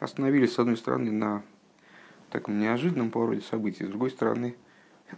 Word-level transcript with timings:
остановились, 0.00 0.54
с 0.54 0.58
одной 0.58 0.76
стороны, 0.76 1.12
на 1.12 1.42
таком 2.30 2.58
неожиданном 2.58 3.10
повороте 3.10 3.42
событий, 3.42 3.84
с 3.84 3.88
другой 3.88 4.10
стороны, 4.10 4.56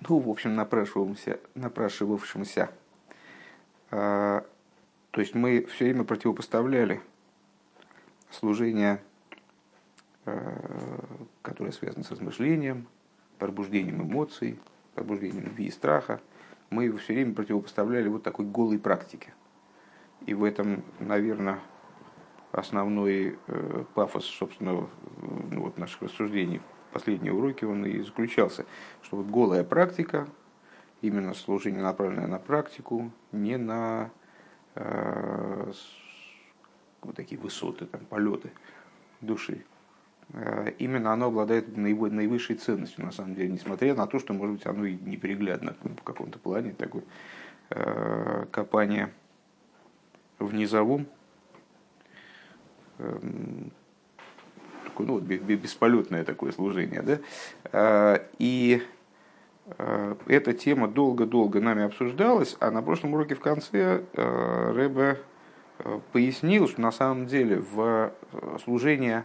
ну, 0.08 0.18
в 0.18 0.28
общем, 0.28 0.54
напрашивавшемся. 0.54 1.40
напрашивавшемся. 1.54 2.70
А, 3.90 4.44
то 5.10 5.20
есть 5.20 5.34
мы 5.34 5.64
все 5.66 5.84
время 5.84 6.04
противопоставляли 6.04 7.00
служение, 8.30 9.02
а, 10.24 11.04
которое 11.42 11.72
связано 11.72 12.04
с 12.04 12.10
размышлением, 12.10 12.88
пробуждением 13.38 14.02
эмоций, 14.02 14.58
пробуждением 14.94 15.44
любви 15.44 15.66
и 15.66 15.70
страха, 15.70 16.20
мы 16.70 16.84
его 16.84 16.96
все 16.98 17.12
время 17.12 17.34
противопоставляли 17.34 18.08
вот 18.08 18.22
такой 18.22 18.46
голой 18.46 18.78
практике. 18.78 19.34
И 20.24 20.32
в 20.32 20.44
этом, 20.44 20.82
наверное, 21.00 21.60
основной 22.52 23.38
э, 23.46 23.84
пафос, 23.94 24.24
собственно, 24.26 24.86
ну, 25.50 25.62
вот 25.62 25.78
наших 25.78 26.02
рассуждений, 26.02 26.60
последние 26.92 27.32
уроки, 27.32 27.64
он 27.64 27.84
и 27.86 28.00
заключался, 28.02 28.66
что 29.02 29.16
вот 29.16 29.26
голая 29.26 29.64
практика, 29.64 30.28
именно 31.00 31.34
служение 31.34 31.82
направленное 31.82 32.26
на 32.26 32.38
практику, 32.38 33.10
не 33.32 33.56
на 33.56 34.10
э, 34.74 35.72
вот 37.00 37.16
такие 37.16 37.40
высоты, 37.40 37.86
там, 37.86 38.04
полеты 38.04 38.52
души. 39.20 39.64
Э, 40.34 40.72
именно 40.78 41.12
оно 41.12 41.26
обладает 41.26 41.76
наивысшей 41.76 42.56
ценностью, 42.56 43.04
на 43.04 43.12
самом 43.12 43.34
деле, 43.34 43.48
несмотря 43.48 43.94
на 43.94 44.06
то, 44.06 44.18
что, 44.18 44.34
может 44.34 44.56
быть, 44.56 44.66
оно 44.66 44.84
и 44.84 44.94
неприглядно 44.94 45.74
в 45.82 46.02
каком-то 46.02 46.38
плане, 46.38 46.72
такое 46.72 47.02
э, 47.70 48.46
копание 48.50 49.12
в 50.38 50.52
низовом, 50.54 51.06
такое, 54.84 55.06
ну, 55.06 55.18
бесполетное 55.20 56.24
такое 56.24 56.52
служение. 56.52 57.02
Да? 57.02 57.18
Э, 57.72 58.26
и 58.38 58.82
эта 60.26 60.52
тема 60.52 60.88
долго-долго 60.88 61.60
нами 61.60 61.84
обсуждалась, 61.84 62.56
а 62.60 62.70
на 62.70 62.82
прошлом 62.82 63.14
уроке 63.14 63.36
в 63.36 63.40
конце 63.40 64.02
Рэбе 64.14 65.18
пояснил, 66.12 66.68
что 66.68 66.80
на 66.80 66.90
самом 66.90 67.26
деле 67.26 67.58
в 67.58 68.12
служение 68.64 69.24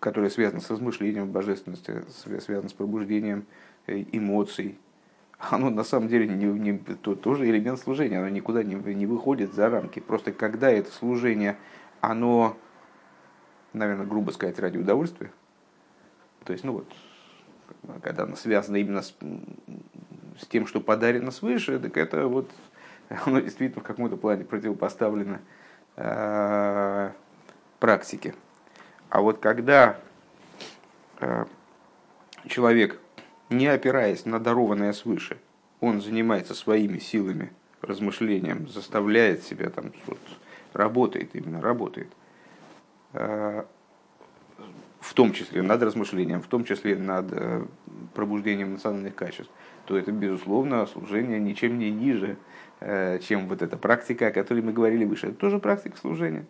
которое 0.00 0.30
связано 0.30 0.60
с 0.60 0.70
размышлением 0.70 1.30
божественности, 1.30 2.04
связано 2.40 2.68
с 2.68 2.72
пробуждением 2.72 3.46
э, 3.86 4.04
эмоций, 4.12 4.78
оно 5.38 5.70
на 5.70 5.84
самом 5.84 6.08
деле 6.08 6.26
не, 6.26 6.46
не, 6.46 6.78
то, 6.78 7.14
тоже 7.14 7.48
элемент 7.48 7.78
служения, 7.78 8.18
оно 8.18 8.28
никуда 8.28 8.62
не, 8.62 8.74
не 8.74 9.06
выходит 9.06 9.54
за 9.54 9.70
рамки. 9.70 10.00
Просто 10.00 10.32
когда 10.32 10.70
это 10.70 10.90
служение, 10.90 11.56
оно, 12.00 12.56
наверное, 13.72 14.06
грубо 14.06 14.30
сказать, 14.32 14.58
ради 14.58 14.78
удовольствия, 14.78 15.30
то 16.44 16.52
есть, 16.52 16.64
ну 16.64 16.72
вот, 16.72 16.92
когда 18.02 18.24
оно 18.24 18.34
связано 18.34 18.76
именно 18.76 19.02
с, 19.02 19.14
с 20.40 20.46
тем, 20.48 20.66
что 20.66 20.80
подарено 20.80 21.30
свыше, 21.30 21.78
так 21.78 21.96
это 21.96 22.26
вот, 22.26 22.50
оно 23.26 23.40
действительно 23.40 23.82
в 23.82 23.86
каком-то 23.86 24.16
плане 24.16 24.44
противопоставлено 24.44 25.38
э, 25.96 27.10
практике. 27.78 28.34
А 29.08 29.20
вот 29.20 29.38
когда 29.38 30.00
э, 31.20 31.44
человек, 32.48 32.98
не 33.50 33.66
опираясь 33.66 34.26
на 34.26 34.38
дарованное 34.38 34.92
свыше, 34.92 35.38
он 35.80 36.00
занимается 36.00 36.54
своими 36.54 36.98
силами, 36.98 37.52
размышлением, 37.80 38.68
заставляет 38.68 39.42
себя 39.42 39.70
там, 39.70 39.92
вот, 40.06 40.18
работает, 40.72 41.34
именно 41.34 41.60
работает, 41.60 42.08
э, 43.12 43.64
в 45.00 45.14
том 45.14 45.32
числе 45.32 45.62
над 45.62 45.82
размышлением, 45.82 46.42
в 46.42 46.48
том 46.48 46.64
числе 46.64 46.96
над 46.96 47.32
э, 47.32 47.64
пробуждением 48.14 48.72
национальных 48.72 49.14
качеств, 49.14 49.52
то 49.86 49.96
это, 49.96 50.12
безусловно, 50.12 50.84
служение 50.86 51.38
ничем 51.38 51.78
не 51.78 51.90
ниже, 51.90 52.36
чем 53.22 53.48
вот 53.48 53.62
эта 53.62 53.76
практика, 53.76 54.28
о 54.28 54.30
которой 54.30 54.60
мы 54.60 54.72
говорили 54.72 55.04
выше. 55.04 55.28
Это 55.28 55.36
тоже 55.36 55.58
практика 55.58 55.96
служения 55.96 56.46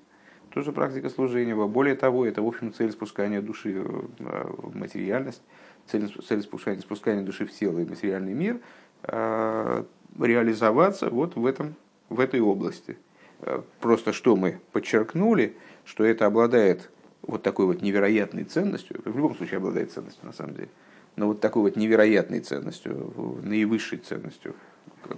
тоже 0.50 0.72
практика 0.72 1.08
служения. 1.08 1.54
Более 1.54 1.94
того, 1.94 2.26
это, 2.26 2.42
в 2.42 2.47
общем, 2.47 2.72
цель 2.72 2.91
спускания 2.91 3.41
души 3.41 3.81
в 4.19 4.76
материальность, 4.76 5.42
цель, 5.91 6.43
спускания, 6.43 6.81
спускания 6.81 7.22
души 7.22 7.47
в 7.47 7.53
тело 7.53 7.78
и 7.78 7.84
материальный 7.84 8.34
мир, 8.34 8.60
а, 9.03 9.84
реализоваться 10.19 11.10
вот 11.10 11.37
в, 11.37 11.47
этом, 11.47 11.75
в 12.09 12.21
этой 12.21 12.41
области. 12.41 12.97
А, 13.41 13.65
просто 13.81 14.12
что 14.12 14.37
мы 14.37 14.60
подчеркнули, 14.72 15.56
что 15.84 16.04
это 16.04 16.26
обладает 16.26 16.91
вот 17.22 17.43
такой 17.43 17.66
вот 17.66 17.82
невероятной 17.82 18.44
ценностью, 18.44 19.00
в 19.04 19.16
любом 19.16 19.37
случае 19.37 19.59
обладает 19.59 19.93
ценностью 19.93 20.25
на 20.26 20.32
самом 20.32 20.54
деле, 20.54 20.69
но 21.16 21.26
вот 21.26 21.41
такой 21.41 21.62
вот 21.62 21.76
невероятной 21.76 22.41
ценностью, 22.41 23.41
наивысшей 23.43 23.99
ценностью, 23.99 24.55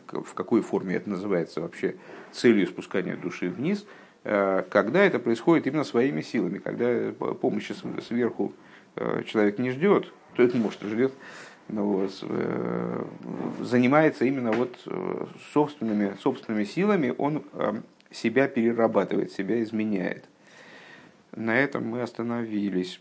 в 0.08 0.34
какой 0.34 0.62
форме 0.62 0.97
это 0.97 1.10
называется 1.10 1.60
вообще 1.60 1.97
целью 2.32 2.66
спускания 2.66 3.16
души 3.16 3.48
вниз– 3.48 3.84
Э, 4.22 4.64
когда 4.69 5.04
это 5.04 5.19
происходит 5.19 5.66
именно 5.66 5.84
своими 5.84 6.20
силами, 6.20 6.58
когда 6.58 7.12
помощи 7.12 7.75
сверху 8.06 8.52
э, 8.97 9.22
человек 9.26 9.58
не 9.58 9.70
ждет, 9.70 10.12
то 10.40 10.44
это 10.44 10.56
может 10.56 10.80
ждет, 10.82 11.12
но 11.68 11.86
вот, 11.86 12.18
э, 12.22 13.04
занимается 13.60 14.24
именно 14.24 14.52
вот 14.52 14.74
собственными, 15.52 16.16
собственными 16.22 16.64
силами, 16.64 17.14
он 17.18 17.44
себя 18.10 18.48
перерабатывает, 18.48 19.32
себя 19.32 19.62
изменяет. 19.62 20.24
На 21.36 21.58
этом 21.58 21.86
мы 21.86 22.00
остановились. 22.00 23.00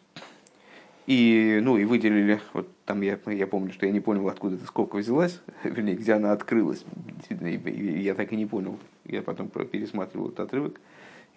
И, 1.07 1.59
ну, 1.63 1.77
и 1.77 1.85
выделили, 1.85 2.39
вот 2.53 2.69
там 2.85 3.01
я, 3.01 3.17
я 3.25 3.47
помню, 3.47 3.71
что 3.71 3.85
я 3.87 3.91
не 3.91 4.01
понял, 4.01 4.27
откуда 4.27 4.57
эта 4.57 4.65
скобка 4.65 4.97
взялась, 4.97 5.39
вернее, 5.63 5.95
где 5.95 6.13
она 6.13 6.33
открылась. 6.33 6.83
Я 7.29 8.15
так 8.15 8.33
и 8.33 8.35
не 8.35 8.45
понял. 8.45 8.77
Я 9.05 9.21
потом 9.21 9.47
пересматривал 9.47 10.27
этот 10.27 10.41
отрывок 10.41 10.79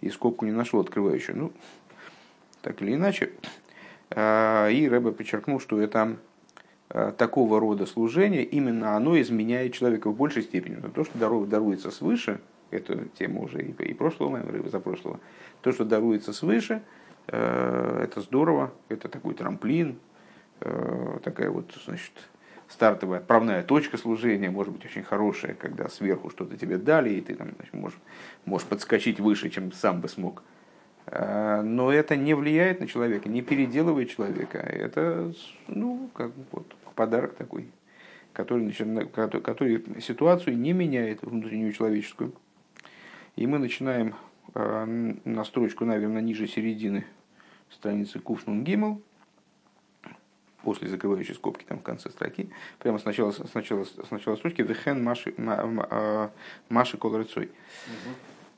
и 0.01 0.09
скобку 0.09 0.45
не 0.45 0.51
нашел 0.51 0.81
открывающую. 0.81 1.37
Ну, 1.37 1.53
так 2.61 2.81
или 2.81 2.93
иначе. 2.93 3.31
А, 4.11 4.69
и 4.69 4.87
Рэбе 4.87 5.11
подчеркнул, 5.11 5.59
что 5.59 5.79
это 5.79 6.17
а, 6.89 7.11
такого 7.11 7.59
рода 7.59 7.85
служение, 7.85 8.43
именно 8.43 8.95
оно 8.95 9.19
изменяет 9.19 9.73
человека 9.73 10.09
в 10.09 10.15
большей 10.15 10.43
степени. 10.43 10.75
То, 10.75 11.03
что 11.03 11.45
даруется 11.45 11.91
свыше, 11.91 12.39
эту 12.71 13.05
тему 13.17 13.43
уже 13.43 13.61
и 13.61 13.93
прошлого 13.93 14.29
моего, 14.29 14.65
и 14.65 14.69
за 14.69 14.79
прошлого, 14.79 15.19
то, 15.61 15.71
что 15.71 15.85
даруется 15.85 16.33
свыше, 16.33 16.81
а, 17.27 18.03
это 18.03 18.21
здорово, 18.21 18.71
это 18.89 19.09
такой 19.09 19.33
трамплин, 19.33 19.97
такая 21.23 21.49
вот, 21.49 21.77
значит, 21.85 22.13
стартовая 22.73 23.19
отправная 23.19 23.63
точка 23.63 23.97
служения 23.97 24.49
может 24.49 24.73
быть 24.73 24.85
очень 24.85 25.03
хорошая, 25.03 25.53
когда 25.53 25.87
сверху 25.89 26.29
что-то 26.29 26.57
тебе 26.57 26.77
дали, 26.77 27.11
и 27.11 27.21
ты 27.21 27.35
там 27.35 27.51
значит, 27.55 27.73
можешь, 27.73 27.99
можешь 28.45 28.67
подскочить 28.67 29.19
выше, 29.19 29.49
чем 29.49 29.71
сам 29.71 30.01
бы 30.01 30.09
смог. 30.09 30.43
А, 31.07 31.61
но 31.61 31.91
это 31.91 32.15
не 32.15 32.33
влияет 32.33 32.79
на 32.79 32.87
человека, 32.87 33.29
не 33.29 33.41
переделывает 33.41 34.09
человека. 34.09 34.57
Это 34.57 35.33
ну, 35.67 36.09
как 36.13 36.31
вот, 36.51 36.73
подарок 36.95 37.35
такой, 37.35 37.69
который, 38.33 38.71
который, 38.71 39.41
который 39.41 40.01
ситуацию 40.01 40.57
не 40.57 40.73
меняет 40.73 41.21
внутреннюю 41.21 41.73
человеческую. 41.73 42.33
И 43.35 43.47
мы 43.47 43.59
начинаем 43.59 44.15
а, 44.53 44.85
на 44.85 45.43
строчку, 45.43 45.85
наверное, 45.85 46.21
ниже 46.21 46.47
середины 46.47 47.05
страницы 47.69 48.19
Куфнун 48.19 48.63
Гиммел– 48.63 49.01
после 50.63 50.87
закрывающей 50.87 51.35
скобки 51.35 51.63
там 51.65 51.79
в 51.79 51.83
конце 51.83 52.09
строки, 52.09 52.49
прямо 52.79 52.97
сначала, 52.97 53.31
сначала, 53.31 53.85
сначала 54.07 54.35
строчки 54.35 54.61
«Вехен 54.61 55.03
маши, 55.03 55.33
маши 56.69 56.97
кол 56.97 57.17
рыцой». 57.17 57.51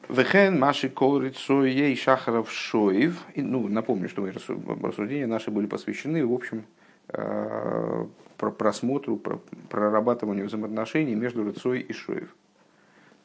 Вехен 0.09 0.59
маши 0.59 0.89
кол 0.89 1.19
рыцой 1.19 1.71
ей 1.71 1.95
шахаров 1.95 2.51
шоев. 2.51 3.23
Ну, 3.35 3.67
напомню, 3.67 4.09
что 4.09 4.21
мои 4.21 4.31
рассуждения 4.31 5.27
наши 5.27 5.51
были 5.51 5.65
посвящены, 5.65 6.25
в 6.25 6.33
общем, 6.33 6.65
а, 7.09 8.07
про 8.37 8.51
просмотру, 8.51 9.17
про 9.17 9.39
прорабатыванию 9.69 10.47
взаимоотношений 10.47 11.15
между 11.15 11.43
рыцой 11.43 11.79
и 11.81 11.93
шоев. 11.93 12.35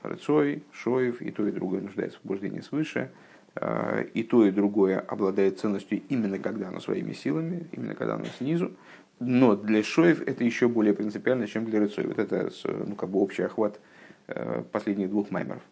Рыцой, 0.03 0.63
шоев 0.73 1.21
и 1.21 1.31
то, 1.31 1.47
и 1.47 1.53
другое 1.53 1.83
нуждается 1.83 2.19
в 2.19 2.23
побуждении 2.23 2.61
свыше– 2.61 3.11
Э, 3.57 4.05
и 4.15 4.23
то, 4.23 4.47
и 4.47 4.51
другое 4.51 5.01
обладает 5.01 5.59
ценностью 5.59 6.03
именно 6.09 6.39
когда 6.39 6.69
оно 6.69 6.81
своими 6.81 7.13
силами, 7.13 7.67
именно 7.73 7.95
когда 7.95 8.15
оно 8.15 8.27
снизу. 8.39 8.73
Но 9.19 9.57
для 9.57 9.83
шоев 9.83 10.23
это 10.27 10.45
еще 10.45 10.69
более 10.69 10.95
принципиально, 10.95 11.47
чем 11.47 11.67
для 11.67 11.81
рыцой. 11.81 12.07
Вот 12.07 12.19
это 12.19 12.51
ну, 12.65 12.95
как 12.95 13.11
бы 13.11 13.19
общий 13.19 13.43
охват 13.43 13.81
э, 14.29 14.63
последних 14.71 15.11
двух 15.11 15.31
маймеров. 15.31 15.63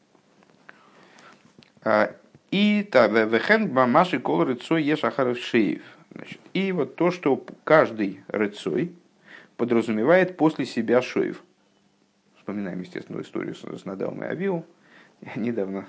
А, 1.82 2.14
и 2.50 2.88
вехен 2.92 3.69
бамаши 3.69 4.19
кол 4.19 4.44
рыцой 4.44 4.82
еш 4.82 5.04
ахаров 5.04 5.38
шеев. 5.38 5.82
И 6.54 6.72
вот 6.72 6.96
то, 6.96 7.10
что 7.10 7.44
каждый 7.64 8.22
рыцой 8.28 8.92
подразумевает 9.56 10.36
после 10.36 10.64
себя 10.64 11.02
шоев. 11.02 11.42
Вспоминаем, 12.36 12.80
естественно, 12.80 13.20
историю 13.20 13.54
с 13.54 13.84
Надавом 13.84 14.22
и 14.22 14.26
Авиу. 14.26 14.64
Недавно 15.36 15.86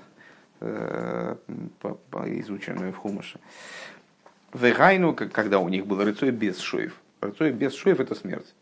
изученную 0.62 2.92
в 2.92 2.98
Хумаше. 2.98 3.40
Вегайну, 4.54 5.14
когда 5.14 5.60
у 5.60 5.70
них 5.70 5.86
был 5.86 6.04
рыцой 6.04 6.32
без 6.32 6.60
шоев. 6.60 7.00
Рыцой 7.22 7.52
без 7.52 7.74
шоев– 7.74 8.00
это 8.02 8.16
смерть. 8.16 8.54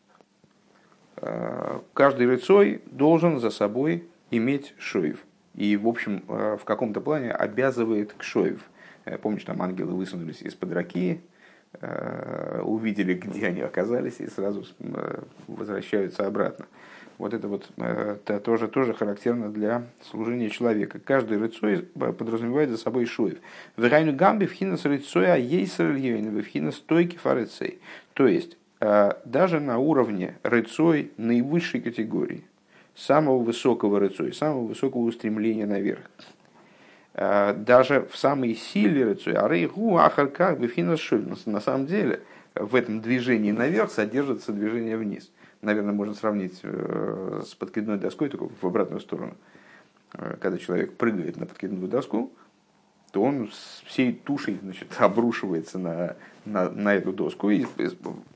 Каждый 1.94 2.28
рыцой 2.28 2.82
должен 2.86 3.40
за 3.40 3.50
собой 3.50 4.08
иметь 4.30 4.76
шоев. 4.78 5.26
И, 5.58 5.76
в 5.76 5.88
общем, 5.88 6.24
в 6.28 6.64
каком-то 6.64 7.02
плане 7.02 7.32
обязывает 7.32 8.14
к 8.14 8.24
шоев. 8.24 8.62
Помнишь, 9.22 9.44
там 9.44 9.62
ангелы 9.62 9.94
высунулись 9.94 10.42
из-под 10.42 10.72
раки, 10.72 11.22
увидели, 12.64 13.14
где 13.14 13.48
они 13.48 13.62
оказались, 13.62 14.20
и 14.20 14.28
сразу 14.28 14.64
возвращаются 15.48 16.26
обратно. 16.26 16.66
Вот 17.18 17.34
это 17.34 17.48
вот 17.48 17.68
это 17.78 18.40
тоже, 18.40 18.68
тоже 18.68 18.94
характерно 18.94 19.50
для 19.52 19.88
служения 20.04 20.52
человека. 20.52 21.00
Каждый 21.00 21.40
рыцой 21.40 21.80
подразумевает 21.80 22.70
за 22.70 22.78
собой 22.78 23.06
шуев. 23.08 23.40
Верайну 23.76 24.14
гамби 24.14 24.46
в 24.46 24.52
хинас 24.52 24.86
рыцоя 24.86 25.36
ейсер 25.36 25.94
в 25.94 26.44
хинас 26.44 26.76
стойки 26.76 27.18
фарицей. 27.18 27.80
То 28.14 28.28
есть, 28.28 28.58
э, 28.82 29.14
даже 29.26 29.60
на 29.60 29.80
уровне 29.80 30.38
рыцой 30.44 31.12
наивысшей 31.18 31.82
категории, 31.82 32.44
самого 32.98 33.40
высокого 33.40 34.00
рыцой, 34.00 34.34
самого 34.34 34.66
высокого 34.66 35.02
устремления 35.04 35.66
наверх, 35.66 36.10
э, 37.14 37.54
даже 37.54 38.08
в 38.12 38.18
самой 38.18 38.56
силе 38.56 39.06
рыцой, 39.06 39.34
а 39.34 39.48
рейгу 39.48 39.98
ахарках 39.98 40.60
бифхинас 40.60 41.02
на 41.46 41.62
самом 41.62 41.86
деле 41.86 42.22
в 42.56 42.76
этом 42.76 43.02
движении 43.02 43.52
наверх 43.52 43.92
содержится 43.92 44.52
движение 44.52 44.98
вниз– 44.98 45.32
наверное, 45.62 45.94
можно 45.94 46.14
сравнить 46.14 46.60
э, 46.64 47.42
с 47.46 47.56
подкидной 47.56 47.98
доской, 47.98 48.30
только 48.30 48.48
в 48.62 48.66
обратную 48.66 49.02
сторону. 49.02 49.36
Э, 50.14 50.38
когда 50.40 50.58
человек 50.58 50.94
прыгает 50.94 51.38
на 51.38 51.46
подкидную 51.46 51.88
доску, 51.88 52.32
то 53.12 53.24
он 53.24 53.50
всей 53.86 54.14
тушей 54.14 54.60
значит, 54.62 54.88
обрушивается 54.98 55.80
на, 55.80 56.16
на, 56.46 56.70
на 56.70 56.96
эту 56.96 57.14
доску 57.14 57.50
и 57.50 57.66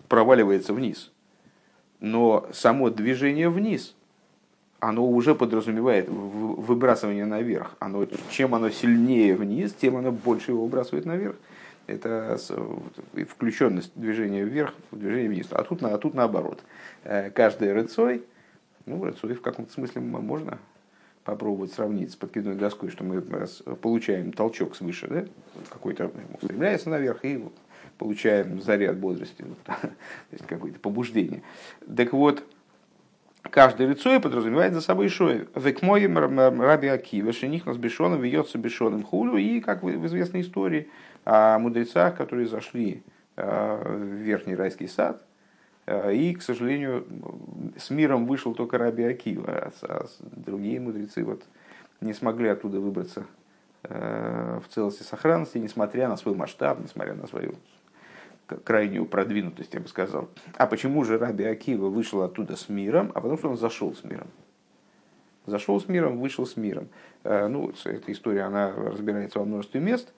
проваливается 0.08 0.74
вниз. 0.74 1.12
Но 2.00 2.48
само 2.52 2.90
движение 2.90 3.50
вниз, 3.50 3.96
оно 4.82 5.08
уже 5.08 5.36
подразумевает 5.36 6.10
выбрасывание 6.10 7.26
наверх. 7.26 7.76
Оно, 7.80 8.06
чем 8.30 8.54
оно 8.54 8.70
сильнее 8.70 9.36
вниз, 9.36 9.74
тем 9.74 9.96
оно 9.96 10.12
больше 10.12 10.52
его 10.52 10.66
выбрасывает 10.66 11.06
наверх 11.06 11.36
это 11.88 12.38
включенность 13.30 13.92
движения 13.96 14.44
вверх, 14.44 14.74
движение 14.92 15.30
вниз. 15.30 15.48
А 15.52 15.64
тут, 15.64 15.84
а 15.84 15.98
тут 15.98 16.14
наоборот. 16.14 16.60
Э, 17.04 17.30
каждый 17.30 17.74
рыцой, 17.74 18.24
ну, 18.86 19.04
рыцой 19.04 19.34
в 19.34 19.42
каком-то 19.42 19.72
смысле 19.72 20.02
можно 20.02 20.60
попробовать 21.24 21.72
сравнить 21.72 22.12
с 22.12 22.16
подкидной 22.16 22.56
доской, 22.56 22.90
что 22.90 23.04
мы 23.04 23.22
получаем 23.22 24.32
толчок 24.32 24.76
свыше, 24.76 25.08
да? 25.08 25.26
какой-то 25.70 26.12
устремляется 26.34 26.90
наверх 26.90 27.24
и 27.24 27.44
получаем 27.98 28.60
заряд 28.62 28.98
бодрости, 28.98 29.46
то 29.66 29.76
есть 30.32 30.48
какое-то 30.48 30.80
побуждение. 30.80 31.44
Так 31.96 32.14
вот, 32.14 32.44
каждый 33.50 33.88
рыцой 33.88 34.20
подразумевает 34.20 34.74
за 34.74 34.82
собой 34.82 35.10
шоев. 35.10 35.48
Век 35.56 35.82
мой 35.82 36.06
раби 36.06 36.88
Акива, 36.88 37.34
шених 37.34 37.66
нас 37.66 37.78
бешоном, 37.78 38.22
вьется 38.22 38.58
бешоном 38.58 39.04
хулю, 39.04 39.38
и, 39.38 39.60
как 39.60 39.84
в 39.84 40.06
известной 40.06 40.42
истории, 40.42 40.90
о 41.26 41.60
мудрецах, 41.60 42.16
которые 42.16 42.48
зашли 42.48 43.04
э, 43.36 43.98
в 43.98 44.16
верхний 44.16 44.56
райский 44.56 44.88
сад, 44.88 45.24
э, 45.86 46.14
и, 46.14 46.34
к 46.34 46.42
сожалению, 46.42 47.06
с 47.78 47.90
миром 47.90 48.26
вышел 48.26 48.54
только 48.54 48.78
Раби 48.78 49.04
Акива, 49.04 49.72
а 49.84 50.06
другие 50.22 50.80
мудрецы 50.80 51.24
вот 51.24 51.44
не 52.00 52.14
смогли 52.14 52.50
оттуда 52.50 52.80
выбраться 52.80 53.26
э, 53.84 54.60
в 54.66 54.74
целости 54.74 55.04
и 55.04 55.06
сохранности, 55.06 55.58
несмотря 55.60 56.08
на 56.08 56.18
свой 56.18 56.36
масштаб, 56.36 56.80
несмотря 56.80 57.14
на 57.14 57.28
свою 57.28 57.54
крайнюю 58.64 59.06
продвинутость, 59.06 59.74
я 59.74 59.80
бы 59.80 59.88
сказал. 59.88 60.30
А 60.56 60.68
почему 60.68 61.04
же 61.04 61.18
Раби 61.18 61.44
Акива 61.44 61.88
вышел 61.88 62.22
оттуда 62.22 62.56
с 62.56 62.70
миром? 62.70 63.12
А 63.14 63.22
потому 63.22 63.38
что 63.38 63.50
он 63.50 63.58
зашел 63.58 63.96
с 63.96 64.04
миром. 64.04 64.28
Зашел 65.46 65.80
с 65.80 65.88
миром, 65.88 66.20
вышел 66.20 66.46
с 66.46 66.56
миром. 66.56 66.90
Ну, 67.24 67.74
эта 67.86 68.12
история, 68.12 68.44
она 68.44 68.72
разбирается 68.72 69.40
во 69.40 69.46
множестве 69.46 69.82
мест. 69.82 70.14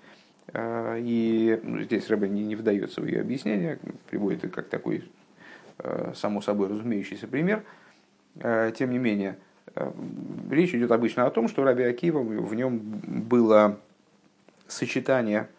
А, 0.51 0.97
и 0.97 1.59
ну, 1.63 1.81
здесь 1.81 2.09
Рэбе 2.09 2.27
не, 2.27 2.43
не 2.43 2.55
вдается 2.55 3.01
в 3.01 3.05
ее 3.05 3.21
объяснение, 3.21 3.79
приводит 4.09 4.53
как 4.53 4.67
такой 4.67 5.09
а, 5.79 6.11
само 6.15 6.41
собой 6.41 6.67
разумеющийся 6.69 7.27
пример. 7.27 7.63
Тем 8.75 8.89
не 8.89 8.97
менее, 8.97 9.37
речь 10.49 10.73
идет 10.73 10.91
обычно 10.91 11.27
о 11.27 11.29
том, 11.29 11.47
что 11.47 11.63
Раби 11.63 11.83
Акива, 11.83 12.19
в 12.19 12.55
нем 12.55 12.79
было 12.79 13.79
сочетание 14.67 15.49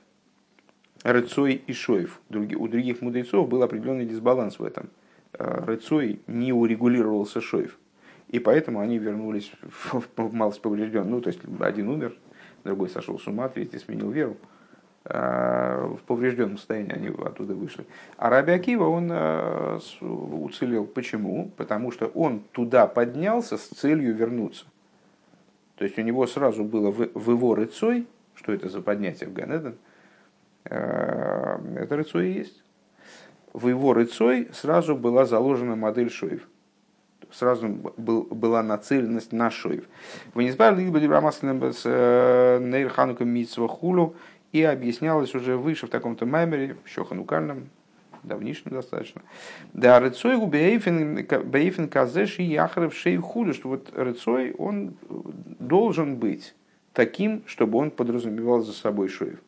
рыцой 1.04 1.54
и 1.54 1.72
шоев. 1.72 2.20
У 2.30 2.68
других 2.68 3.00
мудрецов 3.02 3.48
был 3.48 3.62
определенный 3.62 4.06
дисбаланс 4.06 4.58
в 4.58 4.64
этом. 4.64 4.88
Рыцой 5.32 6.20
не 6.26 6.52
урегулировался 6.52 7.40
шоев. 7.40 7.78
И 8.28 8.40
поэтому 8.40 8.80
они 8.80 8.98
вернулись 8.98 9.52
в, 9.62 10.02
в 10.16 10.34
малость 10.34 10.60
поврежден. 10.60 11.08
Ну, 11.08 11.20
то 11.20 11.28
есть 11.28 11.40
один 11.60 11.88
умер, 11.88 12.16
другой 12.64 12.88
сошел 12.88 13.18
с 13.18 13.26
ума, 13.26 13.48
третий 13.48 13.78
сменил 13.78 14.10
веру. 14.10 14.36
Э, 15.04 15.86
в 15.86 16.02
поврежденном 16.04 16.56
состоянии 16.56 16.94
они 16.94 17.08
оттуда 17.08 17.54
вышли. 17.54 17.84
А 18.16 18.30
Раби 18.30 18.52
Акива, 18.52 18.86
он 18.86 19.10
э, 19.12 19.78
уцелел. 20.00 20.86
Почему? 20.86 21.50
Потому 21.56 21.92
что 21.92 22.06
он 22.06 22.40
туда 22.52 22.86
поднялся 22.86 23.58
с 23.58 23.68
целью 23.68 24.14
вернуться. 24.14 24.64
То 25.76 25.84
есть 25.84 25.98
у 25.98 26.02
него 26.02 26.26
сразу 26.26 26.64
было 26.64 26.90
в, 26.90 27.10
в 27.12 27.30
его 27.30 27.54
рыцой, 27.54 28.06
что 28.34 28.52
это 28.52 28.70
за 28.70 28.80
поднятие 28.80 29.28
в 29.28 29.34
Ганеден, 29.34 29.72
э, 29.72 29.93
это 30.64 31.90
рыцой 31.90 32.32
есть. 32.32 32.62
В 33.52 33.68
его 33.68 33.92
рыцой 33.94 34.48
сразу 34.52 34.96
была 34.96 35.26
заложена 35.26 35.76
модель 35.76 36.10
шоев. 36.10 36.48
Сразу 37.30 37.68
был, 37.68 38.22
была 38.24 38.62
нацеленность 38.62 39.32
на 39.32 39.50
шоев. 39.50 39.84
Вы 40.34 40.44
не 40.44 40.50
избавили 40.50 40.84
либо 40.84 40.98
с 41.72 41.84
Нейрхануком 41.84 43.28
Митсва 43.28 43.68
Хулу, 43.68 44.14
и 44.52 44.62
объяснялось 44.62 45.34
уже 45.34 45.56
выше 45.56 45.88
в 45.88 45.90
таком-то 45.90 46.26
маймере, 46.26 46.76
еще 46.86 47.04
ханукальном, 47.04 47.70
давнишнем 48.22 48.72
достаточно. 48.72 49.22
Да, 49.72 49.98
рыцой 49.98 50.36
у 50.36 50.46
казеш 51.88 52.38
и 52.38 52.44
яхарев 52.44 52.94
шей 52.94 53.16
худу, 53.16 53.52
что 53.52 53.68
вот 53.70 53.90
рыцой, 53.92 54.52
он 54.52 54.94
должен 55.58 56.16
быть 56.18 56.54
таким, 56.92 57.42
чтобы 57.46 57.78
он 57.78 57.90
подразумевал 57.90 58.60
за 58.60 58.72
собой 58.72 59.08
шоев. 59.08 59.40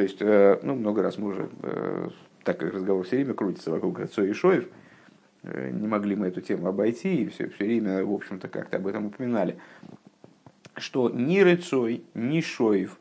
То 0.00 0.04
есть, 0.04 0.22
э, 0.22 0.58
ну, 0.62 0.76
много 0.76 1.02
раз 1.02 1.18
мы 1.18 1.28
уже, 1.28 1.50
э, 1.62 2.08
так 2.42 2.58
как 2.58 2.72
разговор 2.72 3.04
все 3.04 3.16
время 3.16 3.34
крутится 3.34 3.70
вокруг 3.70 3.98
рыцой 3.98 4.30
и 4.30 4.32
шоев, 4.32 4.66
э, 5.42 5.68
не 5.72 5.86
могли 5.86 6.16
мы 6.16 6.28
эту 6.28 6.40
тему 6.40 6.68
обойти, 6.68 7.24
и 7.24 7.28
все, 7.28 7.50
все 7.50 7.64
время, 7.66 8.02
в 8.02 8.10
общем-то, 8.10 8.48
как-то 8.48 8.78
об 8.78 8.86
этом 8.86 9.08
упоминали, 9.08 9.58
что 10.78 11.10
ни 11.10 11.40
рыцой, 11.40 12.02
ни 12.14 12.40
шоев 12.40 12.98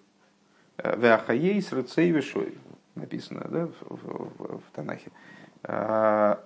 Веахаей 0.76 1.62
с 1.62 1.72
Рыцей 1.72 2.12
Вишой. 2.12 2.56
Написано 2.96 3.48
да, 3.50 3.68
в, 3.68 3.74
в, 3.80 4.58
в 4.58 4.64
Танахе. 4.74 5.12
А, 5.64 6.44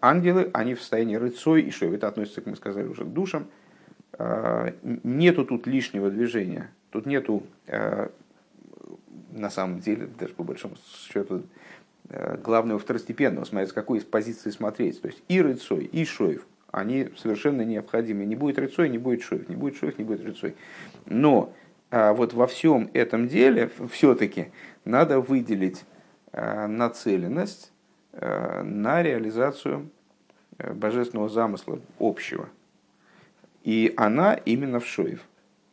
ангелы, 0.00 0.50
они 0.52 0.74
в 0.74 0.80
состоянии 0.80 1.14
рыцой 1.14 1.62
и 1.62 1.70
шой. 1.70 1.94
Это 1.94 2.08
относится, 2.08 2.40
как 2.40 2.50
мы 2.50 2.56
сказали, 2.56 2.88
уже 2.88 3.04
к 3.04 3.12
душам. 3.12 3.46
А, 4.18 4.74
нету 4.82 5.44
тут 5.44 5.68
лишнего 5.68 6.10
движения. 6.10 6.72
Тут 6.90 7.06
нету, 7.06 7.44
на 9.34 9.50
самом 9.50 9.80
деле, 9.80 10.08
даже 10.18 10.34
по 10.34 10.42
большому 10.42 10.76
счету, 11.08 11.42
главного 12.42 12.78
второстепенного, 12.78 13.44
смотря 13.44 13.66
с 13.66 13.72
какой 13.72 13.98
из 13.98 14.04
позиции 14.04 14.50
смотреть. 14.50 15.00
То 15.00 15.08
есть 15.08 15.22
и 15.28 15.40
рыцой, 15.40 15.84
и 15.84 16.04
шоев, 16.04 16.46
они 16.70 17.08
совершенно 17.16 17.62
необходимы. 17.62 18.24
Не 18.24 18.36
будет 18.36 18.58
рыцой, 18.58 18.88
не 18.88 18.98
будет 18.98 19.22
шоев, 19.22 19.48
не 19.48 19.56
будет 19.56 19.76
шоев, 19.76 19.98
не 19.98 20.04
будет 20.04 20.24
рыцой. 20.24 20.54
Но 21.06 21.52
а 21.90 22.12
вот 22.12 22.32
во 22.34 22.46
всем 22.46 22.90
этом 22.92 23.28
деле 23.28 23.70
все-таки 23.90 24.48
надо 24.84 25.20
выделить 25.20 25.84
а, 26.32 26.66
нацеленность 26.66 27.72
на 28.12 29.02
реализацию 29.02 29.90
божественного 30.58 31.28
замысла 31.28 31.80
общего. 31.98 32.48
И 33.64 33.92
она 33.96 34.34
именно 34.34 34.78
в 34.78 34.86
Шоев. 34.86 35.20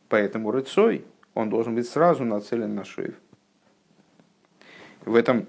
Поэтому 0.08 0.50
рыцой, 0.50 1.04
он 1.34 1.50
должен 1.50 1.74
быть 1.74 1.88
сразу 1.88 2.24
нацелен 2.24 2.74
на 2.74 2.84
Шоев. 2.84 3.14
В 5.04 5.14
этом, 5.14 5.46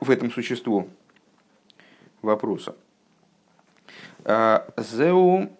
в 0.00 0.10
этом 0.10 0.30
существу 0.30 0.88
вопроса. 2.22 2.74
Зеу 4.24 5.50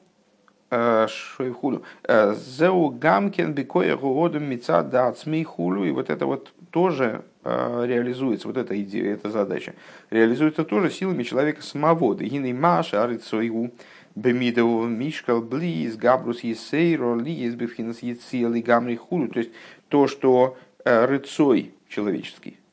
Шойхулю. 0.71 1.83
Зеу 2.09 2.91
гамкен 2.91 3.53
бикоя 3.55 3.97
гуодом 3.97 4.45
мица 4.45 4.83
да 4.83 5.09
ацмей 5.09 5.45
хулю. 5.45 5.85
И 5.85 5.91
вот 5.91 6.11
это 6.11 6.27
вот 6.27 6.53
тоже 6.71 7.25
э, 7.45 7.85
реализуется, 7.87 8.49
вот 8.49 8.57
эта 8.57 8.81
идея, 8.83 9.15
эта 9.15 9.31
задача, 9.31 9.75
реализуется 10.11 10.65
тоже 10.65 10.91
силами 10.91 11.23
человека 11.23 11.63
самого. 11.63 12.15
Дагиной 12.15 12.53
маша 12.53 13.03
арицойгу 13.03 13.71
бемидову 14.15 14.87
мишкал 14.87 15.41
близ, 15.41 15.97
габрус 15.97 16.41
есейро, 16.41 17.17
лиес 17.17 17.55
бифхинас 17.55 18.03
ецил 18.03 18.55
и 18.55 18.63
гамри 18.63 18.97
хулю. 18.97 19.29
То 19.29 19.41
есть 19.41 19.51
то, 19.89 20.07
что 20.07 20.57
э, 20.85 21.07
рыцой 21.07 21.75
человеческий, 21.89 22.51
э, 22.51 22.70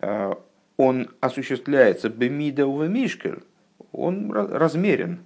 он 0.00 1.08
осуществляется 1.20 2.08
бемидову 2.08 2.86
мишкал, 2.86 3.36
он 3.92 4.30
размерен. 4.32 5.24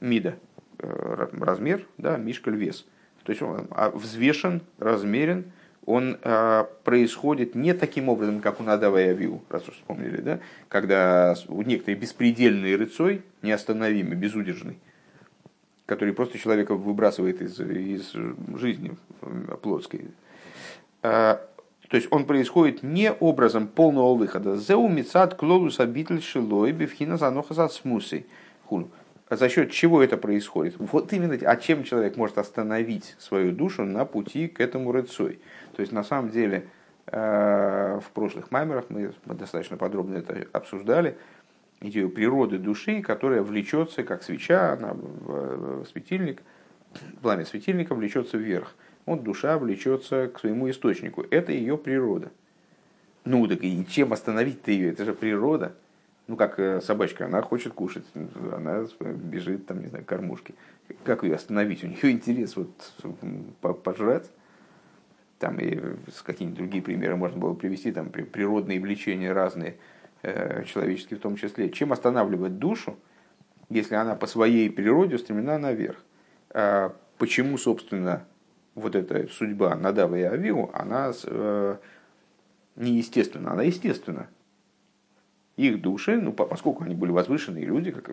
Мида, 0.00 0.36
размер, 0.78 1.86
да, 1.98 2.16
мишкаль 2.16 2.56
вес. 2.56 2.86
То 3.24 3.30
есть 3.30 3.42
он 3.42 3.66
а, 3.70 3.90
взвешен, 3.90 4.60
размерен, 4.78 5.52
он 5.86 6.18
э, 6.22 6.64
происходит 6.84 7.54
не 7.54 7.74
таким 7.74 8.08
образом, 8.08 8.40
как 8.40 8.60
у 8.60 8.62
Надава 8.62 9.02
и 9.02 9.08
Авиу, 9.08 9.42
раз 9.50 9.68
уж 9.68 9.74
вспомнили, 9.74 10.20
да? 10.20 10.40
когда 10.68 11.34
у 11.48 11.62
некоторые 11.62 11.98
беспредельный 11.98 12.74
рыцой, 12.76 13.22
неостановимый, 13.42 14.16
безудержный, 14.16 14.78
который 15.84 16.14
просто 16.14 16.38
человека 16.38 16.74
выбрасывает 16.74 17.42
из, 17.42 17.60
из 17.60 18.12
жизни 18.58 18.96
плотской. 19.62 20.06
Э, 21.02 21.38
то 21.88 21.96
есть 21.96 22.08
он 22.10 22.24
происходит 22.24 22.82
не 22.82 23.12
образом 23.12 23.68
полного 23.68 24.14
выхода. 24.14 24.56
Зеу 24.56 24.88
мицат 24.88 25.34
клолус 25.34 25.80
обитель 25.80 26.22
шилой 26.22 26.72
бифхина 26.72 27.16
заноха 27.16 27.68
смусой. 27.68 28.26
За 29.30 29.48
счет 29.48 29.70
чего 29.70 30.02
это 30.02 30.16
происходит? 30.16 30.76
Вот 30.78 31.12
именно, 31.12 31.34
а 31.48 31.56
чем 31.56 31.84
человек 31.84 32.16
может 32.16 32.38
остановить 32.38 33.16
свою 33.18 33.52
душу 33.52 33.84
на 33.84 34.04
пути 34.04 34.48
к 34.48 34.60
этому 34.60 34.92
рыцой? 34.92 35.40
То 35.74 35.80
есть, 35.80 35.92
на 35.92 36.04
самом 36.04 36.30
деле, 36.30 36.68
э, 37.06 38.00
в 38.04 38.10
прошлых 38.12 38.50
маймерах 38.50 38.86
мы 38.90 39.12
достаточно 39.24 39.76
подробно 39.76 40.18
это 40.18 40.46
обсуждали, 40.52 41.16
идею 41.80 42.10
природы 42.10 42.58
души, 42.58 43.02
которая 43.02 43.42
влечется, 43.42 44.02
как 44.02 44.22
свеча, 44.22 44.72
она 44.74 44.92
в 44.94 45.84
светильник, 45.86 46.42
пламя 47.22 47.44
светильника 47.44 47.94
влечется 47.94 48.36
вверх. 48.36 48.74
Вот 49.06 49.22
душа 49.22 49.58
влечется 49.58 50.28
к 50.28 50.40
своему 50.40 50.70
источнику. 50.70 51.24
Это 51.30 51.52
ее 51.52 51.76
природа. 51.76 52.30
Ну, 53.24 53.46
так 53.46 53.62
и 53.62 53.86
чем 53.86 54.12
остановить-то 54.12 54.70
ее? 54.70 54.90
Это 54.90 55.04
же 55.04 55.14
природа. 55.14 55.74
Ну, 56.26 56.36
как 56.36 56.58
э, 56.58 56.80
собачка, 56.80 57.26
она 57.26 57.42
хочет 57.42 57.74
кушать, 57.74 58.04
она 58.52 58.86
бежит, 59.00 59.66
там, 59.66 59.82
не 59.82 59.88
знаю, 59.88 60.04
кормушки. 60.04 60.54
Как 61.04 61.22
ее 61.22 61.34
остановить? 61.34 61.84
У 61.84 61.86
нее 61.86 62.12
интерес 62.12 62.56
вот 62.56 63.82
пожрать 63.82 64.30
там 65.44 65.58
и 65.58 65.78
какие-нибудь 66.24 66.58
другие 66.58 66.82
примеры 66.82 67.16
можно 67.16 67.38
было 67.38 67.52
привести, 67.52 67.92
там 67.92 68.08
природные 68.08 68.80
влечения 68.80 69.34
разные, 69.34 69.76
э, 70.22 70.64
человеческие 70.64 71.18
в 71.18 71.22
том 71.22 71.36
числе. 71.36 71.68
Чем 71.68 71.92
останавливать 71.92 72.58
душу, 72.58 72.96
если 73.68 73.94
она 73.94 74.14
по 74.14 74.26
своей 74.26 74.70
природе 74.70 75.16
устремлена 75.16 75.58
наверх? 75.58 76.02
А 76.50 76.96
почему, 77.18 77.58
собственно, 77.58 78.24
вот 78.74 78.94
эта 78.94 79.28
судьба 79.28 79.74
Надава 79.76 80.16
и 80.16 80.22
Авиу, 80.22 80.70
она 80.72 81.12
э, 81.24 81.76
неестественна, 82.76 83.52
она 83.52 83.62
естественна. 83.62 84.28
Их 85.56 85.80
души, 85.80 86.16
ну, 86.16 86.32
поскольку 86.32 86.82
они 86.82 86.96
были 86.96 87.12
возвышенные 87.12 87.64
люди, 87.64 87.92
как, 87.92 88.10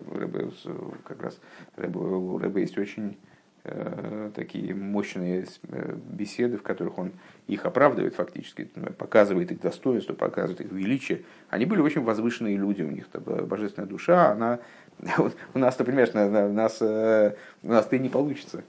как 1.04 1.22
раз 1.22 1.40
у 1.76 2.38
Рэба 2.38 2.60
есть 2.60 2.78
очень 2.78 3.16
Э, 3.64 4.32
такие 4.34 4.74
мощные 4.74 5.46
э, 5.68 5.96
беседы, 6.10 6.58
в 6.58 6.64
которых 6.64 6.98
он 6.98 7.12
их 7.46 7.64
оправдывает 7.64 8.16
фактически, 8.16 8.64
показывает 8.98 9.52
их 9.52 9.60
достоинство, 9.60 10.14
показывает 10.14 10.60
их 10.62 10.72
величие. 10.72 11.22
Они 11.48 11.64
были 11.64 11.80
очень 11.80 12.02
возвышенные 12.02 12.56
люди, 12.56 12.82
у 12.82 12.90
них 12.90 13.06
божественная 13.12 13.88
душа, 13.88 14.32
она... 14.32 14.58
У 15.54 15.58
нас-то, 15.58 15.84
понимаешь, 15.84 16.12
на, 16.12 16.48
нас, 16.48 16.78
э, 16.80 17.36
у 17.62 17.68
нас-то 17.68 17.94
и 17.94 18.00
не 18.00 18.08
получится. 18.08 18.64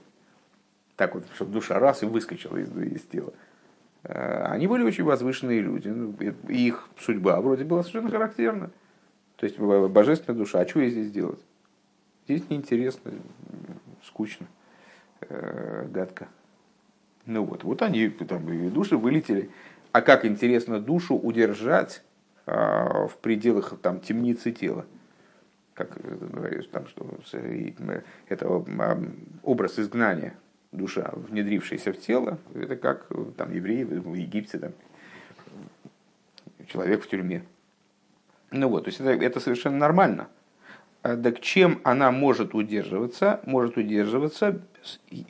Так 0.96 1.14
вот, 1.14 1.24
чтобы 1.34 1.52
душа 1.52 1.78
раз 1.78 2.02
и 2.02 2.06
выскочила 2.06 2.56
из, 2.56 2.74
из 2.76 3.02
тела. 3.02 3.32
Они 4.04 4.66
были 4.66 4.82
очень 4.82 5.02
возвышенные 5.02 5.60
люди. 5.60 5.88
Ну, 5.88 6.14
их 6.48 6.88
судьба 6.98 7.40
вроде 7.40 7.64
была 7.64 7.82
совершенно 7.82 8.10
характерна. 8.10 8.70
То 9.36 9.46
есть 9.46 9.58
божественная 9.58 10.38
душа, 10.38 10.60
а 10.60 10.68
что 10.68 10.80
ей 10.80 10.90
здесь 10.90 11.10
делать? 11.10 11.40
Здесь 12.26 12.48
неинтересно, 12.48 13.12
скучно 14.04 14.46
э, 15.20 15.86
гадко. 15.90 16.28
Ну 17.26 17.44
вот, 17.44 17.64
вот 17.64 17.82
они 17.82 18.08
там 18.08 18.50
и 18.52 18.68
души 18.68 18.96
вылетели. 18.96 19.50
А 19.92 20.00
как 20.02 20.24
интересно 20.24 20.80
душу 20.80 21.16
удержать 21.16 22.02
э, 22.46 22.52
в 22.52 23.16
пределах 23.20 23.74
там 23.82 24.00
темницы 24.00 24.52
тела? 24.52 24.86
Как 25.74 25.98
говорится, 26.00 26.70
там, 26.70 26.86
что 26.86 27.18
это 28.28 28.48
образ 29.42 29.78
изгнания 29.78 30.34
душа, 30.76 31.10
внедрившаяся 31.14 31.92
в 31.92 31.98
тело, 31.98 32.38
это 32.54 32.76
как 32.76 33.06
там 33.36 33.52
евреи 33.52 33.84
в 33.84 34.14
Египте, 34.14 34.58
там, 34.58 34.72
человек 36.68 37.04
в 37.04 37.08
тюрьме. 37.08 37.44
Ну 38.50 38.68
вот, 38.68 38.84
то 38.84 38.88
есть 38.88 39.00
это, 39.00 39.10
это 39.10 39.40
совершенно 39.40 39.78
нормально. 39.78 40.28
А, 41.02 41.16
так 41.16 41.40
чем 41.40 41.80
она 41.84 42.10
может 42.10 42.54
удерживаться? 42.54 43.40
Может 43.46 43.76
удерживаться 43.76 44.62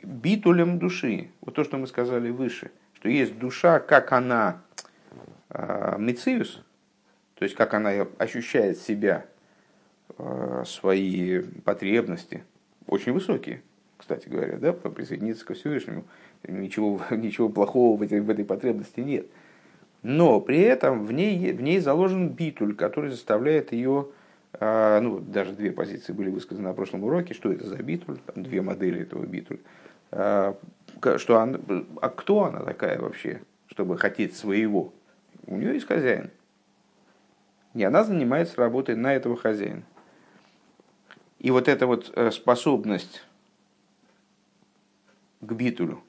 битулем 0.03 0.79
души. 0.79 1.29
Вот 1.41 1.55
то, 1.55 1.63
что 1.63 1.77
мы 1.77 1.87
сказали 1.87 2.29
выше, 2.29 2.71
что 2.93 3.09
есть 3.09 3.37
душа, 3.37 3.79
как 3.79 4.11
она 4.11 4.61
э, 5.49 5.95
мециус, 5.97 6.61
то 7.35 7.43
есть 7.43 7.55
как 7.55 7.73
она 7.73 8.07
ощущает 8.17 8.77
себя, 8.77 9.25
э, 10.17 10.63
свои 10.65 11.41
потребности, 11.63 12.43
очень 12.87 13.11
высокие, 13.11 13.61
кстати 13.97 14.27
говоря, 14.27 14.57
да, 14.57 14.73
присоединиться 14.73 15.45
ко 15.45 15.53
Всевышнему. 15.53 16.05
Ничего, 16.47 17.01
ничего 17.11 17.49
плохого 17.49 17.97
в 17.97 18.01
этой, 18.01 18.21
в 18.21 18.29
этой 18.29 18.45
потребности 18.45 18.99
нет. 18.99 19.27
Но 20.03 20.39
при 20.39 20.59
этом 20.59 21.05
в 21.05 21.11
ней, 21.11 21.51
в 21.51 21.61
ней 21.61 21.79
заложен 21.79 22.29
битуль, 22.29 22.75
который 22.75 23.09
заставляет 23.09 23.71
ее 23.71 24.09
а, 24.59 25.01
ну, 25.01 25.19
даже 25.19 25.53
две 25.53 25.71
позиции 25.71 26.13
были 26.13 26.29
высказаны 26.29 26.67
на 26.67 26.73
прошлом 26.73 27.03
уроке, 27.03 27.33
что 27.33 27.51
это 27.51 27.65
за 27.65 27.77
битуль, 27.77 28.17
там 28.19 28.43
две 28.43 28.61
модели 28.61 29.01
этого 29.01 29.25
битуль, 29.25 29.59
а, 30.11 30.57
что 31.17 31.39
она, 31.39 31.59
а 32.01 32.09
кто 32.09 32.45
она 32.45 32.61
такая 32.61 32.99
вообще, 32.99 33.41
чтобы 33.67 33.97
хотеть 33.97 34.35
своего? 34.35 34.93
У 35.47 35.57
нее 35.57 35.73
есть 35.73 35.87
хозяин. 35.87 36.31
И 37.73 37.83
она 37.83 38.03
занимается 38.03 38.57
работой 38.57 38.95
на 38.95 39.13
этого 39.13 39.35
хозяина. 39.35 39.83
И 41.39 41.51
вот 41.51 41.67
эта 41.67 41.85
вот 41.85 42.11
э, 42.15 42.31
способность 42.31 43.23
к 45.45 45.51
битулю 45.53 46.03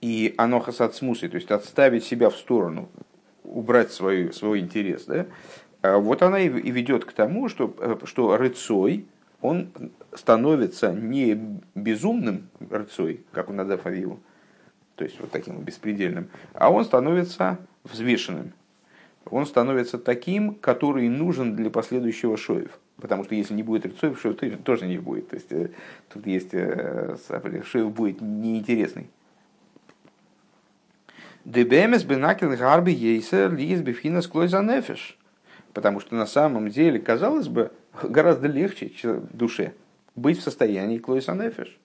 и 0.00 0.34
анохас 0.36 0.80
от 0.80 0.94
смусы, 0.94 1.28
то 1.28 1.36
есть 1.36 1.50
отставить 1.50 2.04
себя 2.04 2.28
в 2.30 2.36
сторону, 2.36 2.88
убрать 3.42 3.90
свой, 3.92 4.32
свой 4.32 4.60
интерес, 4.60 5.04
да, 5.06 5.26
а 5.82 5.98
вот 5.98 6.22
она 6.22 6.40
и 6.40 6.48
ведет 6.48 7.04
к 7.04 7.12
тому, 7.12 7.48
что, 7.48 7.98
что 8.04 8.36
рыцой, 8.36 9.06
он 9.40 9.70
становится 10.14 10.92
не 10.92 11.60
безумным 11.74 12.48
рыцой, 12.70 13.24
как 13.32 13.50
у 13.50 13.52
Надав 13.52 13.86
Авиву, 13.86 14.20
то 14.94 15.04
есть 15.04 15.20
вот 15.20 15.30
таким 15.30 15.60
беспредельным, 15.62 16.28
а 16.54 16.70
он 16.70 16.84
становится 16.84 17.58
взвешенным. 17.84 18.52
Он 19.26 19.46
становится 19.46 19.98
таким, 19.98 20.54
который 20.54 21.08
нужен 21.08 21.56
для 21.56 21.70
последующего 21.70 22.36
шоев. 22.36 22.78
Потому 22.98 23.24
что 23.24 23.34
если 23.34 23.54
не 23.54 23.62
будет 23.62 23.86
рыцоев, 23.86 24.20
шоев 24.20 24.62
тоже 24.62 24.86
не 24.86 24.98
будет. 24.98 25.28
То 25.28 25.36
есть 25.36 25.52
э, 25.52 25.70
тут 26.12 26.26
есть 26.26 26.50
э, 26.52 27.16
шоев 27.64 27.92
будет 27.92 28.20
неинтересный. 28.20 29.10
Дебемес 31.44 32.04
бенакел 32.04 32.50
гарби 32.56 32.92
ейсер 32.92 33.52
лиес 33.52 33.80
бифхина 33.80 34.22
склой 34.22 34.48
за 34.48 34.62
нефиш. 34.62 35.18
Потому 35.72 35.98
что 36.00 36.14
на 36.14 36.24
самом 36.24 36.70
деле, 36.70 37.00
казалось 37.00 37.48
бы, 37.48 37.72
гораздо 38.02 38.46
легче 38.46 38.92
душе 39.32 39.74
быть 40.14 40.38
в 40.38 40.42
состоянии 40.42 40.98
клойсанефиш, 40.98 41.76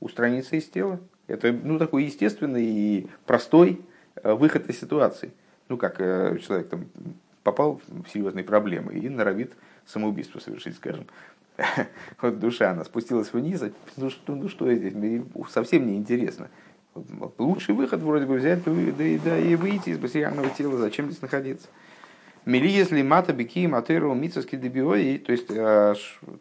устраниться 0.00 0.56
из 0.56 0.68
тела. 0.68 0.98
Это 1.28 1.52
ну, 1.52 1.78
такой 1.78 2.04
естественный 2.04 2.64
и 2.64 3.06
простой 3.24 3.80
э, 4.16 4.32
выход 4.34 4.68
из 4.68 4.80
ситуации. 4.80 5.30
Ну, 5.68 5.76
как 5.76 5.98
человек 5.98 6.68
там 6.68 6.86
попал 7.44 7.80
в 7.86 8.08
серьезные 8.08 8.44
проблемы 8.44 8.94
и 8.94 9.08
норовит 9.08 9.52
самоубийство 9.88 10.38
совершить, 10.38 10.76
скажем. 10.76 11.06
Вот 12.22 12.38
душа, 12.38 12.70
она 12.70 12.84
спустилась 12.84 13.32
вниз, 13.32 13.62
а, 13.62 13.72
ну 13.96 14.10
что, 14.10 14.36
ну 14.36 14.48
что 14.48 14.72
здесь, 14.72 14.94
совсем 15.50 15.86
неинтересно. 15.88 16.48
Лучший 17.38 17.74
выход 17.74 18.00
вроде 18.00 18.26
бы 18.26 18.36
взять 18.36 18.62
да, 18.64 19.04
да, 19.24 19.38
и 19.38 19.56
выйти 19.56 19.90
из 19.90 19.98
материального 19.98 20.50
тела, 20.50 20.76
зачем 20.76 21.06
здесь 21.06 21.22
находиться. 21.22 21.68
Мили 22.44 22.68
если 22.68 23.02
мата 23.02 23.32
бики 23.32 23.66
матеру 23.66 24.14
мицески 24.14 24.56
дебиои, 24.56 25.18
то 25.18 25.32
есть 25.32 25.50
э, 25.50 25.94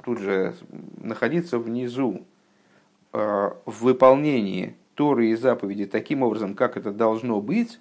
тут 0.03 0.19
же 0.19 0.55
находиться 1.01 1.59
внизу 1.59 2.25
э, 3.13 3.17
в 3.65 3.83
выполнении 3.83 4.75
Торы 4.95 5.29
и 5.29 5.35
заповеди 5.35 5.85
таким 5.85 6.23
образом, 6.23 6.55
как 6.55 6.77
это 6.77 6.91
должно 6.91 7.41
быть, 7.41 7.79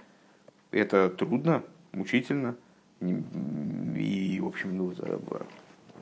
это 0.71 1.09
трудно, 1.09 1.63
мучительно. 1.93 2.57
И, 3.01 3.15
в 4.47 4.49
общем, 4.49 4.77
ну, 4.77 4.93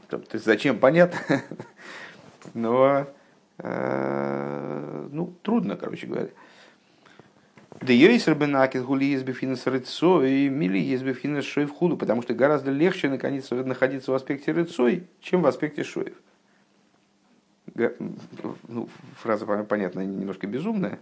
То 0.09 0.21
есть 0.33 0.45
зачем, 0.45 0.79
понятно. 0.79 1.19
Но 2.55 3.07
ну, 3.59 5.35
трудно, 5.43 5.77
короче 5.77 6.07
говоря. 6.07 6.29
Да 7.81 7.93
есть 7.93 8.29
бенакис 8.29 8.83
гули 8.83 9.05
есть 9.07 9.25
бифинес 9.25 9.67
рыцо 9.67 10.23
и 10.23 10.49
мили 10.49 10.79
есть 10.79 11.03
бифинес 11.03 11.45
шоев 11.45 11.71
худу, 11.73 11.97
потому 11.97 12.23
что 12.23 12.35
гораздо 12.35 12.71
легче 12.71 13.09
наконец, 13.09 13.51
находиться 13.51 14.13
в 14.13 14.15
аспекте 14.15 14.53
рыцой, 14.53 15.07
чем 15.21 15.43
в 15.43 15.47
аспекте 15.47 15.85
шоев. 15.85 16.15
Ну, 18.69 18.89
фраза, 19.17 19.47
понятно, 19.65 20.01
немножко 20.01 20.47
безумная 20.47 21.01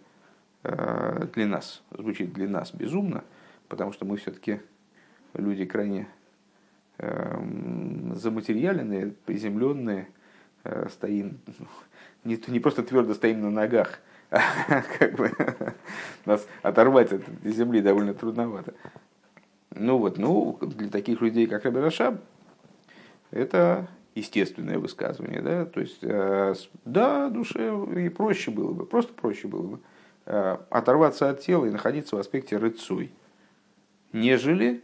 э, 0.62 1.26
для 1.34 1.46
нас, 1.46 1.82
звучит 1.90 2.32
для 2.32 2.48
нас 2.48 2.72
безумно, 2.72 3.24
потому 3.68 3.92
что 3.92 4.06
мы 4.06 4.16
все-таки 4.16 4.60
люди 5.34 5.64
крайне 5.66 6.08
эм, 6.98 8.14
заматериальные, 8.16 9.14
приземленные, 9.26 10.08
э, 10.64 10.88
стоим, 10.90 11.38
не, 12.24 12.38
не 12.46 12.60
просто 12.60 12.82
твердо 12.82 13.14
стоим 13.14 13.40
на 13.40 13.50
ногах, 13.50 14.00
как 14.98 15.14
бы 15.14 15.32
нас 16.24 16.46
оторвать 16.62 17.12
от 17.12 17.22
земли 17.44 17.80
довольно 17.80 18.14
трудновато. 18.14 18.74
Ну 19.74 19.98
вот, 19.98 20.18
ну, 20.18 20.58
для 20.60 20.88
таких 20.88 21.20
людей, 21.20 21.46
как 21.46 21.64
Раби 21.64 21.80
Рашаб, 21.80 22.20
это 23.30 23.88
естественное 24.14 24.78
высказывание, 24.78 25.40
да, 25.40 25.64
то 25.64 25.80
есть, 25.80 25.98
э, 26.02 26.54
да, 26.84 27.30
душе 27.30 27.74
и 27.96 28.08
проще 28.10 28.50
было 28.50 28.72
бы, 28.72 28.84
просто 28.84 29.14
проще 29.14 29.48
было 29.48 29.62
бы 29.62 29.80
э, 30.26 30.58
оторваться 30.68 31.30
от 31.30 31.40
тела 31.40 31.64
и 31.64 31.70
находиться 31.70 32.16
в 32.16 32.18
аспекте 32.18 32.58
рыцуй, 32.58 33.10
нежели 34.12 34.82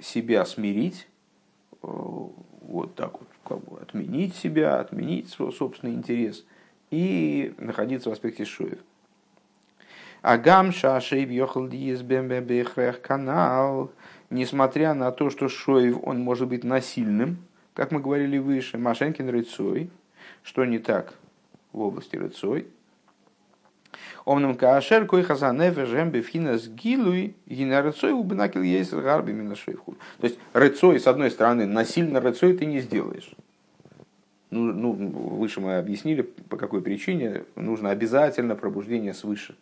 себя 0.00 0.44
смирить, 0.44 1.08
вот 1.82 2.94
так 2.94 3.12
вот, 3.20 3.28
как 3.44 3.64
бы 3.64 3.80
отменить 3.80 4.34
себя, 4.34 4.80
отменить 4.80 5.28
свой 5.28 5.52
собственный 5.52 5.94
интерес 5.94 6.44
и 6.90 7.54
находиться 7.58 8.10
в 8.10 8.12
аспекте 8.12 8.44
шоев. 8.44 8.78
Агам 10.22 10.72
шашейб 10.72 11.30
йохал 11.30 11.68
диез 11.68 12.02
канал, 13.00 13.92
несмотря 14.30 14.94
на 14.94 15.12
то, 15.12 15.30
что 15.30 15.48
шоев, 15.48 15.98
он 16.02 16.20
может 16.20 16.48
быть 16.48 16.64
насильным, 16.64 17.38
как 17.74 17.92
мы 17.92 18.00
говорили 18.00 18.38
выше, 18.38 18.76
Машенкин 18.76 19.28
рыцой, 19.28 19.90
что 20.42 20.64
не 20.64 20.80
так 20.80 21.14
в 21.72 21.80
области 21.80 22.16
рыцой. 22.16 22.66
Омным 24.24 24.56
каашер 24.56 25.06
кой 25.06 25.22
хазанефе 25.22 25.86
жембе 25.86 26.20
финас 26.22 26.68
гилуй 26.68 27.34
гина 27.46 27.82
рыцой 27.82 28.12
убнакил 28.12 28.62
есть 28.62 28.92
гарби 28.92 29.32
минашейху. 29.32 29.96
То 30.18 30.26
есть 30.26 30.38
рыцой, 30.52 31.00
с 31.00 31.06
одной 31.06 31.30
стороны, 31.30 31.66
насильно 31.66 32.20
рыцой 32.20 32.56
ты 32.56 32.66
не 32.66 32.80
сделаешь. 32.80 33.30
Ну, 34.50 34.72
ну, 34.72 34.92
выше 34.92 35.60
мы 35.60 35.76
объяснили, 35.76 36.22
по 36.22 36.56
какой 36.56 36.80
причине 36.80 37.44
нужно 37.54 37.90
обязательно 37.90 38.54
пробуждение 38.54 39.12
свыше. 39.12 39.54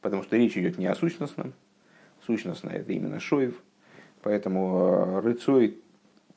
Потому 0.00 0.22
что 0.22 0.36
речь 0.36 0.56
идет 0.56 0.78
не 0.78 0.86
о 0.86 0.94
сущностном. 0.94 1.52
Сущностное 2.26 2.76
это 2.76 2.92
именно 2.92 3.20
Шоев. 3.20 3.54
Поэтому 4.22 4.78
э, 4.78 5.20
рыцой 5.20 5.78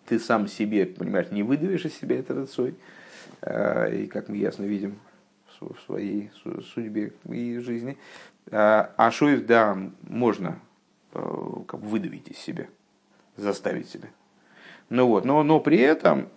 ты 0.05 0.19
сам 0.19 0.47
себе, 0.47 0.85
понимаешь, 0.85 1.31
не 1.31 1.43
выдавишь 1.43 1.85
из 1.85 1.97
себя 1.97 2.19
это 2.19 2.33
рыцой. 2.33 2.75
Э, 3.41 3.93
и 3.93 4.07
как 4.07 4.29
мы 4.29 4.37
ясно 4.37 4.63
видим 4.63 4.95
в 5.61 5.79
своей 5.85 6.31
судьбе 6.73 7.13
и 7.29 7.57
жизни. 7.59 7.97
Э, 8.47 8.87
а 8.97 9.11
Шоев, 9.11 9.45
да, 9.45 9.77
можно 10.01 10.59
как 11.13 11.81
выдавить 11.81 12.29
из 12.29 12.37
себя, 12.37 12.67
заставить 13.35 13.89
себя. 13.89 14.07
Ну 14.89 15.07
вот, 15.07 15.25
но, 15.25 15.43
но 15.43 15.59
при 15.59 15.77
этом 15.77 16.29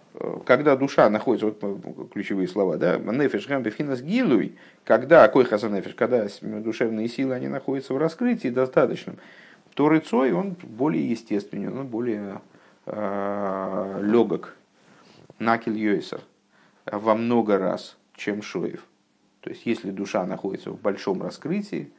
когда 0.46 0.76
душа 0.76 1.10
находится, 1.10 1.46
вот 1.46 2.12
ключевые 2.12 2.46
слова, 2.46 2.76
да, 2.76 2.98
нефиш 2.98 3.48
гамбефинас 3.48 4.00
гилуй, 4.00 4.56
когда, 4.84 5.26
кой 5.28 5.44
нефиш, 5.44 5.94
когда 5.94 6.26
душевные 6.40 7.08
силы, 7.08 7.34
они 7.34 7.48
находятся 7.48 7.94
в 7.94 7.98
раскрытии 7.98 8.48
достаточном, 8.48 9.16
то 9.74 9.88
рыцой, 9.88 10.32
он 10.32 10.56
более 10.62 11.10
естественный, 11.10 11.68
он 11.68 11.88
более 11.88 12.40
э, 12.86 14.00
легок, 14.02 14.54
накель 15.40 15.76
йойсер, 15.76 16.20
во 16.87 17.16
много 17.16 17.58
раз, 17.58 17.96
чем 18.14 18.40
шоев. 18.40 18.87
То 19.44 19.50
есть, 19.50 19.66
если 19.66 19.90
душа 19.90 20.24
находится 20.24 20.70
в 20.70 20.80
большом 20.80 21.22
раскрытии, 21.22 21.92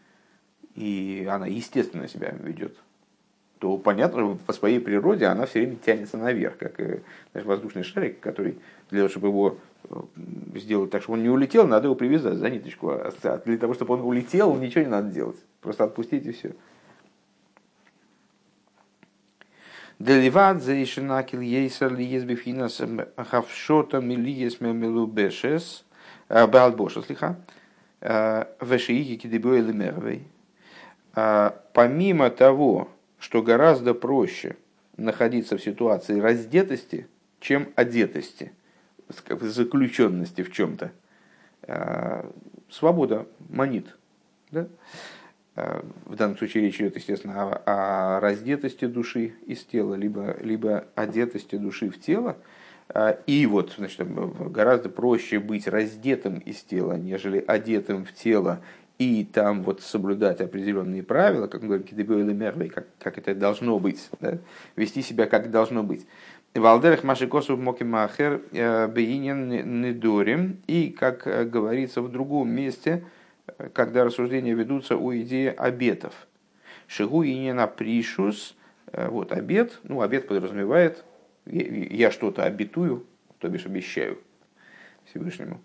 и 0.73 1.27
она 1.29 1.45
естественно 1.45 2.07
себя 2.07 2.31
ведет 2.31 2.75
то 3.59 3.77
понятно, 3.77 4.37
по 4.45 4.51
своей 4.51 4.79
природе 4.79 5.25
она 5.25 5.45
все 5.45 5.59
время 5.59 5.77
тянется 5.77 6.17
наверх, 6.17 6.57
как 6.57 6.75
знаешь, 6.75 7.47
воздушный 7.47 7.83
шарик, 7.83 8.19
который 8.19 8.57
для 8.89 8.99
того, 8.99 9.09
чтобы 9.09 9.27
его 9.29 9.57
э, 9.85 9.95
сделать 10.55 10.91
так, 10.91 11.01
чтобы 11.01 11.17
он 11.17 11.23
не 11.23 11.29
улетел, 11.29 11.65
надо 11.65 11.85
его 11.85 11.95
привязать 11.95 12.35
за 12.35 12.49
ниточку. 12.49 12.89
А 12.89 13.41
для 13.45 13.57
того, 13.57 13.73
чтобы 13.73 13.93
он 13.93 14.01
улетел, 14.01 14.53
ничего 14.55 14.83
не 14.83 14.89
надо 14.89 15.09
делать. 15.09 15.37
Просто 15.61 15.85
отпустить 15.85 16.25
и 16.25 16.31
все. 16.33 16.51
Деливат 19.99 20.61
за 20.61 20.83
ишинакил 20.83 21.39
ейсер 21.39 21.95
ли 21.95 22.03
езбифинас 22.03 22.81
хавшота 23.15 24.01
милиес 24.01 24.59
мемелубешес 24.59 25.85
э, 26.29 26.47
балбоша 26.47 27.01
слиха 27.01 27.37
э, 28.01 28.45
вешиики 28.61 29.17
кидебуэ 29.17 29.61
лимервей. 29.61 30.27
Помимо 31.13 32.29
того, 32.29 32.89
что 33.19 33.41
гораздо 33.41 33.93
проще 33.93 34.57
находиться 34.97 35.57
в 35.57 35.61
ситуации 35.63 36.19
раздетости, 36.19 37.07
чем 37.39 37.69
одетости, 37.75 38.51
заключенности 39.39 40.43
в 40.43 40.51
чем-то. 40.51 40.91
Свобода 42.69 43.27
манит. 43.47 43.95
Да? 44.51 44.67
В 45.55 46.15
данном 46.15 46.37
случае 46.37 46.65
речь 46.65 46.81
идет, 46.81 46.97
естественно, 46.97 47.53
о, 47.53 48.17
о 48.17 48.19
раздетости 48.19 48.85
души 48.85 49.35
из 49.45 49.63
тела, 49.63 49.95
либо, 49.95 50.35
либо 50.41 50.85
одетости 50.95 51.55
души 51.55 51.89
в 51.89 52.01
тело. 52.01 52.37
А, 52.97 53.19
и 53.27 53.45
вот, 53.45 53.73
значит, 53.77 54.07
гораздо 54.51 54.87
проще 54.87 55.39
быть 55.39 55.67
раздетым 55.67 56.39
из 56.39 56.61
тела, 56.61 56.93
нежели 56.93 57.43
одетым 57.45 58.05
в 58.05 58.13
тело 58.13 58.61
и 58.97 59.25
там 59.25 59.63
вот 59.63 59.81
соблюдать 59.81 60.39
определенные 60.39 61.03
правила, 61.03 61.47
как 61.47 61.61
мы 61.61 61.79
говорим, 61.79 62.69
как, 62.69 62.87
как 62.97 63.17
это 63.17 63.35
должно 63.35 63.79
быть, 63.79 64.09
да? 64.21 64.37
вести 64.77 65.01
себя 65.01 65.25
как 65.25 65.51
должно 65.51 65.83
быть. 65.83 66.07
Валдерах 66.53 67.03
Машикосу 67.03 67.57
Мокимахер 67.57 68.41
э, 68.53 68.87
Бейнин 68.87 69.81
Недорим, 69.81 70.61
и, 70.67 70.89
как 70.89 71.27
э, 71.27 71.43
говорится 71.43 72.01
в 72.01 72.09
другом 72.09 72.49
месте, 72.49 73.03
э, 73.57 73.67
когда 73.73 74.05
рассуждения 74.05 74.53
ведутся 74.53 74.95
о 74.95 75.13
идее 75.13 75.51
обетов. 75.51 76.13
Шигу 76.87 77.23
и 77.23 77.51
на 77.51 77.67
пришус, 77.67 78.55
вот 78.93 79.33
обет, 79.33 79.81
ну 79.83 80.01
обет 80.01 80.29
подразумевает, 80.29 81.03
я 81.45 82.11
что-то 82.11 82.43
обетую, 82.43 83.05
то 83.39 83.49
бишь 83.49 83.65
обещаю 83.65 84.19
Всевышнему. 85.05 85.61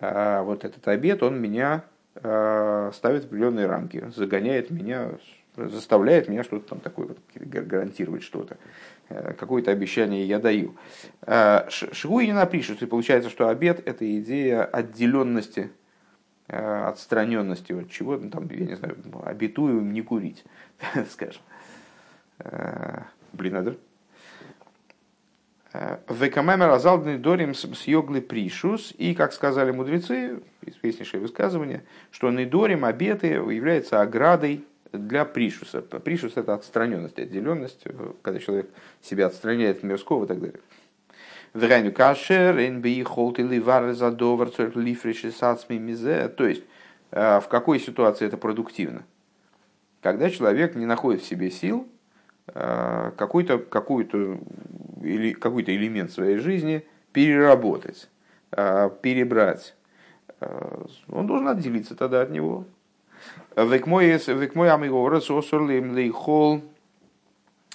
А 0.00 0.42
вот 0.42 0.64
этот 0.64 0.86
обет, 0.88 1.22
он 1.22 1.40
меня 1.40 1.84
Э, 2.22 2.90
ставит 2.94 3.26
определенные 3.26 3.66
рамки, 3.66 4.10
загоняет 4.14 4.70
меня, 4.70 5.12
заставляет 5.56 6.28
меня 6.28 6.42
что-то 6.42 6.70
там 6.70 6.80
такое 6.80 7.10
гарантировать 7.34 8.22
что-то. 8.22 8.56
Э, 9.08 9.34
какое-то 9.34 9.70
обещание 9.70 10.26
я 10.26 10.40
даю. 10.40 10.74
Э, 11.22 11.68
Шигуи 11.68 12.26
не 12.26 12.32
напишут, 12.32 12.82
и 12.82 12.86
получается, 12.86 13.30
что 13.30 13.48
обед– 13.48 13.82
это 13.86 14.18
идея 14.20 14.64
отделенности, 14.64 15.70
отстраненности 16.48 17.72
от 17.72 17.90
чего-то, 17.90 18.28
там, 18.30 18.48
я 18.50 18.64
не 18.64 18.74
знаю, 18.74 18.96
обетую 19.22 19.82
не 19.82 20.00
курить, 20.00 20.44
скажем. 21.10 21.42
Блин, 23.34 23.52
надо 23.52 23.76
Векамемер 26.08 26.70
азалдный 26.70 27.18
дорим 27.18 27.54
с 27.54 27.64
йогли 27.86 28.20
пришус. 28.20 28.92
И, 28.98 29.14
как 29.14 29.32
сказали 29.32 29.70
мудрецы, 29.70 30.40
известнейшее 30.62 31.20
высказывание, 31.20 31.84
что 32.10 32.30
недорим 32.30 32.84
обеты 32.84 33.26
является 33.28 34.00
оградой 34.00 34.64
для 34.92 35.24
пришуса. 35.24 35.82
Пришус– 35.82 36.32
это 36.36 36.54
отстраненность, 36.54 37.18
отделенность, 37.18 37.84
когда 38.22 38.40
человек 38.40 38.70
себя 39.02 39.26
отстраняет 39.26 39.78
от 39.78 39.82
мирского 39.82 40.24
и 40.24 40.26
так 40.26 40.40
далее. 40.40 40.60
Верайну 41.54 41.92
кашер, 41.92 42.54
НБИ 42.54 43.02
холт 43.04 43.38
или 43.38 43.58
вар 43.58 43.92
задовар 43.92 44.50
цорк 44.50 44.76
лифриши 44.76 45.30
сацми 45.30 45.78
мизе. 45.78 46.28
То 46.28 46.46
есть, 46.46 46.64
в 47.10 47.44
какой 47.48 47.80
ситуации 47.80 48.26
это 48.26 48.36
продуктивно? 48.36 49.04
Когда 50.02 50.30
человек 50.30 50.74
не 50.74 50.86
находит 50.86 51.22
в 51.22 51.26
себе 51.26 51.50
сил 51.50 51.88
какой-то 52.54 53.58
какой-то 53.58 54.38
или 55.02 55.32
какой-то 55.32 55.74
элемент 55.74 56.10
своей 56.10 56.38
жизни 56.38 56.84
переработать, 57.12 58.08
а, 58.52 58.90
перебрать, 58.90 59.74
а, 60.40 60.86
он 61.08 61.26
должен 61.26 61.48
отделиться 61.48 61.94
тогда 61.94 62.22
от 62.22 62.30
него. 62.30 62.64
Век 63.56 63.86
мой 63.86 64.14
амигорец 64.14 65.30
осурлим 65.30 65.94
лейхол 65.94 66.62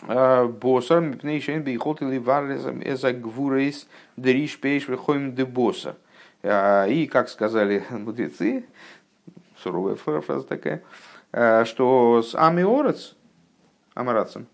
Босар, 0.01 1.01
мипнейшен 1.01 1.63
бейхот 1.63 2.01
или 2.01 2.17
варлезам 2.17 2.81
эза 2.81 3.13
гвурейс 3.13 3.87
дриш 4.17 4.59
пейш 4.59 4.87
выходим 4.87 5.33
де 5.33 5.45
босса. 5.45 5.95
И, 6.43 7.09
как 7.11 7.29
сказали 7.29 7.83
мудрецы, 7.89 8.65
суровая 9.57 9.95
фраза 9.95 10.43
такая, 10.43 10.83
что 11.65 12.21
с 12.21 12.35
амиорец, 12.35 13.15
амарацем, 13.93 14.47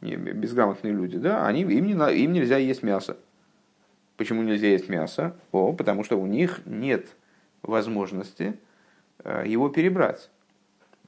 безграмотные 0.00 0.92
люди, 0.92 1.18
да, 1.18 1.46
они, 1.46 1.62
им, 1.62 1.86
не, 1.86 1.92
им 1.92 2.32
нельзя 2.32 2.56
есть 2.56 2.82
мясо. 2.82 3.16
Почему 4.16 4.42
нельзя 4.42 4.68
есть 4.68 4.88
мясо? 4.88 5.34
О, 5.52 5.72
потому 5.72 6.04
что 6.04 6.20
у 6.20 6.26
них 6.26 6.60
нет 6.66 7.08
возможности 7.62 8.54
его 9.44 9.68
перебрать. 9.68 10.30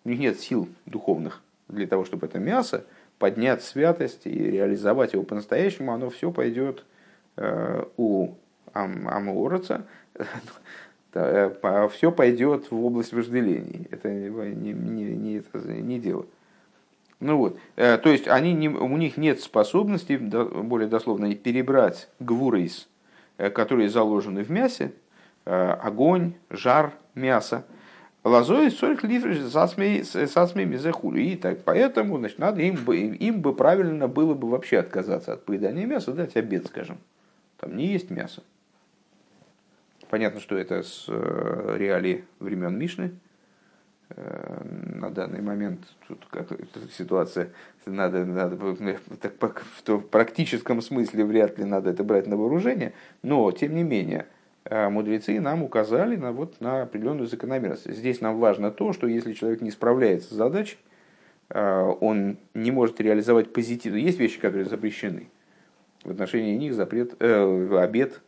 У 0.05 0.09
них 0.11 0.19
нет 0.19 0.41
сил 0.41 0.69
духовных 0.87 1.43
для 1.69 1.87
того, 1.87 2.05
чтобы 2.05 2.27
это 2.27 2.39
мясо 2.39 2.85
поднять 3.19 3.63
святость 3.63 4.27
и 4.27 4.31
реализовать 4.31 5.13
его 5.13 5.23
по-настоящему, 5.23 5.93
оно 5.93 6.11
все 6.11 6.33
пойдет 6.33 6.85
э, 7.37 7.85
у 7.97 8.35
ам, 8.73 9.09
Амуроца, 9.09 9.87
э, 11.15 11.89
все 11.93 12.11
пойдет 12.11 12.71
в 12.73 12.85
область 12.85 13.13
вожделений. 13.13 13.87
Это 13.93 14.11
не, 14.11 14.73
не, 14.73 15.05
не, 15.15 15.37
это 15.37 15.59
не 15.59 16.01
дело. 16.01 16.27
Ну 17.23 17.37
вот, 17.37 17.59
э, 17.77 17.99
то 17.99 18.11
есть 18.11 18.27
они 18.27 18.53
не, 18.53 18.69
у 18.69 18.97
них 18.97 19.17
нет 19.17 19.41
способности, 19.41 20.17
более 20.17 20.89
дословно, 20.89 21.33
перебрать 21.35 22.09
гвурейс, 22.19 22.89
которые 23.37 23.89
заложены 23.89 24.43
в 24.43 24.51
мясе, 24.51 24.93
огонь, 25.45 26.35
жар, 26.51 26.93
мясо, 27.15 27.65
Лазой 28.25 28.71
сорок 28.71 29.03
лифриш 29.03 29.51
сасмей 29.51 30.65
мизехулю. 30.65 31.21
И 31.21 31.35
так, 31.35 31.65
поэтому 31.65 32.19
значит, 32.19 32.39
надо 32.39 32.63
им, 32.63 32.77
бы, 32.77 32.97
им 32.97 33.41
бы 33.41 33.53
правильно 33.55 34.07
было 34.07 34.35
бы 34.35 34.49
вообще 34.49 34.79
отказаться 34.79 35.33
от 35.33 35.45
поедания 35.45 35.87
мяса, 35.87 36.13
дать 36.13 36.37
обед, 36.37 36.67
скажем. 36.67 36.99
Там 37.59 37.77
не 37.77 37.87
есть 37.87 38.11
мясо. 38.11 38.43
Понятно, 40.09 40.41
что 40.41 40.57
это 40.57 40.83
с 40.85 41.07
э, 41.09 41.77
реалий 41.79 42.25
времен 42.39 42.79
Мишны. 42.79 43.13
Э, 44.17 44.63
на 44.95 45.11
данный 45.11 45.43
момент 45.43 45.81
тут 46.09 46.27
ситуация, 46.97 47.51
надо, 47.87 48.25
надо 48.25 48.57
так, 49.21 49.63
в 49.87 50.01
практическом 50.01 50.83
смысле 50.83 51.25
вряд 51.25 51.59
ли 51.59 51.65
надо 51.65 51.91
это 51.91 52.05
брать 52.05 52.27
на 52.27 52.37
вооружение, 52.37 52.93
но 53.23 53.51
тем 53.53 53.75
не 53.75 53.83
менее– 53.83 54.27
а 54.65 54.91
мудрецы 54.91 55.41
нам 55.41 55.63
указали 55.63 56.17
на, 56.17 56.33
вот, 56.33 56.61
на 56.61 56.83
определенную 56.83 57.27
закономерность. 57.27 57.91
Здесь 57.93 58.21
нам 58.21 58.39
важно 58.39 58.71
то, 58.71 58.93
что 58.93 59.07
если 59.07 59.33
человек 59.33 59.61
не 59.61 59.71
справляется 59.71 60.29
с 60.29 60.37
задачей, 60.37 60.79
он 61.49 62.39
не 62.55 62.71
может 62.71 63.01
реализовать 63.01 63.53
позитив. 63.53 63.95
Есть 63.95 64.19
вещи, 64.19 64.41
которые 64.41 64.65
запрещены. 64.65 65.29
В 66.05 66.11
отношении 66.11 66.57
них 66.57 66.75
запрет, 66.75 67.15
э, 67.21 67.79
обед 67.79 68.23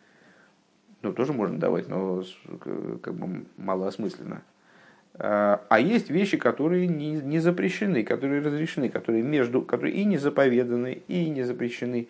ну, 1.02 1.12
тоже 1.12 1.32
можно 1.32 1.58
давать, 1.58 1.88
но 1.88 2.22
как 3.02 3.14
бы 3.14 3.46
малоосмысленно. 3.56 4.42
А, 5.16 5.64
а 5.68 5.78
есть 5.78 6.10
вещи, 6.10 6.36
которые 6.36 6.88
не, 6.88 7.12
не 7.12 7.38
запрещены, 7.38 8.02
которые 8.02 8.42
разрешены, 8.42 8.88
которые, 8.88 9.22
между, 9.22 9.62
которые 9.62 9.94
и 9.94 10.04
не 10.04 10.18
заповеданы, 10.18 11.02
и 11.06 11.30
не 11.30 11.44
запрещены 11.44 12.08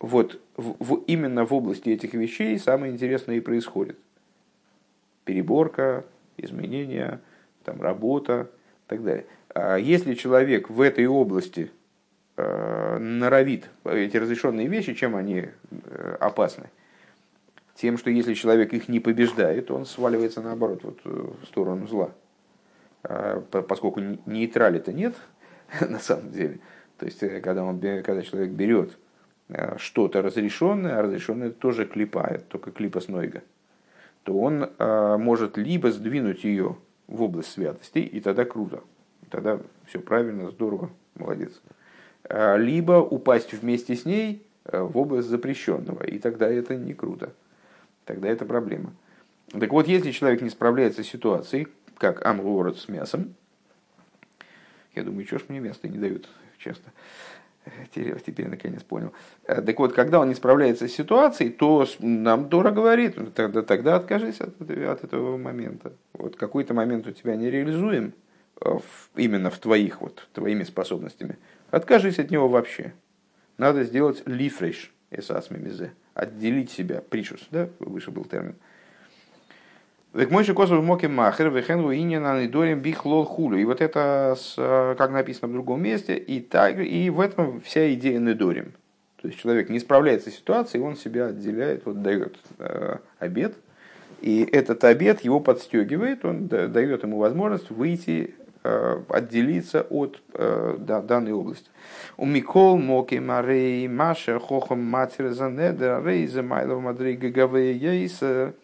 вот 0.00 0.40
в, 0.56 0.76
в, 0.78 1.04
именно 1.06 1.44
в 1.44 1.54
области 1.54 1.88
этих 1.88 2.12
вещей 2.14 2.58
самое 2.58 2.92
интересное 2.92 3.36
и 3.36 3.40
происходит. 3.40 3.98
Переборка, 5.24 6.04
изменения, 6.36 7.20
там, 7.64 7.80
работа 7.80 8.50
и 8.86 8.88
так 8.88 9.02
далее. 9.02 9.26
А 9.54 9.76
если 9.76 10.14
человек 10.14 10.68
в 10.68 10.82
этой 10.82 11.06
области 11.06 11.70
э, 12.36 12.98
норовит 12.98 13.70
эти 13.84 14.18
разрешенные 14.18 14.66
вещи, 14.66 14.92
чем 14.92 15.16
они 15.16 15.46
э, 15.70 16.16
опасны? 16.20 16.66
Тем, 17.74 17.96
что 17.96 18.10
если 18.10 18.34
человек 18.34 18.74
их 18.74 18.88
не 18.88 19.00
побеждает, 19.00 19.70
он 19.70 19.86
сваливается 19.86 20.42
наоборот 20.42 20.80
вот, 20.82 20.98
э, 21.04 21.28
в 21.42 21.46
сторону 21.46 21.86
зла. 21.86 22.12
А, 23.08 23.40
поскольку 23.40 24.00
нейтрали-то 24.26 24.92
нет 24.92 25.14
на 25.80 25.98
самом 25.98 26.30
деле. 26.30 26.60
То 26.98 27.06
есть, 27.06 27.22
э, 27.22 27.40
когда, 27.40 27.64
он, 27.64 27.80
когда 27.80 28.22
человек 28.22 28.50
берет 28.50 28.96
Э, 29.48 29.76
что-то 29.78 30.22
разрешенное, 30.22 30.98
а 30.98 31.02
разрешенное 31.02 31.50
тоже 31.50 31.86
клипает, 31.86 32.48
только 32.48 32.72
клипа 32.72 33.00
с 33.00 33.06
нойга, 33.06 33.42
то 34.24 34.36
он 34.36 34.64
э, 34.64 35.16
может 35.18 35.56
либо 35.56 35.92
сдвинуть 35.92 36.42
ее 36.42 36.76
в 37.06 37.22
область 37.22 37.52
святости, 37.52 37.98
и 37.98 38.20
тогда 38.20 38.44
круто, 38.44 38.82
тогда 39.30 39.60
все 39.86 40.00
правильно, 40.00 40.50
здорово, 40.50 40.90
молодец. 41.14 41.62
Э, 42.24 42.58
либо 42.58 42.94
упасть 42.94 43.52
вместе 43.52 43.94
с 43.94 44.04
ней 44.04 44.44
в 44.64 44.98
область 44.98 45.28
запрещенного, 45.28 46.02
и 46.02 46.18
тогда 46.18 46.48
это 46.48 46.74
не 46.74 46.92
круто, 46.92 47.32
тогда 48.04 48.28
это 48.28 48.44
проблема. 48.44 48.92
Так 49.52 49.70
вот, 49.70 49.86
если 49.86 50.10
человек 50.10 50.42
не 50.42 50.50
справляется 50.50 51.04
с 51.04 51.06
ситуацией, 51.06 51.68
как 51.98 52.24
амророт 52.24 52.78
с 52.78 52.88
мясом, 52.88 53.34
я 54.94 55.02
думаю, 55.02 55.26
что 55.26 55.38
ж 55.38 55.44
мне 55.48 55.60
место 55.60 55.88
не 55.88 55.98
дают 55.98 56.28
часто, 56.58 56.90
Теперь, 57.92 58.48
наконец 58.48 58.82
понял. 58.82 59.12
Э, 59.44 59.60
так 59.60 59.78
вот, 59.78 59.92
когда 59.92 60.20
он 60.20 60.28
не 60.28 60.34
справляется 60.34 60.86
с 60.86 60.92
ситуацией, 60.92 61.50
то 61.50 61.86
нам 61.98 62.48
Дора 62.48 62.70
говорит, 62.70 63.16
ну, 63.16 63.26
тогда, 63.26 63.62
тогда 63.62 63.96
откажись 63.96 64.40
от, 64.40 64.60
от 64.60 65.04
этого 65.04 65.36
момента. 65.36 65.92
Вот 66.12 66.36
какой-то 66.36 66.74
момент 66.74 67.06
у 67.06 67.12
тебя 67.12 67.34
не 67.34 67.50
реализуем, 67.50 68.12
э, 68.60 68.78
именно 69.16 69.50
в 69.50 69.58
твоих, 69.58 70.00
вот, 70.00 70.28
твоими 70.32 70.62
способностями. 70.62 71.38
Откажись 71.70 72.20
от 72.20 72.30
него 72.30 72.48
вообще. 72.48 72.94
Надо 73.58 73.82
сделать 73.82 74.22
лифреш, 74.26 74.92
эсас 75.10 75.50
мемизе, 75.50 75.92
отделить 76.14 76.70
себя, 76.70 77.00
пришус, 77.00 77.48
да, 77.50 77.68
выше 77.80 78.12
был 78.12 78.24
термин. 78.24 78.54
Так 80.16 80.30
мой 80.30 80.46
косов 80.46 80.82
моки 80.82 81.04
махер, 81.04 81.50
вехен 81.50 81.82
руинин 81.82 82.24
анидорим 82.24 82.80
бихлол 82.80 83.26
хулю. 83.26 83.58
И 83.58 83.64
вот 83.64 83.82
это, 83.82 84.34
как 84.56 85.10
написано 85.10 85.48
в 85.48 85.52
другом 85.52 85.82
месте, 85.82 86.16
и, 86.16 86.40
так, 86.40 86.78
и 86.78 87.10
в 87.10 87.20
этом 87.20 87.60
вся 87.60 87.92
идея 87.92 88.18
недорим. 88.18 88.72
То 89.20 89.28
есть 89.28 89.38
человек 89.38 89.68
не 89.68 89.78
справляется 89.78 90.30
с 90.30 90.36
ситуацией, 90.36 90.82
он 90.82 90.96
себя 90.96 91.26
отделяет, 91.26 91.84
вот 91.84 92.00
дает 92.00 92.38
э, 92.58 92.96
обед, 93.18 93.56
и 94.22 94.48
этот 94.50 94.84
обед 94.84 95.20
его 95.20 95.38
подстегивает, 95.38 96.24
он 96.24 96.46
дает 96.46 97.02
ему 97.02 97.18
возможность 97.18 97.70
выйти, 97.70 98.34
э, 98.64 99.02
отделиться 99.10 99.82
от 99.90 100.22
да, 100.32 101.02
данной 101.02 101.32
области. 101.32 101.68
У 102.16 102.24
Микол 102.24 102.78
Моки 102.78 103.16
Марей 103.16 103.86
Маша 103.86 104.38
Хохам 104.38 104.82
Матер 104.82 105.32
Занедер 105.32 106.02
Рейза 106.06 106.42
Майлов 106.42 106.82
Мадрей 106.82 107.16
Гагаве 107.16 107.76
Ейсер 107.76 108.54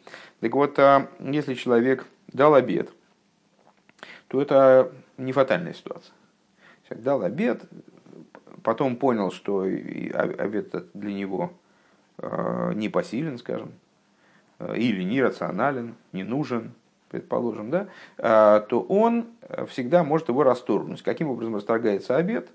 так 0.42 0.54
вот, 0.56 0.76
а, 0.80 1.08
если 1.20 1.54
человек 1.54 2.04
дал 2.32 2.54
обед, 2.54 2.90
то 4.26 4.42
это 4.42 4.90
не 5.16 5.30
фатальная 5.30 5.72
ситуация. 5.72 6.12
Человек 6.88 7.04
дал 7.04 7.22
обед, 7.22 7.62
потом 8.64 8.96
понял, 8.96 9.30
что 9.30 9.60
обед 9.60 10.74
для 10.94 11.14
него 11.14 11.52
а, 12.18 12.72
не 12.72 12.88
посилен, 12.88 13.38
скажем, 13.38 13.70
а, 14.58 14.74
или 14.74 15.04
нерационален, 15.04 15.94
не 16.10 16.24
нужен, 16.24 16.72
предположим, 17.08 17.70
да, 17.70 17.86
то 18.16 18.84
он 18.88 19.26
всегда 19.68 20.02
может 20.02 20.28
его 20.28 20.42
расторгнуть. 20.42 21.02
Каким 21.02 21.28
образом 21.28 21.54
расторгается 21.54 22.16
обед? 22.16 22.48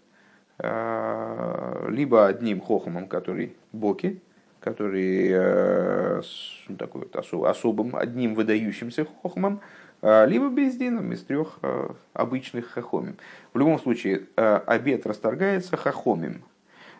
Либо 0.58 2.26
одним 2.26 2.60
хохомом, 2.60 3.08
который 3.08 3.56
боки, 3.72 4.20
который 4.60 5.30
э, 5.32 6.22
ну, 6.68 6.76
такой 6.76 7.02
вот 7.02 7.46
особым, 7.46 7.96
одним 7.96 8.34
выдающимся 8.34 9.06
хохмом, 9.06 9.62
э, 10.02 10.26
либо 10.28 10.50
бездином 10.50 11.12
из 11.12 11.24
трех 11.24 11.60
э, 11.62 11.90
обычных 12.14 12.68
хохомим. 12.68 13.18
В 13.54 13.60
любом 13.60 13.80
случае, 13.80 14.24
обед 14.36 15.06
расторгается 15.06 15.78
хохомим. 15.78 16.44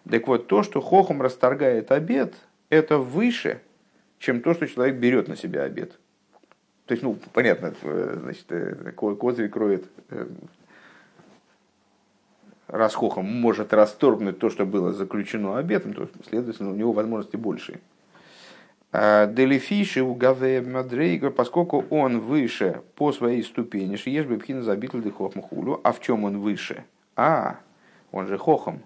Так 0.10 0.28
вот, 0.28 0.48
то, 0.48 0.64
что 0.64 0.82
хохом 0.82 1.22
расторгает 1.22 1.92
обед, 1.92 2.36
это 2.70 2.98
выше, 2.98 3.62
чем 4.20 4.42
то, 4.42 4.54
что 4.54 4.68
человек 4.68 4.96
берет 4.96 5.28
на 5.28 5.36
себя 5.36 5.64
обед. 5.64 5.92
То 6.86 6.94
есть, 6.94 7.04
ну, 7.04 7.18
понятно, 7.34 7.74
значит, 7.82 8.46
козырь 8.96 9.50
кроет 9.50 9.86
расхохом 12.68 13.26
может 13.26 13.74
расторгнуть 13.74 14.40
то, 14.40 14.50
что 14.50 14.66
было 14.66 14.94
заключено 14.94 15.58
обетом, 15.58 15.94
то, 15.94 16.08
следовательно, 16.28 16.72
у 16.72 16.76
него 16.76 16.92
возможности 16.92 17.36
большие. 17.36 17.80
А, 18.92 19.28
Делифиши 19.28 20.02
у 20.02 20.14
Гаве 20.14 20.62
Мадрейга, 20.62 21.30
поскольку 21.30 21.86
он 21.90 22.20
выше 22.20 22.82
по 22.96 23.12
своей 23.12 23.44
ступени, 23.44 23.96
Шиеш 23.96 24.26
Бебхина 24.26 24.64
забитл 24.64 25.00
хохмахулю, 25.10 25.82
а 25.84 25.92
в 25.92 26.00
чем 26.00 26.24
он 26.24 26.40
выше? 26.40 26.86
А, 27.16 27.60
он 28.12 28.28
же 28.28 28.38
хохом, 28.38 28.82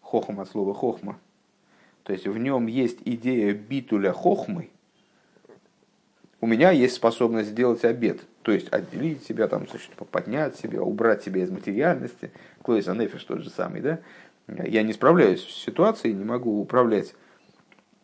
хохом 0.00 0.40
от 0.40 0.48
слова 0.48 0.74
хохма. 0.74 1.18
То 2.02 2.12
есть 2.12 2.26
в 2.26 2.36
нем 2.36 2.66
есть 2.66 2.98
идея 3.04 3.54
битуля 3.54 4.12
хохмы, 4.12 4.68
у 6.44 6.46
меня 6.46 6.72
есть 6.72 6.96
способность 6.96 7.48
сделать 7.48 7.86
обед, 7.86 8.20
то 8.42 8.52
есть 8.52 8.70
отделить 8.70 9.24
себя, 9.24 9.48
там, 9.48 9.66
значит, 9.66 9.92
поднять 9.94 10.54
себя, 10.56 10.82
убрать 10.82 11.22
себя 11.22 11.42
из 11.42 11.50
материальности, 11.50 12.32
Клойс 12.64 12.88
Анефиш 12.88 13.22
тот 13.24 13.42
же 13.42 13.50
самый, 13.50 13.82
да, 13.82 14.00
я 14.48 14.82
не 14.82 14.94
справляюсь 14.94 15.42
с 15.42 15.64
ситуацией, 15.64 16.14
не 16.14 16.24
могу 16.24 16.62
управлять 16.62 17.14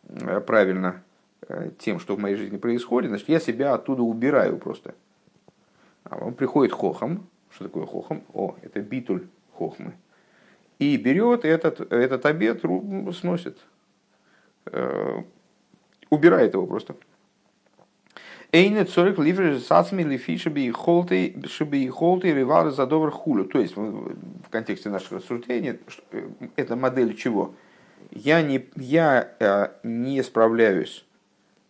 э, 0.05 0.39
правильно 0.41 1.03
э, 1.49 1.71
тем, 1.79 1.99
что 1.99 2.15
в 2.15 2.19
моей 2.19 2.37
жизни 2.37 2.59
происходит, 2.59 3.09
значит, 3.09 3.31
я 3.31 3.41
себя 3.41 3.73
оттуда 3.73 4.03
убираю 4.03 4.59
просто. 4.59 4.95
А 6.05 6.19
он 6.19 6.35
приходит 6.35 6.73
хохом. 6.73 7.27
Что 7.51 7.65
такое 7.65 7.87
хохом? 7.87 8.23
О, 8.35 8.55
это 8.61 8.81
битуль 8.81 9.29
хохмы. 9.55 9.95
И 10.79 10.97
берет 10.99 11.47
этот, 11.47 11.81
этот 11.91 12.27
обед, 12.27 12.63
сносит. 13.15 13.59
Э, 14.67 15.23
убирает 16.11 16.53
его 16.53 16.67
просто. 16.67 16.97
Эйне 18.53 18.85
цорик 18.85 19.19
ливер 19.19 19.61
сацми 19.61 20.03
лифи 20.03 20.37
шеби 20.37 20.67
и 20.67 20.71
холты, 20.73 21.41
шеби 21.47 21.85
и 21.85 21.89
холты 21.89 22.33
ревары 22.33 22.73
за 22.73 22.87
добр 22.87 23.11
хулю. 23.13 23.45
То 23.45 23.61
есть 23.61 23.77
в 23.77 24.49
контексте 24.51 24.89
нашего 24.89 25.21
рассуждения 25.21 25.79
э, 26.11 26.29
это 26.57 26.75
модель 26.75 27.15
чего? 27.17 27.55
Я 28.11 28.43
не, 28.43 28.69
я 28.75 29.73
не 29.85 30.23
справляюсь 30.23 31.05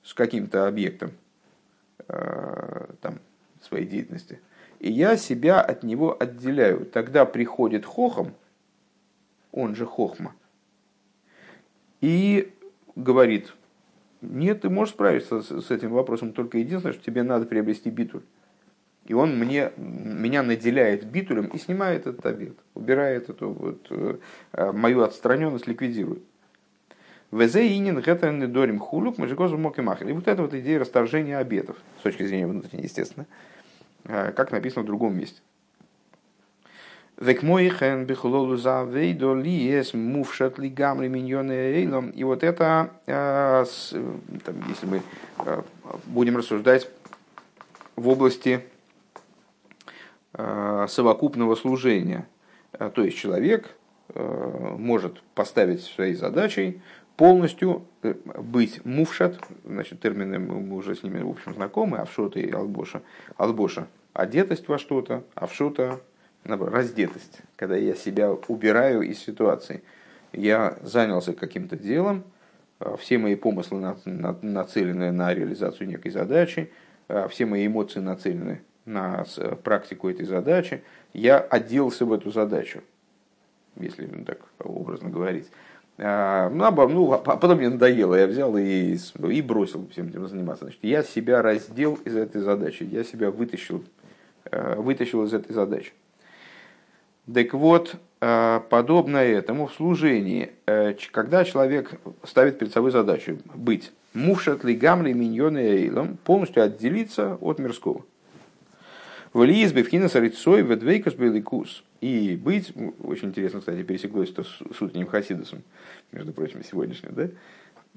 с 0.02 0.14
каким-то 0.14 0.66
объектом 0.66 1.10
там, 2.06 3.20
своей 3.60 3.86
деятельности, 3.86 4.40
и 4.78 4.90
я 4.90 5.16
себя 5.16 5.60
от 5.60 5.82
него 5.82 6.16
отделяю. 6.18 6.86
Тогда 6.86 7.26
приходит 7.26 7.84
хохом, 7.84 8.34
он 9.52 9.76
же 9.76 9.84
хохма, 9.84 10.34
и 12.00 12.52
говорит, 12.96 13.52
нет, 14.22 14.62
ты 14.62 14.70
можешь 14.70 14.94
справиться 14.94 15.42
с, 15.42 15.62
с 15.62 15.70
этим 15.70 15.90
вопросом, 15.90 16.32
только 16.32 16.58
единственное, 16.58 16.92
что 16.92 17.04
тебе 17.04 17.22
надо 17.22 17.46
приобрести 17.46 17.90
битуль. 17.90 18.22
И 19.06 19.14
он 19.14 19.38
мне, 19.38 19.72
меня 19.76 20.42
наделяет 20.42 21.04
битулем 21.04 21.46
и 21.46 21.58
снимает 21.58 22.06
этот 22.06 22.24
обед, 22.26 22.56
убирает 22.74 23.28
эту 23.28 23.50
вот, 23.50 23.86
э, 23.90 24.72
мою 24.72 25.02
отстраненность, 25.02 25.66
ликвидирует. 25.66 26.22
Везе 27.32 27.76
инин 27.76 28.00
гетерны 28.00 28.46
дорим 28.46 28.78
хулюк 28.78 29.18
мажикозу 29.18 29.56
моки 29.56 29.80
махер. 29.80 30.08
И 30.08 30.12
вот 30.12 30.28
эта 30.28 30.42
вот 30.42 30.52
идея 30.54 30.80
расторжения 30.80 31.38
обетов, 31.38 31.76
с 32.00 32.02
точки 32.02 32.24
зрения 32.24 32.46
внутренней, 32.46 32.84
естественно, 32.84 33.26
э, 34.04 34.32
как 34.32 34.52
написано 34.52 34.82
в 34.82 34.86
другом 34.86 35.16
месте. 35.16 35.40
Век 37.20 37.42
мойхен 37.42 38.06
бихлолу 38.06 38.56
за 38.56 38.82
вейдо 38.82 39.34
ли 39.34 39.52
ес 39.52 39.92
мувшат 39.92 40.58
ли 40.58 40.70
гамри 40.70 41.08
миньоны 41.08 41.52
эйлом. 41.52 42.08
И 42.08 42.24
вот 42.24 42.42
это, 42.42 42.92
э, 43.04 43.66
там, 44.42 44.54
если 44.66 44.86
мы 44.86 45.02
э, 45.44 45.62
будем 46.06 46.38
рассуждать 46.38 46.88
в 47.94 48.08
области 48.08 48.64
э, 50.32 50.86
совокупного 50.88 51.56
служения, 51.56 52.26
то 52.94 53.04
есть 53.04 53.18
человек 53.18 53.76
может 54.14 55.22
поставить 55.34 55.82
своей 55.82 56.14
задачей 56.14 56.80
полностью 57.16 57.84
быть 58.02 58.82
мувшат, 58.86 59.38
значит, 59.64 60.00
термины 60.00 60.38
мы 60.38 60.74
уже 60.74 60.94
с 60.96 61.02
ними, 61.02 61.20
в 61.20 61.28
общем, 61.28 61.54
знакомы, 61.54 61.98
авшота 61.98 62.40
и 62.40 62.50
албоша. 62.50 63.02
Албоша– 63.36 63.86
одетость 64.14 64.68
во 64.68 64.78
что-то, 64.78 65.24
авшота 65.34 66.00
раздетость, 66.44 67.40
когда 67.56 67.76
я 67.76 67.94
себя 67.94 68.32
убираю 68.32 69.02
из 69.02 69.18
ситуации. 69.18 69.82
Я 70.32 70.78
занялся 70.82 71.32
каким-то 71.32 71.76
делом, 71.76 72.24
а, 72.78 72.96
все 72.96 73.18
мои 73.18 73.34
помыслы 73.34 73.96
нацелены 74.42 75.12
на 75.12 75.34
реализацию 75.34 75.88
некой 75.88 76.10
задачи, 76.10 76.70
а, 77.08 77.28
все 77.28 77.46
мои 77.46 77.66
эмоции 77.66 78.00
нацелены 78.00 78.62
на 78.86 79.24
практику 79.62 80.08
этой 80.08 80.24
задачи, 80.24 80.82
я 81.12 81.38
оделся 81.38 82.06
в 82.06 82.12
эту 82.12 82.30
задачу, 82.30 82.82
если 83.76 84.06
так 84.24 84.40
образно 84.58 85.10
говорить. 85.10 85.48
А, 85.98 86.48
ну, 86.48 86.64
а, 86.64 86.88
ну, 86.88 87.12
а 87.12 87.18
потом 87.18 87.58
мне 87.58 87.68
надоело, 87.68 88.14
я 88.14 88.26
взял 88.26 88.56
и, 88.56 88.96
и 88.96 89.42
бросил 89.42 89.86
всем 89.88 90.08
этим 90.08 90.26
заниматься. 90.26 90.64
Значит, 90.64 90.80
я 90.82 91.02
себя 91.02 91.42
раздел 91.42 91.96
из 92.04 92.16
этой 92.16 92.40
задачи, 92.40 92.84
я 92.84 93.04
себя 93.04 93.30
вытащил, 93.30 93.84
вытащил 94.50 95.24
из 95.24 95.34
этой 95.34 95.52
задачи. 95.52 95.92
Так 97.32 97.54
вот, 97.54 97.96
э, 98.20 98.60
подобно 98.68 99.18
этому 99.18 99.66
в 99.66 99.74
служении, 99.74 100.50
э, 100.66 100.94
когда 101.12 101.44
человек 101.44 102.00
ставит 102.24 102.58
перед 102.58 102.72
собой 102.72 102.90
задачу 102.90 103.38
быть 103.54 103.92
мувшат 104.14 104.64
ли 104.64 104.74
гамли 104.74 105.12
миньоны 105.12 105.58
эйлом, 105.58 106.16
полностью 106.24 106.62
отделиться 106.62 107.36
от 107.40 107.58
мирского. 107.58 108.04
В 109.32 109.44
Лизбе, 109.44 109.84
в 109.84 109.88
Кинес, 109.88 110.14
Рицой, 110.16 110.62
в 110.62 110.72
Эдвейкас, 110.72 111.14
Беликус. 111.14 111.84
И 112.00 112.36
быть, 112.36 112.72
очень 113.04 113.28
интересно, 113.28 113.60
кстати, 113.60 113.82
пересеклось 113.82 114.30
это 114.30 114.42
с 114.42 114.82
утренним 114.82 115.06
Хасидосом, 115.06 115.62
между 116.10 116.32
прочим, 116.32 116.64
сегодняшним, 116.64 117.14
да? 117.14 117.28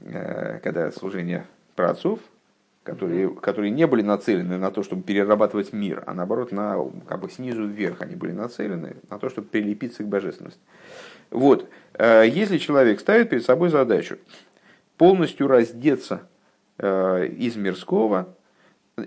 Э, 0.06 0.60
когда 0.60 0.92
служение 0.92 1.48
праотцов, 1.76 2.20
которые, 2.84 3.30
которые 3.30 3.72
не 3.72 3.88
были 3.88 4.02
нацелены 4.02 4.58
на 4.58 4.70
то, 4.70 4.84
чтобы 4.84 5.04
перерабатывать 5.04 5.72
мир, 5.74 6.04
а 6.06 6.14
наоборот, 6.14 6.52
на, 6.52 6.78
как 7.08 7.22
бы 7.22 7.30
снизу 7.30 7.66
вверх 7.66 8.02
они 8.02 8.16
были 8.16 8.34
нацелены 8.34 8.98
на 9.10 9.20
то, 9.20 9.30
чтобы 9.30 9.48
прилепиться 9.48 10.04
к 10.04 10.08
божественности. 10.08 10.60
Вот. 11.32 11.70
Э, 11.94 12.26
если 12.28 12.58
человек 12.58 13.00
ставит 13.00 13.30
перед 13.30 13.46
собой 13.46 13.70
задачу 13.70 14.18
полностью 14.98 15.48
раздеться 15.48 16.28
э, 16.78 17.28
из 17.28 17.56
мирского 17.56 18.36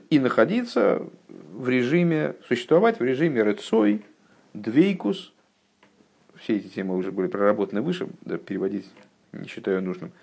и 0.08 0.18
находиться 0.18 1.02
в 1.28 1.68
режиме, 1.68 2.34
существовать 2.48 2.98
в 2.98 3.04
режиме 3.04 3.44
рецой, 3.44 4.04
двейкус, 4.54 5.34
все 6.36 6.56
эти 6.56 6.68
темы 6.68 6.96
уже 6.96 7.12
были 7.12 7.28
проработаны 7.28 7.82
выше, 7.82 8.08
переводить 8.46 8.90
не 9.32 9.48
считаю 9.48 9.82
нужным– 9.82 10.12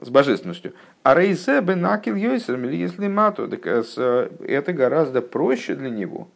с 0.00 0.08
божественностью. 0.08 0.74
А 1.02 1.14
рейсе 1.14 1.60
бенакил 1.60 2.16
йойсер 2.16 2.58
если 2.70 3.08
мату, 3.08 3.48
э, 3.50 3.82
э, 3.96 4.30
это 4.46 4.72
гораздо 4.72 5.22
проще 5.22 5.74
для 5.74 5.90
него, 5.90 6.28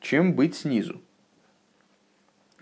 чем 0.00 0.34
быть 0.34 0.56
снизу. 0.56 1.00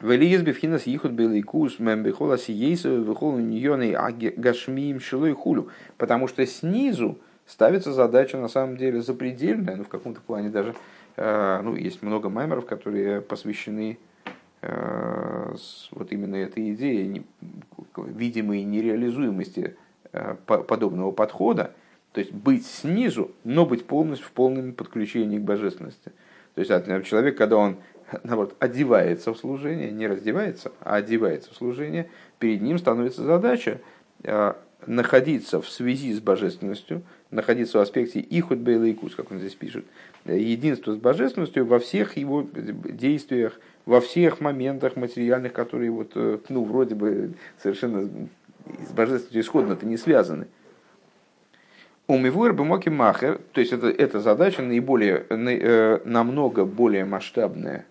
Велиез 0.00 0.42
бифхинас 0.42 0.86
ихуд 0.86 1.12
беликус 1.12 1.78
мембехола 1.78 2.38
сиейсу 2.38 3.02
вихол 3.02 3.36
ньоны 3.36 3.92
гашмиим 4.36 4.98
шилой 4.98 5.34
хулю. 5.34 5.68
Потому 5.98 6.26
что 6.26 6.46
снизу 6.46 7.18
ставится 7.46 7.92
задача 7.92 8.38
на 8.38 8.48
самом 8.48 8.76
деле 8.78 9.02
запредельная, 9.02 9.76
ну 9.76 9.84
в 9.84 9.88
каком-то 9.88 10.20
плане 10.22 10.48
даже, 10.48 10.74
э, 11.16 11.60
ну 11.62 11.76
есть 11.76 12.02
много 12.02 12.30
маймеров, 12.30 12.66
которые 12.66 13.20
посвящены 13.20 13.98
вот 14.62 16.12
именно 16.12 16.36
этой 16.36 16.74
идее 16.74 17.24
видимой 17.96 18.62
нереализуемости 18.62 19.74
подобного 20.46 21.12
подхода, 21.12 21.72
то 22.12 22.20
есть 22.20 22.32
быть 22.32 22.66
снизу, 22.66 23.30
но 23.44 23.66
быть 23.66 23.86
полностью 23.86 24.26
в 24.26 24.32
полном 24.32 24.72
подключении 24.72 25.38
к 25.38 25.42
божественности. 25.42 26.12
То 26.54 26.60
есть 26.60 26.70
человек, 27.06 27.36
когда 27.36 27.56
он 27.56 27.76
наоборот, 28.24 28.54
одевается 28.58 29.32
в 29.32 29.38
служение, 29.38 29.90
не 29.90 30.06
раздевается, 30.06 30.72
а 30.80 30.96
одевается 30.96 31.50
в 31.52 31.56
служение, 31.56 32.08
перед 32.38 32.60
ним 32.60 32.78
становится 32.78 33.22
задача 33.22 33.80
э, 34.22 34.54
находиться 34.86 35.60
в 35.60 35.68
связи 35.68 36.12
с 36.12 36.20
божественностью, 36.20 37.02
находиться 37.30 37.78
в 37.78 37.80
аспекте 37.80 38.20
ихут 38.20 38.58
бейлайкус, 38.58 39.14
как 39.14 39.30
он 39.30 39.38
здесь 39.38 39.54
пишет, 39.54 39.84
единство 40.24 40.92
с 40.92 40.96
божественностью 40.96 41.66
во 41.66 41.78
всех 41.78 42.16
его 42.16 42.46
действиях, 42.52 43.60
во 43.86 44.00
всех 44.00 44.40
моментах 44.40 44.96
материальных, 44.96 45.52
которые 45.52 45.90
вот, 45.90 46.12
э, 46.14 46.38
ну, 46.48 46.64
вроде 46.64 46.94
бы 46.94 47.34
совершенно 47.62 48.08
с 48.88 48.92
божественностью 48.92 49.40
исходно-то 49.40 49.86
не 49.86 49.96
связаны. 49.96 50.46
Умивуэр 52.06 52.52
бемоки 52.52 52.88
махер, 52.88 53.40
то 53.52 53.60
есть 53.60 53.72
это, 53.72 53.88
эта 53.88 54.18
задача 54.18 54.62
наиболее, 54.62 55.24
э, 55.28 56.00
намного 56.04 56.64
более 56.64 57.04
масштабная 57.04 57.86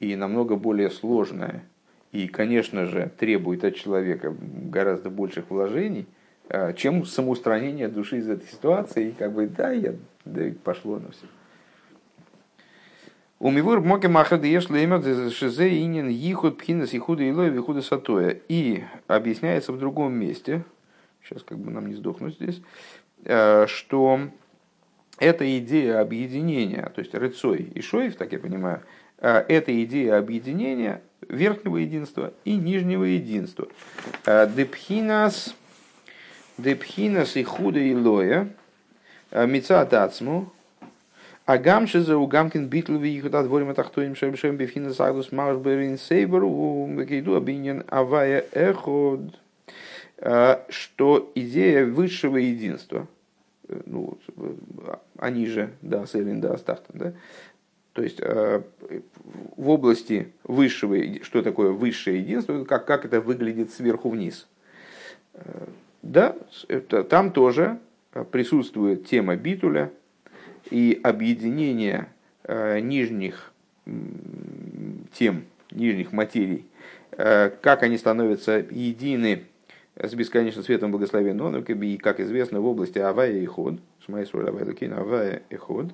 и 0.00 0.16
намного 0.16 0.56
более 0.56 0.90
сложная, 0.90 1.64
и, 2.12 2.28
конечно 2.28 2.86
же, 2.86 3.10
требует 3.18 3.64
от 3.64 3.74
человека 3.74 4.34
гораздо 4.40 5.10
больших 5.10 5.50
вложений, 5.50 6.06
э, 6.48 6.72
чем 6.74 7.04
самоустранение 7.04 7.88
души 7.88 8.18
из 8.18 8.30
этой 8.30 8.48
ситуации, 8.48 9.08
и 9.08 9.12
как 9.12 9.32
бы, 9.32 9.46
да, 9.46 9.70
я, 9.70 9.94
да, 10.24 10.42
пошло 10.64 10.98
на 10.98 11.10
все. 11.10 11.26
У 13.40 13.52
Мивур 13.52 13.80
моке 13.80 14.08
махады 14.08 14.48
еш 14.48 14.68
леймер 14.68 15.00
шизе 15.30 15.68
инин 15.68 16.08
ихуд 16.08 16.58
пхинас 16.58 16.92
ихуда 16.92 17.22
илой 17.22 17.50
вихуда 17.50 17.82
сатоя. 17.82 18.30
И 18.48 18.82
объясняется 19.06 19.70
в 19.70 19.78
другом 19.78 20.14
месте, 20.14 20.64
сейчас 21.22 21.44
как 21.44 21.58
бы 21.58 21.70
нам 21.70 21.86
не 21.86 21.94
сдохнуть 21.94 22.34
здесь, 22.34 22.60
э, 23.24 23.66
что 23.68 24.20
эта 25.20 25.58
идея 25.58 26.00
объединения, 26.00 26.90
то 26.92 27.00
есть 27.00 27.14
рыцой 27.14 27.58
и 27.62 27.80
шоев, 27.80 28.16
так 28.16 28.32
я 28.32 28.40
понимаю, 28.40 28.82
э, 29.18 29.44
это 29.48 29.84
идея 29.84 30.18
объединения 30.18 31.00
верхнего 31.28 31.76
единства 31.76 32.34
и 32.44 32.56
нижнего 32.56 33.04
единства. 33.04 33.68
Э, 34.26 34.50
депхинас, 34.52 35.54
депхинас 36.56 37.36
и 37.36 37.44
худа 37.44 37.88
илоя, 37.88 38.48
мецатацму, 39.30 40.52
А 41.48 41.56
гамши 41.56 42.02
за 42.02 42.18
угамкин 42.18 42.68
битл 42.68 42.98
ви 42.98 43.16
их 43.16 43.24
отворим 43.24 43.74
тахтуем 43.74 44.14
шебшем 44.14 44.58
бифхина 44.58 44.92
сагдус 44.92 45.32
марш 45.32 45.56
берин 45.56 45.96
сейбер 45.96 46.44
у 46.44 46.86
мекиду 46.86 47.36
обинен 47.36 47.84
авая 47.88 48.44
эход. 48.52 49.20
Что 50.68 51.32
идея 51.34 51.86
высшего 51.86 52.36
единства, 52.36 53.06
ну, 53.86 54.18
они 55.16 55.46
же, 55.46 55.70
да, 55.80 56.04
Селин, 56.04 56.42
да, 56.42 56.52
Астахтан, 56.52 57.00
да, 57.00 57.12
то 57.94 58.02
есть 58.02 58.20
в 58.20 59.70
области 59.70 60.34
высшего, 60.44 60.98
что 61.22 61.40
такое 61.40 61.70
высшее 61.70 62.20
единство, 62.20 62.62
как, 62.64 62.84
как 62.84 63.06
это 63.06 63.22
выглядит 63.22 63.72
сверху 63.72 64.10
вниз. 64.10 64.46
Да, 66.02 66.36
это, 66.68 67.04
там 67.04 67.32
тоже 67.32 67.78
присутствует 68.32 69.06
тема 69.06 69.36
битуля 69.36 69.92
и 70.70 70.98
объединение 71.02 72.08
э, 72.44 72.80
нижних 72.80 73.52
тем, 75.12 75.44
нижних 75.70 76.12
материй, 76.12 76.66
э, 77.12 77.50
как 77.62 77.82
они 77.82 77.98
становятся 77.98 78.64
едины 78.70 79.44
с 79.96 80.14
бесконечным 80.14 80.64
светом 80.64 80.92
благословен 80.92 81.40
он, 81.40 81.56
и, 81.56 81.96
как 81.96 82.20
известно, 82.20 82.60
в 82.60 82.66
области 82.66 82.98
Авая 82.98 83.32
и 83.32 83.46
Ход, 83.46 83.80
Шмайсур 84.04 84.48
Авая 84.48 84.64
Лакин, 84.64 84.92
Авая 84.92 85.42
и 85.50 85.56
Ход, 85.56 85.86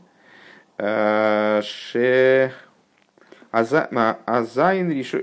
э, 0.79 1.63
Ше 1.63 2.53
Азайн 3.51 4.91
решил 4.91 5.23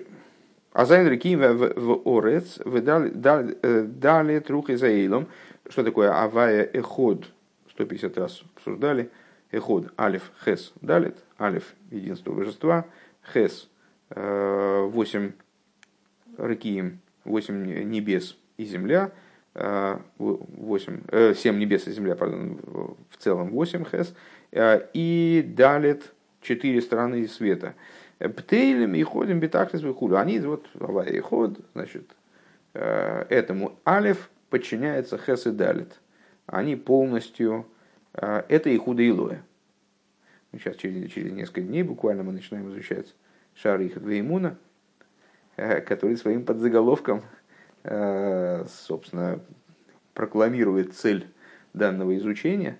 Азайн 0.73 1.07
Риким 1.09 1.39
в 1.39 2.01
Орец, 2.05 2.57
дали 2.63 4.39
трух 4.39 4.69
Изаилом. 4.69 5.27
Что 5.69 5.83
такое 5.83 6.11
Авая 6.11 6.63
Эход? 6.63 7.25
150 7.71 8.17
раз 8.17 8.43
обсуждали. 8.55 9.09
Эход, 9.51 9.91
Алиф, 9.99 10.31
Хес, 10.43 10.73
Далит. 10.81 11.17
Алиф, 11.39 11.73
единство 11.89 12.33
божества. 12.33 12.85
Хес, 13.33 13.69
8 14.09 15.31
Риким, 16.37 16.99
8 17.25 17.83
небес 17.83 18.37
и 18.57 18.65
земля. 18.65 19.11
8, 19.53 21.33
7 21.35 21.59
небес 21.59 21.87
и 21.87 21.91
земля, 21.91 22.15
пардон, 22.15 22.59
в 23.09 23.17
целом 23.17 23.49
8 23.51 23.85
Хес. 23.85 24.13
И 24.93 25.53
Далит, 25.55 26.13
4 26.41 26.81
стороны 26.81 27.27
света. 27.27 27.75
Птейлем 28.19 28.93
и 28.93 29.01
ходим 29.03 29.39
битахлис 29.39 29.81
выхуду. 29.81 30.17
Они 30.17 30.39
вот 30.39 30.67
и 31.07 31.19
ход, 31.19 31.59
значит, 31.73 32.03
э, 32.73 33.25
этому 33.29 33.79
алиф 33.85 34.29
подчиняется 34.51 35.17
хес 35.17 35.47
и 35.47 35.51
далит. 35.51 35.99
Они 36.45 36.75
полностью, 36.75 37.65
э, 37.65 37.80
это 38.13 38.69
и 38.69 38.77
худо 38.77 39.01
и 39.01 39.11
лоя. 39.11 39.43
Сейчас 40.51 40.75
через, 40.75 41.11
через 41.11 41.31
несколько 41.31 41.61
дней 41.61 41.83
буквально 41.83 42.23
мы 42.23 42.33
начинаем 42.33 42.69
изучать 42.69 43.13
шары 43.55 43.85
их 43.85 43.97
Веймуна, 43.97 44.57
э, 45.55 45.81
который 45.81 46.17
своим 46.17 46.45
подзаголовком, 46.45 47.23
собственно, 47.83 49.39
прокламирует 50.13 50.93
цель 50.93 51.27
данного 51.73 52.15
изучения, 52.17 52.77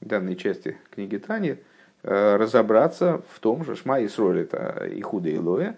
данной 0.00 0.34
части 0.34 0.76
книги 0.90 1.16
Тани– 1.16 1.58
Э, 2.04 2.34
разобраться 2.34 3.22
в 3.28 3.38
том 3.38 3.64
же, 3.64 3.76
Шма 3.76 4.04
Исроль 4.04 4.40
это 4.40 4.88
Ихуда 4.90 5.32
Илоя, 5.32 5.76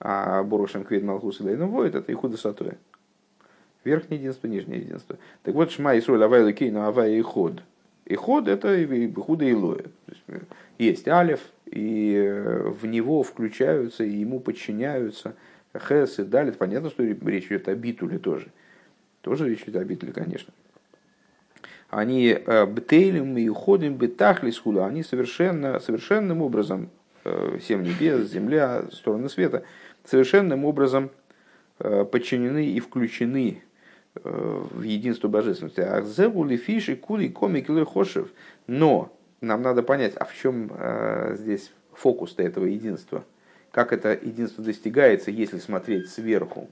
а 0.00 0.42
Борушем 0.42 0.82
Квид 0.82 1.02
Малхус 1.02 1.40
и 1.40 1.44
Воид 1.44 1.94
это 1.94 2.10
Ихуда 2.10 2.38
Сатоя. 2.38 2.78
Верхнее 3.84 4.18
единство, 4.18 4.46
нижнее 4.46 4.80
единство. 4.80 5.18
Так 5.42 5.54
вот, 5.54 5.70
Шма 5.70 5.98
Исроль 5.98 6.24
Авай 6.24 6.52
Кейну 6.54 6.84
Авай 6.84 7.20
Иход. 7.20 7.62
Иход 8.08 8.48
это 8.48 8.82
Ихуда 8.84 9.50
Илоя. 9.50 9.84
Э, 10.28 10.40
есть 10.78 11.06
Алев, 11.08 11.40
и 11.66 12.14
э, 12.16 12.68
в 12.70 12.86
него 12.86 13.22
включаются, 13.22 14.02
и 14.02 14.10
ему 14.10 14.40
подчиняются 14.40 15.34
Хес 15.76 16.18
и 16.18 16.24
Далит. 16.24 16.56
Понятно, 16.56 16.88
что 16.88 17.04
речь 17.04 17.46
идет 17.46 17.68
о 17.68 17.74
битуле 17.74 18.18
тоже. 18.18 18.48
Тоже 19.20 19.50
речь 19.50 19.62
идет 19.62 19.76
о 19.76 19.84
битуле, 19.84 20.12
конечно 20.12 20.52
они 21.90 22.36
э, 22.38 22.66
бтейлем 22.66 23.38
и 23.38 23.48
уходим 23.48 23.94
бетахлис 23.94 24.58
хула, 24.58 24.84
они 24.84 25.02
совершенно, 25.02 25.80
совершенным 25.80 26.42
образом, 26.42 26.90
семь 27.62 27.82
небес, 27.82 28.30
земля, 28.30 28.84
стороны 28.92 29.30
света, 29.30 29.62
совершенным 30.04 30.66
образом 30.66 31.08
подчинены 31.78 32.66
и 32.66 32.78
включены 32.80 33.62
в 34.24 34.82
единство 34.82 35.28
божественности. 35.28 35.80
Ахзевули 35.80 36.56
фиши 36.56 36.96
кули 36.96 37.28
комик 37.28 37.68
хошев. 37.88 38.28
Но 38.66 39.12
нам 39.40 39.62
надо 39.62 39.82
понять, 39.82 40.14
а 40.16 40.24
в 40.24 40.34
чем 40.34 40.70
здесь 41.34 41.72
фокус 41.92 42.34
этого 42.36 42.64
единства? 42.64 43.24
Как 43.70 43.92
это 43.92 44.12
единство 44.12 44.64
достигается, 44.64 45.30
если 45.30 45.58
смотреть 45.58 46.08
сверху? 46.08 46.68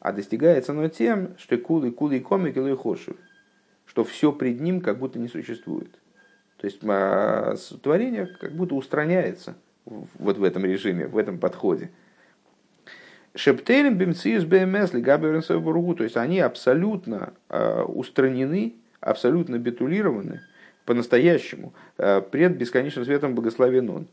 А 0.00 0.12
достигается 0.12 0.72
оно 0.72 0.88
тем, 0.88 1.36
что 1.38 1.56
кули 1.56 1.90
кули 1.90 2.20
комик 2.20 2.56
или 2.56 2.74
хошев 2.74 3.16
что 3.86 4.04
все 4.04 4.32
пред 4.32 4.60
ним 4.60 4.80
как 4.80 4.98
будто 4.98 5.18
не 5.18 5.28
существует. 5.28 5.90
То 6.58 6.66
есть 6.66 6.80
а, 6.84 7.54
творение 7.82 8.26
как 8.26 8.52
будто 8.52 8.74
устраняется 8.74 9.54
вот 9.84 10.38
в 10.38 10.44
этом 10.44 10.64
режиме, 10.64 11.06
в 11.06 11.16
этом 11.16 11.38
подходе. 11.38 11.90
Шептелем 13.36 13.98
бимциус 13.98 14.44
бмс 14.44 14.92
бургу, 15.60 15.94
то 15.94 16.04
есть 16.04 16.16
они 16.16 16.40
абсолютно 16.40 17.34
а, 17.50 17.84
устранены, 17.84 18.74
абсолютно 19.00 19.58
бетулированы 19.58 20.40
по-настоящему 20.86 21.74
а, 21.98 22.22
пред 22.22 22.56
бесконечным 22.56 23.04
светом 23.04 23.34
благословен 23.34 23.90
он. 23.90 24.06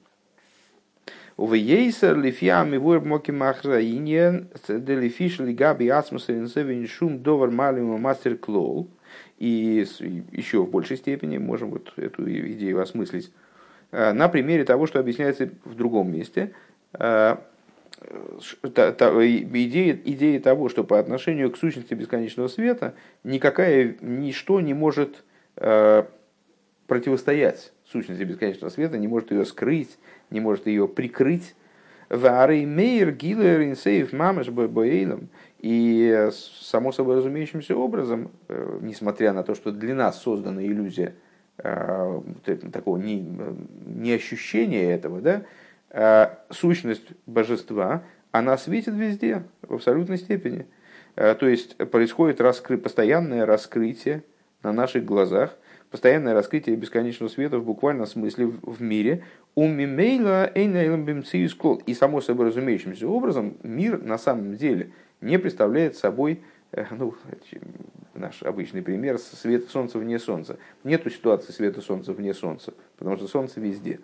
Увейсер 1.38 2.18
лифиам 2.18 2.76
и 2.76 2.78
вур 2.78 3.00
моки 3.00 3.32
махраиньен 3.32 4.50
делифиш 4.68 5.40
лигаби 5.40 5.88
ацмуса 5.88 6.38
инсевин 6.38 6.86
шум 6.88 7.24
довар 7.24 7.50
малима 7.50 7.98
мастер 7.98 8.38
клоу. 8.38 8.90
И 9.40 9.86
еще 10.32 10.64
в 10.64 10.70
большей 10.70 10.98
степени 10.98 11.38
можем 11.38 11.72
вот 11.72 11.94
эту 11.98 12.30
идею 12.30 12.82
осмыслить 12.82 13.32
э, 13.92 14.14
на 14.14 14.30
примере 14.30 14.64
того, 14.64 14.86
что 14.86 15.00
объясняется 15.00 15.50
в 15.66 15.76
другом 15.76 16.12
месте. 16.12 16.54
Э, 18.04 18.38
идея, 19.28 20.00
идея 20.04 20.40
того, 20.40 20.70
что 20.70 20.84
по 20.84 21.00
отношению 21.00 21.52
к 21.52 21.58
сущности 21.58 21.94
бесконечного 21.94 22.48
света 22.48 22.96
никакая, 23.24 23.96
ничто 24.02 24.62
не 24.62 24.74
может 24.74 25.24
э, 25.58 26.04
противостоять 26.88 27.72
сущности 27.86 28.24
бесконечного 28.24 28.70
света, 28.70 28.98
не 28.98 29.08
может 29.08 29.32
ее 29.32 29.46
скрыть, 29.46 29.98
не 30.30 30.40
может 30.40 30.68
ее 30.68 30.88
прикрыть. 30.88 31.56
И 35.60 36.30
само 36.32 36.92
собой 36.92 37.16
разумеющимся 37.18 37.76
образом, 37.76 38.32
э, 38.50 38.80
несмотря 38.82 39.34
на 39.34 39.44
то, 39.44 39.56
что 39.56 39.72
для 39.72 39.96
нас 39.96 40.22
создана 40.22 40.62
иллюзия 40.64 41.16
э, 41.58 42.22
такого 42.72 42.98
не, 42.98 43.26
не 43.86 44.12
ощущения 44.12 44.92
этого, 44.92 45.22
да, 45.22 45.38
э, 45.38 45.44
сущность 46.50 47.08
божества, 47.26 48.04
она 48.32 48.58
светит 48.58 48.96
везде, 48.96 49.44
в 49.62 49.76
абсолютной 49.76 50.18
степени. 50.18 50.66
То 51.16 51.48
есть 51.48 51.78
происходит 51.78 52.42
раскры... 52.42 52.80
постоянное 52.80 53.46
раскрытие 53.46 54.24
на 54.64 54.74
наших 54.74 55.06
глазах, 55.06 55.56
постоянное 55.92 56.34
раскрытие 56.34 56.76
бесконечного 56.76 57.30
света 57.30 57.60
в 57.60 57.64
буквальном 57.64 58.08
смысле 58.08 58.48
в 58.48 58.82
мире. 58.82 59.24
И 59.56 59.62
само 61.94 62.22
собой 62.22 62.48
разумеющимся 62.48 63.08
образом 63.08 63.58
мир 63.62 64.02
на 64.02 64.18
самом 64.18 64.56
деле– 64.56 64.92
не 65.24 65.40
представляет 65.40 65.96
собой, 65.96 66.42
э, 66.72 66.86
ну, 66.92 67.16
наш 68.14 68.44
обычный 68.44 68.82
пример, 68.82 69.18
свет 69.18 69.70
солнца 69.70 69.98
вне 69.98 70.20
солнца. 70.20 70.58
Нету 70.84 71.10
ситуации 71.10 71.52
света 71.52 71.82
солнца 71.82 72.14
вне 72.14 72.34
солнца, 72.34 72.74
потому 72.98 73.18
что 73.18 73.28
солнце 73.28 73.60
везде 73.60 74.02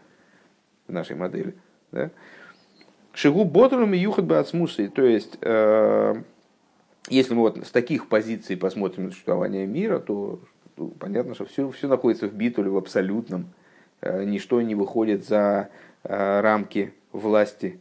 в 0.88 0.94
нашей 0.94 1.16
модели. 1.16 1.56
Да? 1.92 2.12
Шигу 3.14 3.44
ботрум 3.46 3.94
и 3.94 3.98
юхат 3.98 4.26
бы 4.26 4.44
то 4.44 5.04
есть, 5.04 5.38
э, 5.42 6.16
если 7.10 7.34
мы 7.34 7.42
вот 7.42 7.58
с 7.58 7.72
таких 7.72 8.08
позиций 8.08 8.56
посмотрим 8.56 9.06
на 9.06 9.12
существование 9.12 9.66
мира, 9.66 10.00
то 10.00 10.40
ну, 10.78 10.90
понятно, 10.90 11.36
что 11.36 11.46
все, 11.46 11.70
все 11.72 11.88
находится 11.88 12.28
в 12.28 12.34
битуле, 12.34 12.70
в 12.70 12.78
абсолютном. 12.78 13.48
Э, 14.02 14.24
ничто 14.24 14.62
не 14.62 14.76
выходит 14.76 15.28
за 15.28 15.70
э, 16.04 16.40
рамки 16.40 16.94
власти 17.12 17.80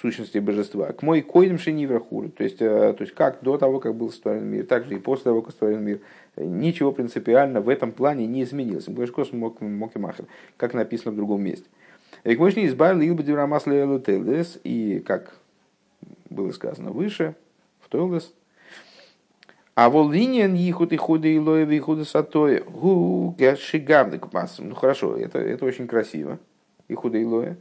сущности 0.00 0.38
божества. 0.38 0.92
К 0.92 1.02
мой 1.02 1.22
койдем 1.22 1.58
шениврахуру. 1.58 2.28
То 2.28 2.44
есть, 2.44 2.60
э, 2.60 2.94
то 2.96 3.02
есть 3.02 3.14
как 3.14 3.38
до 3.42 3.58
того, 3.58 3.80
как 3.80 3.96
был 3.96 4.10
сотворен 4.10 4.44
мир, 4.44 4.64
так 4.64 4.86
же 4.86 4.94
и 4.94 4.98
после 4.98 5.24
того, 5.24 5.42
как 5.42 5.52
сотворен 5.52 5.82
мир. 5.82 6.00
Ничего 6.36 6.92
принципиально 6.92 7.60
в 7.60 7.68
этом 7.68 7.90
плане 7.90 8.26
не 8.26 8.44
изменилось. 8.44 8.86
Бэшкос 8.86 9.32
мог 9.32 9.60
и 9.60 9.64
махер, 9.64 10.26
как 10.56 10.74
написано 10.74 11.10
в 11.10 11.16
другом 11.16 11.42
месте. 11.42 11.68
Экмышни 12.24 12.66
избавил 12.66 13.00
Илба 13.00 13.22
Диврамасла 13.22 13.72
Элутелдес, 13.80 14.58
и 14.64 15.02
как 15.06 15.34
было 16.30 16.50
сказано 16.52 16.90
выше, 16.90 17.34
в 17.80 17.88
Тойлдес, 17.88 18.32
а 19.74 19.90
волинен 19.90 20.54
ихуд 20.56 20.92
и 20.92 20.96
худы 20.96 21.36
и 21.36 21.76
и 21.76 21.78
худы 21.78 22.04
сатой 22.04 22.64
гу 22.64 23.34
гашигавдык 23.38 24.26
Ну 24.58 24.74
хорошо, 24.74 25.16
это, 25.16 25.38
это 25.38 25.64
очень 25.64 25.86
красиво. 25.86 26.40
и 26.88 26.94
худа 26.94 27.22
Илоя. 27.22 27.56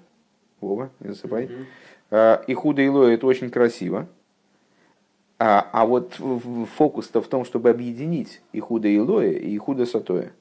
Вова, 0.60 0.90
не 1.00 1.10
засыпай. 1.10 1.48
Mm-hmm. 2.10 2.46
И 2.48 2.54
худа 2.56 2.84
Илоя 2.86 3.14
это 3.14 3.28
очень 3.28 3.52
красиво. 3.52 4.08
А, 5.38 5.70
а 5.72 5.86
вот 5.86 6.20
фокус-то 6.76 7.22
в 7.22 7.28
том, 7.28 7.46
чтобы 7.46 7.70
объединить 7.70 8.42
и 8.52 8.60
худа 8.60 8.94
Илоя, 8.96 9.34
и 9.34 9.56
худа 9.60 9.86
Сатоя. 9.86 10.32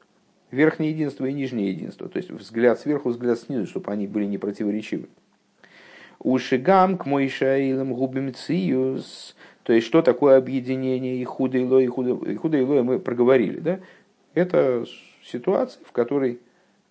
Верхнее 0.51 0.93
единство 0.93 1.27
и 1.27 1.33
нижнее 1.33 1.71
единство. 1.71 2.09
То 2.09 2.19
есть 2.19 2.31
взгляд 2.31 2.79
сверху, 2.79 3.11
взгляд 3.11 3.39
снизу, 3.39 3.67
чтобы 3.67 3.91
они 3.91 4.07
были 4.07 4.27
не 4.27 4.39
противоречивы. 4.39 5.09
Ушигам 6.19 6.97
к 6.97 7.07
Мойшаилам 7.07 7.93
губим 7.93 8.33
циюс. 8.33 9.37
То 9.65 9.73
есть, 9.73 9.87
что 9.87 10.01
такое 10.03 10.39
объединение 10.39 11.17
и 11.17 11.25
худо 11.25 11.59
и 11.59 11.85
и 11.85 11.87
худо, 11.89 12.31
и 12.31 12.37
худо 12.37 12.57
и 12.57 12.65
мы 12.65 13.01
проговорили, 13.01 13.59
да? 13.59 13.81
Это 14.35 14.85
ситуация, 15.25 15.83
в 15.85 15.93
которой, 15.93 16.41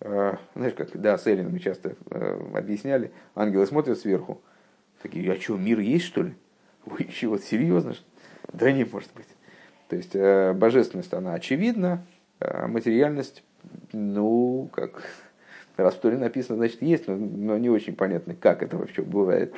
э, 0.00 0.34
знаешь, 0.54 0.74
как, 0.74 1.00
да, 1.00 1.16
с 1.16 1.26
Эллином 1.26 1.58
часто 1.58 1.96
э, 2.10 2.40
объясняли, 2.54 3.12
ангелы 3.34 3.66
смотрят 3.66 3.98
сверху, 3.98 4.42
такие, 5.00 5.32
а 5.32 5.40
что, 5.40 5.56
мир 5.56 5.78
есть, 5.78 6.04
что 6.04 6.22
ли? 6.22 6.34
Вы 6.84 7.04
еще 7.04 7.28
вот 7.28 7.42
серьезно? 7.42 7.94
Да 8.52 8.70
не 8.70 8.84
может 8.84 9.10
быть. 9.14 9.28
То 9.88 9.96
есть, 9.96 10.14
э, 10.14 10.52
божественность, 10.52 11.14
она 11.14 11.32
очевидна, 11.32 12.04
а 12.40 12.66
материальность, 12.66 13.42
ну, 13.92 14.68
как 14.72 15.02
Раз 15.76 15.94
в 15.94 15.98
Торе 15.98 16.16
написано, 16.16 16.56
значит, 16.56 16.80
есть, 16.80 17.06
но, 17.06 17.58
не 17.58 17.68
очень 17.68 17.94
понятно, 17.94 18.34
как 18.34 18.62
это 18.62 18.78
вообще 18.78 19.02
бывает. 19.02 19.52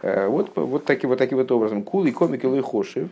Э, 0.00 0.28
вот, 0.28 0.52
вот, 0.54 0.84
таки, 0.84 1.08
вот 1.08 1.18
таким 1.18 1.38
вот 1.38 1.50
образом. 1.50 1.82
Кул 1.82 2.04
и 2.04 2.12
комик 2.12 2.44
и 2.44 2.60
хошев, 2.60 3.08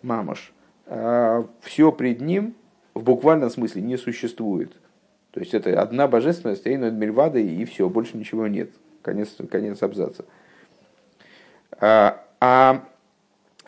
мамаш. 0.00 0.52
А 0.86 1.46
Все 1.60 1.92
пред 1.92 2.22
ним 2.22 2.54
в 2.94 3.02
буквальном 3.02 3.50
смысле 3.50 3.82
не 3.82 3.98
существует. 3.98 4.72
То 5.32 5.40
есть 5.40 5.52
это 5.52 5.80
одна 5.80 6.08
божественность, 6.08 6.66
Эйну 6.66 6.90
Мельвада, 6.90 7.38
и 7.38 7.64
все, 7.66 7.88
больше 7.90 8.16
ничего 8.16 8.46
нет. 8.46 8.70
Конец, 9.02 9.36
конец 9.50 9.82
абзаца. 9.82 10.24
А 11.78 12.84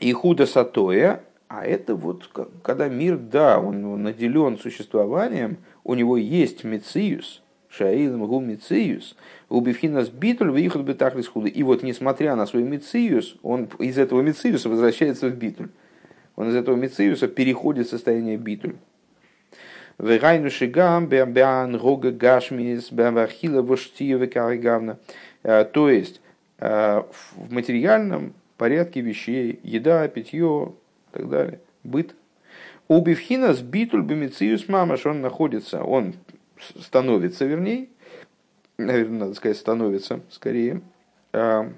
Ихуда 0.00 0.46
Сатоя, 0.46 1.22
а 1.56 1.64
это 1.64 1.94
вот 1.94 2.28
когда 2.62 2.88
мир, 2.88 3.16
да, 3.16 3.60
он, 3.60 4.02
наделен 4.02 4.58
существованием, 4.58 5.58
у 5.84 5.94
него 5.94 6.16
есть 6.16 6.64
Мециус, 6.64 7.42
Шаилом 7.68 8.26
гу 8.26 8.40
мициюс, 8.40 9.16
убивхинас 9.48 10.08
битуль 10.08 10.50
выехал 10.50 10.82
бы 10.82 10.94
тахлис 10.94 11.28
худы. 11.28 11.48
И 11.48 11.62
вот, 11.62 11.82
несмотря 11.82 12.36
на 12.36 12.46
свой 12.46 12.62
мициюс, 12.62 13.36
он 13.42 13.68
из 13.78 13.98
этого 13.98 14.20
мициюса 14.20 14.68
возвращается 14.68 15.28
в 15.28 15.36
битуль. 15.36 15.68
Он 16.36 16.48
из 16.48 16.56
этого 16.56 16.76
мициюса 16.76 17.28
переходит 17.28 17.86
в 17.86 17.90
состояние 17.90 18.36
битуль. 18.36 18.74
Вегайну 19.98 20.50
шигам 20.50 21.06
беан 21.06 21.76
рога 21.76 22.10
гашмис 22.10 22.90
беавахила 22.90 23.62
воштия 23.62 24.16
векаригавна. 24.16 24.98
Э, 25.44 25.64
то 25.64 25.88
есть, 25.88 26.20
э, 26.58 27.02
в 27.36 27.52
материальном 27.52 28.34
порядке 28.56 29.00
вещей, 29.00 29.60
еда, 29.62 30.06
питье 30.08 30.74
так 31.14 31.28
далее, 31.28 31.60
быт. 31.82 32.14
Убивхина 32.88 33.54
с 33.54 33.60
битуль 33.60 34.02
бемициус 34.02 34.68
мамаш, 34.68 35.06
он 35.06 35.22
находится, 35.22 35.82
он 35.82 36.14
становится, 36.78 37.46
вернее, 37.46 37.88
наверное, 38.76 39.20
надо 39.20 39.34
сказать, 39.34 39.56
становится 39.56 40.20
скорее, 40.28 40.82
а, 41.32 41.72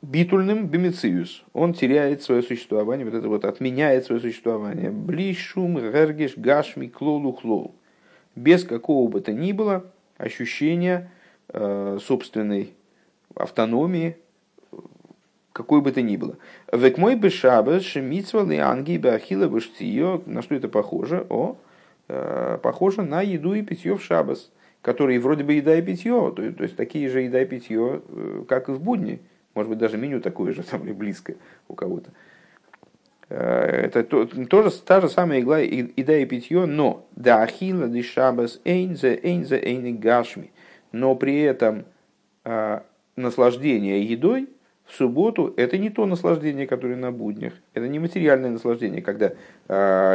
битульным 0.00 0.66
бемициус. 0.66 1.44
Он 1.52 1.74
теряет 1.74 2.22
свое 2.22 2.42
существование, 2.42 3.04
вот 3.04 3.14
это 3.14 3.28
вот 3.28 3.44
отменяет 3.44 4.06
свое 4.06 4.20
существование. 4.20 4.90
Блишум, 4.90 5.78
гергиш, 5.78 6.36
гашми, 6.36 6.86
клолу, 6.86 7.32
хлол. 7.32 7.74
Без 8.34 8.64
какого 8.64 9.08
бы 9.08 9.20
то 9.20 9.32
ни 9.32 9.52
было 9.52 9.92
ощущения 10.16 11.10
э, 11.48 11.98
собственной 12.00 12.72
автономии, 13.34 14.16
какой 15.52 15.80
бы 15.80 15.92
то 15.92 16.02
ни 16.02 16.16
было. 16.16 16.36
Век 16.72 16.98
мой 16.98 17.16
бы 17.16 17.30
шабас, 17.30 17.82
шемицва, 17.82 18.44
лианги, 18.44 18.96
бахила, 18.96 19.50
на 20.26 20.42
что 20.42 20.54
это 20.54 20.68
похоже? 20.68 21.26
О, 21.28 21.56
Э, 22.14 22.58
похоже 22.62 23.02
на 23.02 23.22
еду 23.22 23.54
и 23.54 23.62
питье 23.62 23.96
в 23.96 24.02
шабас, 24.02 24.50
которые 24.82 25.18
вроде 25.18 25.44
бы 25.44 25.54
еда 25.54 25.76
и 25.76 25.82
питье, 25.82 26.32
то, 26.36 26.52
то 26.52 26.62
есть 26.62 26.76
такие 26.76 27.08
же 27.08 27.22
еда 27.22 27.40
и 27.40 27.46
питье, 27.46 28.02
э, 28.06 28.44
как 28.46 28.68
и 28.68 28.72
в 28.72 28.82
будни. 28.82 29.20
Может 29.54 29.70
быть, 29.70 29.78
даже 29.78 29.96
меню 29.96 30.20
такое 30.20 30.52
же, 30.52 30.62
или 30.84 30.92
близкое 30.92 31.36
у 31.68 31.74
кого-то. 31.74 32.10
Э, 33.30 33.86
это 33.86 34.04
то, 34.04 34.26
тоже 34.26 34.72
та 34.82 35.00
же 35.00 35.08
самая 35.08 35.40
игла, 35.40 35.60
еда 35.60 36.18
и 36.18 36.26
питье, 36.26 36.66
но 36.66 37.06
да 37.16 37.42
ахила 37.42 37.88
ди 37.88 38.02
шабас 38.02 38.60
эйнзе 38.64 39.18
эйнзе 39.22 39.56
эйни 39.56 39.92
гашми. 39.92 40.52
Но 40.90 41.14
при 41.14 41.40
этом 41.40 41.84
наслаждение 43.14 44.04
едой 44.04 44.48
в 44.86 44.94
субботу 44.94 45.54
это 45.56 45.78
не 45.78 45.90
то 45.90 46.06
наслаждение, 46.06 46.66
которое 46.66 46.96
на 46.96 47.12
буднях. 47.12 47.54
Это 47.74 47.88
не 47.88 47.98
материальное 47.98 48.50
наслаждение, 48.50 49.02
когда 49.02 49.32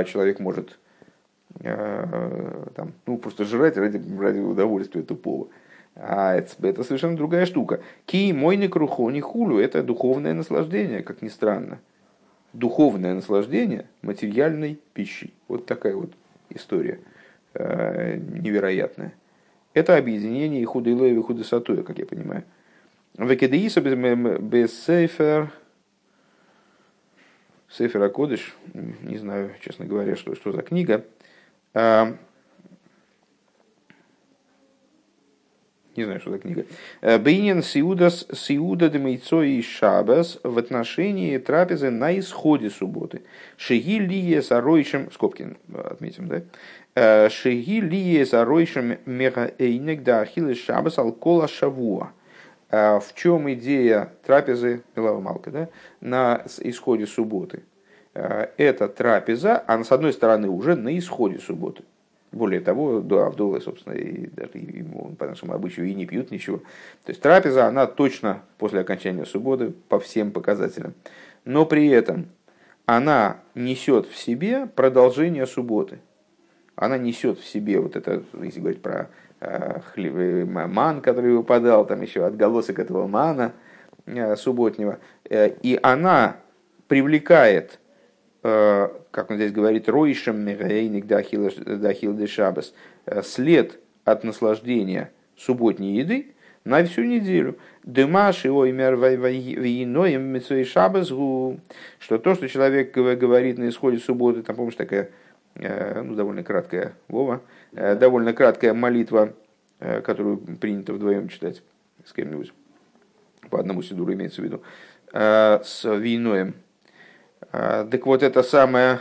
человек 0.03 0.39
может 0.39 0.77
Э, 1.61 2.65
там, 2.75 2.93
ну, 3.05 3.17
просто 3.17 3.43
жрать 3.45 3.77
ради, 3.77 4.01
ради 4.19 4.39
удовольствия 4.39 5.01
тупого. 5.01 5.47
А 5.95 6.35
это, 6.35 6.67
это 6.67 6.83
совершенно 6.83 7.17
другая 7.17 7.45
штука. 7.45 7.81
Ки 8.05 8.31
мойны 8.31 8.67
крухони 8.67 9.21
хулю– 9.21 9.57
это 9.59 9.81
духовное 9.81 10.33
наслаждение, 10.33 11.01
как 11.01 11.21
ни 11.21 11.27
странно. 11.27 11.79
Духовное 12.53 13.15
наслаждение 13.15 13.87
материальной 14.01 14.79
пищи. 14.93 15.33
Вот 15.47 15.65
такая 15.65 15.95
вот 15.95 16.11
история 16.49 16.99
э, 17.55 18.17
невероятная. 18.17 19.13
Это 19.73 19.97
объединение 19.97 20.61
и 20.61 20.65
худой 20.65 21.11
и 21.11 21.21
худой 21.21 21.45
сатуя, 21.45 21.83
как 21.83 21.97
я 21.97 22.05
понимаю. 22.05 22.43
Векедеиса 23.17 23.81
без 23.81 24.85
сейфер 24.85 25.51
Сефер 27.69 28.01
Акодыш, 28.03 28.55
не 28.73 29.17
знаю, 29.17 29.51
честно 29.61 29.85
говоря, 29.85 30.15
что, 30.15 30.35
что 30.35 30.53
за 30.53 30.61
книга, 30.61 31.05
Эм, 31.77 32.17
не 35.95 36.05
знаю, 36.05 36.19
что 36.19 36.31
это 36.31 36.39
книга. 36.39 36.65
Э, 37.01 37.19
Бейнин 37.19 37.61
Сиудас 37.61 38.25
Сиуда 38.33 38.89
Демейцо 38.89 39.43
и 39.43 39.61
Шабас 39.61 40.39
в 40.43 40.57
отношении 40.57 41.37
трапезы 41.37 41.91
на 41.91 42.17
исходе 42.17 42.71
субботы. 42.71 43.21
Шеги 43.57 43.99
лие 43.99 44.41
с 44.41 44.51
аройшем, 44.51 45.11
скобки 45.11 45.55
отметим, 45.71 46.27
да? 46.27 46.41
Э, 46.95 47.29
Шеги 47.29 47.79
лие 47.79 48.25
с 48.25 48.33
аройшем 48.33 48.97
мега 49.05 49.51
эйнек 49.59 50.01
да 50.01 50.25
шабас 50.25 50.97
алкола 50.97 51.47
шавуа. 51.47 52.11
Э, 52.69 52.99
в 52.99 53.13
чем 53.15 53.51
идея 53.53 54.13
трапезы, 54.25 54.83
Милава 54.95 55.19
Малка, 55.19 55.51
да? 55.51 55.69
На 56.01 56.43
исходе 56.59 57.07
субботы. 57.07 57.63
Э, 58.13 58.47
эта 58.57 58.87
трапеза, 58.87 59.63
она 59.67 59.83
с 59.83 59.91
одной 59.91 60.13
стороны 60.13 60.49
уже 60.49 60.75
на 60.75 60.97
исходе 60.97 61.39
субботы. 61.39 61.83
Более 62.33 62.59
того, 62.59 62.99
до 62.99 63.25
Авдолы, 63.25 63.61
собственно, 63.61 63.93
и 63.93 64.27
даже 64.27 64.51
ему, 64.55 65.15
по 65.17 65.27
нашему 65.27 65.53
обычаю 65.53 65.87
и 65.87 65.93
не 65.93 66.05
пьют 66.05 66.29
ничего. 66.29 66.57
То 66.57 67.11
есть 67.11 67.21
трапеза, 67.21 67.67
она 67.67 67.87
точно 67.87 68.43
после 68.57 68.81
окончания 68.81 69.25
субботы 69.25 69.73
по 69.87 69.99
всем 69.99 70.31
показателям. 70.31 70.93
Но 71.45 71.65
при 71.65 71.87
этом 71.87 72.27
она 72.85 73.37
несет 73.55 74.07
в 74.07 74.17
себе 74.17 74.65
продолжение 74.65 75.47
субботы. 75.47 75.99
Она 76.75 76.97
несет 76.97 77.39
в 77.39 77.45
себе 77.45 77.79
вот 77.79 77.95
это, 77.95 78.23
если 78.41 78.59
говорить 78.59 78.81
про 78.81 79.09
ман, 79.39 81.01
который 81.01 81.35
выпадал, 81.35 81.85
там 81.85 82.01
еще 82.01 82.25
отголосок 82.25 82.79
этого 82.79 83.07
мана 83.07 83.53
субботнего. 84.35 84.97
И 85.29 85.79
она 85.83 86.37
привлекает 86.87 87.79
Э, 88.49 88.89
как 89.11 89.29
он 89.29 89.35
здесь 89.35 89.51
говорит, 89.51 89.89
роишем 89.89 90.39
мегаэйник 90.39 91.05
дахил 91.05 92.13
де 92.13 92.27
шабас, 92.27 92.73
э, 93.05 93.21
след 93.21 93.77
от 94.05 94.23
наслаждения 94.23 95.11
субботней 95.35 95.97
еды 95.97 96.33
на 96.63 96.83
всю 96.85 97.03
неделю. 97.03 97.57
Дымаш 97.83 98.45
и 98.45 98.49
оймер 98.49 98.95
виноем 98.95 100.65
шабас 100.65 101.07
что 101.07 102.17
то, 102.19 102.35
что 102.35 102.47
человек 102.47 102.93
говорит 102.93 103.57
на 103.57 103.67
исходе 103.67 103.97
субботы, 103.97 104.43
там, 104.43 104.55
помнишь, 104.55 104.75
такая 104.75 105.09
э, 105.55 106.01
ну, 106.01 106.15
довольно 106.15 106.43
краткая, 106.43 106.93
Вова, 107.09 107.41
довольно 107.71 108.33
краткая 108.33 108.73
молитва, 108.73 109.33
которую 109.79 110.37
принято 110.37 110.93
вдвоем 110.93 111.29
читать 111.29 111.61
с 112.05 112.13
кем-нибудь, 112.13 112.53
по 113.49 113.59
одному 113.59 113.81
сидуру 113.81 114.13
имеется 114.13 114.41
в 114.41 114.45
виду, 114.45 114.61
с 115.11 115.83
виноем, 115.83 116.55
так 117.51 118.05
вот, 118.05 118.23
это 118.23 118.43
самое... 118.43 118.99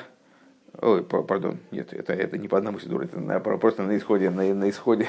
Ой, 0.80 1.02
пардон, 1.02 1.58
нет, 1.70 1.92
это, 1.94 2.12
это 2.12 2.36
не 2.36 2.48
по 2.48 2.58
одному 2.58 2.78
сидуру, 2.78 3.04
это 3.04 3.18
на, 3.18 3.40
просто 3.40 3.82
на 3.82 3.96
исходе, 3.96 4.28
на, 4.28 4.42
на 4.54 4.68
исходе, 4.68 5.08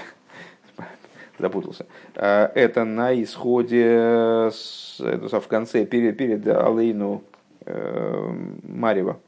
запутался. 1.39 1.85
Это 2.13 2.85
на 2.85 3.21
исходе, 3.21 4.49
с, 4.51 4.99
это 4.99 5.41
в 5.41 5.47
конце, 5.47 5.85
перед, 5.85 6.17
перед 6.17 6.47
Алейну 6.47 7.23
э, 7.65 8.33
Марева, 8.63 9.19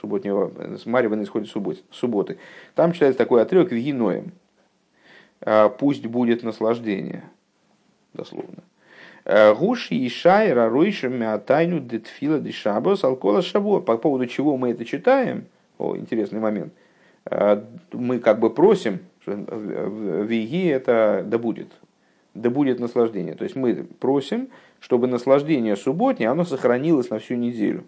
субботнего, 0.00 0.52
с 0.76 0.86
Марева 0.86 1.14
на 1.14 1.22
исходе 1.22 1.46
субботы, 1.46 1.80
субботы. 1.90 2.38
Там 2.74 2.92
читается 2.92 3.18
такой 3.18 3.42
отрывок 3.42 3.72
Вигиноем. 3.72 4.32
пусть 5.78 6.06
будет 6.06 6.42
наслаждение, 6.42 7.24
дословно. 8.14 8.62
Гуши 9.58 9.94
и 9.94 10.08
шайра 10.08 10.68
ройшами 10.68 11.26
атайну 11.26 11.80
детфила 11.80 12.38
дешабос 12.38 13.02
алкола 13.04 13.42
шабо. 13.42 13.80
По 13.80 13.96
поводу 13.96 14.26
чего 14.26 14.56
мы 14.56 14.70
это 14.70 14.84
читаем, 14.84 15.46
о, 15.78 15.96
интересный 15.96 16.40
момент, 16.40 16.72
мы 17.92 18.20
как 18.20 18.38
бы 18.38 18.50
просим, 18.50 19.00
что 19.20 19.32
виги 19.32 20.66
это 20.66 21.24
да 21.26 21.38
будет, 21.38 21.72
да 22.34 22.50
будет 22.50 22.78
наслаждение. 22.78 23.34
То 23.34 23.42
есть 23.42 23.56
мы 23.56 23.74
просим, 23.98 24.48
чтобы 24.78 25.08
наслаждение 25.08 25.74
субботнее, 25.74 26.30
оно 26.30 26.44
сохранилось 26.44 27.10
на 27.10 27.18
всю 27.18 27.34
неделю. 27.34 27.84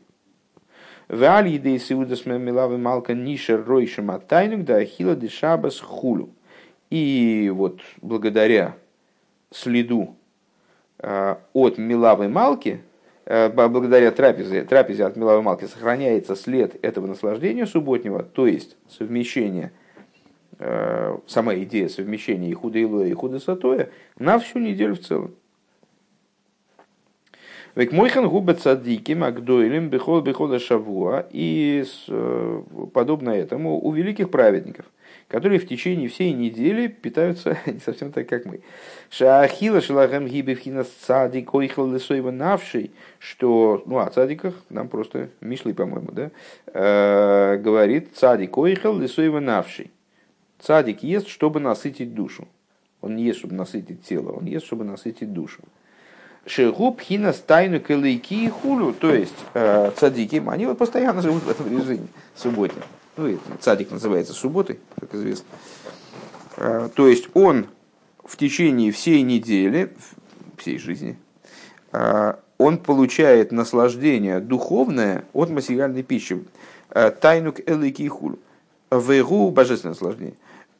Валь 1.08 1.48
едей 1.48 1.78
сиудас 1.78 2.26
милавы 2.26 2.78
малка 2.78 3.14
нишер 3.14 3.64
ройшем 3.64 4.10
атайнук 4.10 4.64
да 4.64 4.76
ахила 4.76 5.16
дешабас 5.16 5.80
хулю. 5.80 6.30
И 6.90 7.50
вот 7.54 7.80
благодаря 8.00 8.76
следу 9.50 10.18
Э, 11.00 11.36
от 11.52 11.78
Милавы 11.78 12.28
Малки, 12.28 12.82
э, 13.24 13.48
благодаря 13.50 14.10
трапезе, 14.10 14.64
трапезе 14.64 15.04
от 15.04 15.14
Милавы 15.14 15.42
Малки 15.42 15.66
сохраняется 15.66 16.34
след 16.34 16.76
этого 16.84 17.06
наслаждения 17.06 17.66
субботнего, 17.66 18.24
то 18.24 18.48
есть 18.48 18.76
совмещение, 18.88 19.70
э, 20.58 21.16
сама 21.28 21.54
идея 21.54 21.88
совмещения 21.88 22.48
и 22.48 22.52
Илуя, 22.52 23.06
и 23.06 23.12
худа 23.12 23.38
Сатоя 23.38 23.90
на 24.18 24.40
всю 24.40 24.58
неделю 24.58 24.96
в 24.96 25.00
целом. 25.00 25.34
Век 27.78 27.92
мойхан 27.92 28.28
губа 28.28 28.54
цадики 28.54 29.12
магдойлем 29.12 29.88
бехол 29.88 30.20
бехола 30.20 30.58
шавуа 30.58 31.26
и 31.30 31.84
подобно 32.92 33.30
этому 33.30 33.80
у 33.80 33.92
великих 33.92 34.30
праведников– 34.30 34.84
которые 35.28 35.60
в 35.60 35.68
течение 35.68 36.08
всей 36.08 36.32
недели 36.32 36.88
питаются 36.88 37.58
не 37.66 37.78
совсем 37.80 38.12
так, 38.12 38.28
как 38.28 38.46
мы. 38.46 38.60
Шаахила 39.10 39.80
шелахем 39.80 40.26
гибевхина 40.26 40.84
цадик 40.84 41.54
ойхал 41.54 41.86
лесоева 41.86 42.30
навший, 42.30 42.90
что, 43.18 43.82
ну, 43.86 43.98
о 43.98 44.08
цадиках 44.10 44.54
нам 44.70 44.88
просто 44.88 45.28
Мишлей, 45.40 45.74
по-моему, 45.74 46.10
да, 46.12 46.30
э, 46.66 47.58
говорит 47.58 48.16
цадик 48.16 48.56
ойхал 48.56 48.98
лесоева 48.98 49.40
навший. 49.40 49.90
Цадик 50.58 51.02
ест, 51.02 51.28
чтобы 51.28 51.60
насытить 51.60 52.14
душу. 52.14 52.48
Он 53.00 53.14
не 53.14 53.24
ест, 53.24 53.38
чтобы 53.38 53.54
насытить 53.54 54.02
тело, 54.02 54.32
он 54.32 54.46
ест, 54.46 54.66
чтобы 54.66 54.84
насытить 54.84 55.32
душу. 55.32 55.62
Шегуб 56.48 57.00
хина 57.00 57.32
стайну 57.32 57.80
калейки 57.80 58.46
и 58.46 58.48
хулю, 58.48 58.92
то 58.92 59.14
есть 59.14 59.34
э, 59.54 59.90
цадики, 59.96 60.42
они 60.46 60.66
вот 60.66 60.78
постоянно 60.78 61.22
живут 61.22 61.44
в 61.44 61.50
этом 61.50 61.70
режиме 61.70 62.08
субботнем 62.34 62.82
ну, 63.18 63.38
цадик 63.60 63.90
называется 63.90 64.32
субботой, 64.32 64.78
как 64.98 65.14
известно. 65.14 65.44
А, 66.56 66.88
то 66.88 67.08
есть 67.08 67.28
он 67.34 67.66
в 68.24 68.36
течение 68.36 68.92
всей 68.92 69.22
недели, 69.22 69.92
всей 70.56 70.78
жизни, 70.78 71.18
а, 71.92 72.38
он 72.58 72.78
получает 72.78 73.52
наслаждение 73.52 74.40
духовное 74.40 75.24
от 75.32 75.50
материальной 75.50 76.02
пищи. 76.02 76.44
А, 76.90 77.10
тайнук 77.10 77.60
элики 77.68 78.02
и 78.02 78.08
хулю. 78.08 78.38
Вегу 78.90 79.50
божественное 79.50 79.92
наслаждение. 79.92 80.34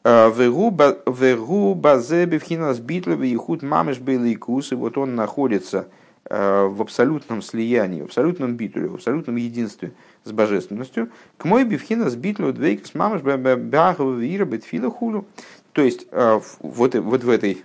Вегу 0.05 1.75
базе 1.75 2.25
бифхинас 2.27 2.79
битлове 2.79 3.31
и 3.31 3.37
худ 3.37 3.63
мамеш 3.63 3.99
беликус. 3.99 4.73
И 4.73 4.75
вот 4.75 4.97
он 4.99 5.15
находится 5.15 5.89
в 6.25 6.83
абсолютном 6.83 7.41
слиянии, 7.41 8.03
в 8.03 8.07
абсолютном 8.07 8.55
битуле, 8.55 8.89
в 8.89 8.95
абсолютном 8.97 9.37
единстве 9.37 9.93
с 10.25 10.33
божественностью. 10.33 11.11
К 11.39 11.47
мой 11.47 11.65
бифхина 11.65 12.11
с 12.11 12.17
битлю 12.17 12.53
двейк 12.53 12.87
с 12.87 12.95
мамаш 12.95 13.23
бахова 13.23 14.15
вира 14.15 14.45
бетфила 14.45 14.91
хулю. 14.91 15.25
То 15.73 15.83
есть 15.83 16.07
э, 16.11 16.41
вот, 16.61 16.95
вот 16.95 17.25
в 17.25 17.31
этой 17.31 17.65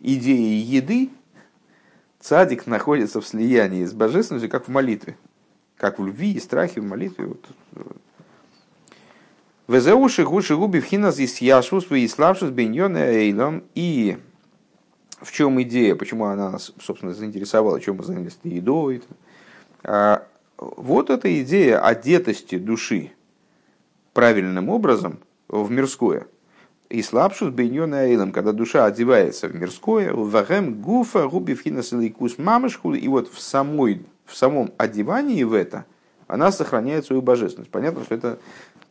идее 0.00 0.60
еды 0.60 1.10
цадик 2.18 2.66
находится 2.66 3.20
в 3.20 3.26
слиянии 3.26 3.84
с 3.84 3.92
божественностью, 3.92 4.50
как 4.50 4.66
в 4.66 4.70
молитве. 4.70 5.16
Как 5.76 5.98
в 5.98 6.06
любви 6.06 6.32
и 6.32 6.40
страхе, 6.40 6.80
в 6.80 6.84
молитве. 6.84 7.26
Вот. 7.26 7.44
Везеуши 9.68 10.24
гуши 10.24 10.54
губи 10.54 10.78
вхина 10.78 11.10
здесь 11.10 11.42
яшус 11.42 11.90
вы 11.90 12.06
славшус 12.06 12.50
беньон 12.50 12.96
эйлом. 12.96 13.64
И 13.74 14.16
в 15.20 15.32
чем 15.32 15.60
идея, 15.62 15.96
почему 15.96 16.26
она 16.26 16.50
нас, 16.52 16.72
собственно, 16.80 17.12
заинтересовала, 17.12 17.80
чем 17.80 17.96
мы 17.96 18.04
занялись 18.04 18.38
едой. 18.44 19.02
Вот 20.58 21.10
эта 21.10 21.42
идея 21.42 21.80
одетости 21.80 22.58
души 22.58 23.12
правильным 24.14 24.68
образом 24.68 25.18
в 25.48 25.70
мирское. 25.70 26.26
И 26.88 27.02
слабшус 27.02 27.50
бейньон 27.50 27.94
аилом, 27.94 28.30
когда 28.30 28.52
душа 28.52 28.84
одевается 28.84 29.48
в 29.48 29.54
мирское, 29.56 30.12
вагэм 30.12 30.80
гуфа 30.80 31.26
губивхина 31.26 31.82
селейкус 31.82 32.38
мамышху, 32.38 32.94
и 32.94 33.08
вот 33.08 33.28
в, 33.32 33.40
самой, 33.40 34.06
в 34.24 34.36
самом 34.36 34.72
одевании 34.78 35.42
в 35.42 35.52
это 35.52 35.84
она 36.28 36.52
сохраняет 36.52 37.04
свою 37.04 37.22
божественность. 37.22 37.72
Понятно, 37.72 38.04
что 38.04 38.14
это 38.14 38.38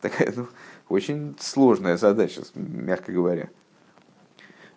такая 0.00 0.32
ну, 0.36 0.46
очень 0.88 1.36
сложная 1.40 1.96
задача, 1.96 2.42
мягко 2.54 3.12
говоря. 3.12 3.48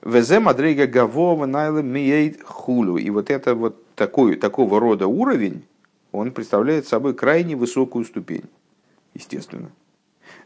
Везе 0.01 0.39
мадрейга 0.39 0.87
гавова 0.87 1.45
найла 1.45 1.79
миейт 1.79 2.41
хулю. 2.43 2.97
И 2.97 3.09
вот 3.09 3.29
это 3.29 3.55
вот 3.55 3.85
такой, 3.95 4.37
такого 4.37 4.79
рода 4.79 5.07
уровень, 5.07 5.65
он 6.11 6.31
представляет 6.31 6.87
собой 6.87 7.13
крайне 7.13 7.55
высокую 7.55 8.05
ступень, 8.05 8.45
естественно. 9.13 9.71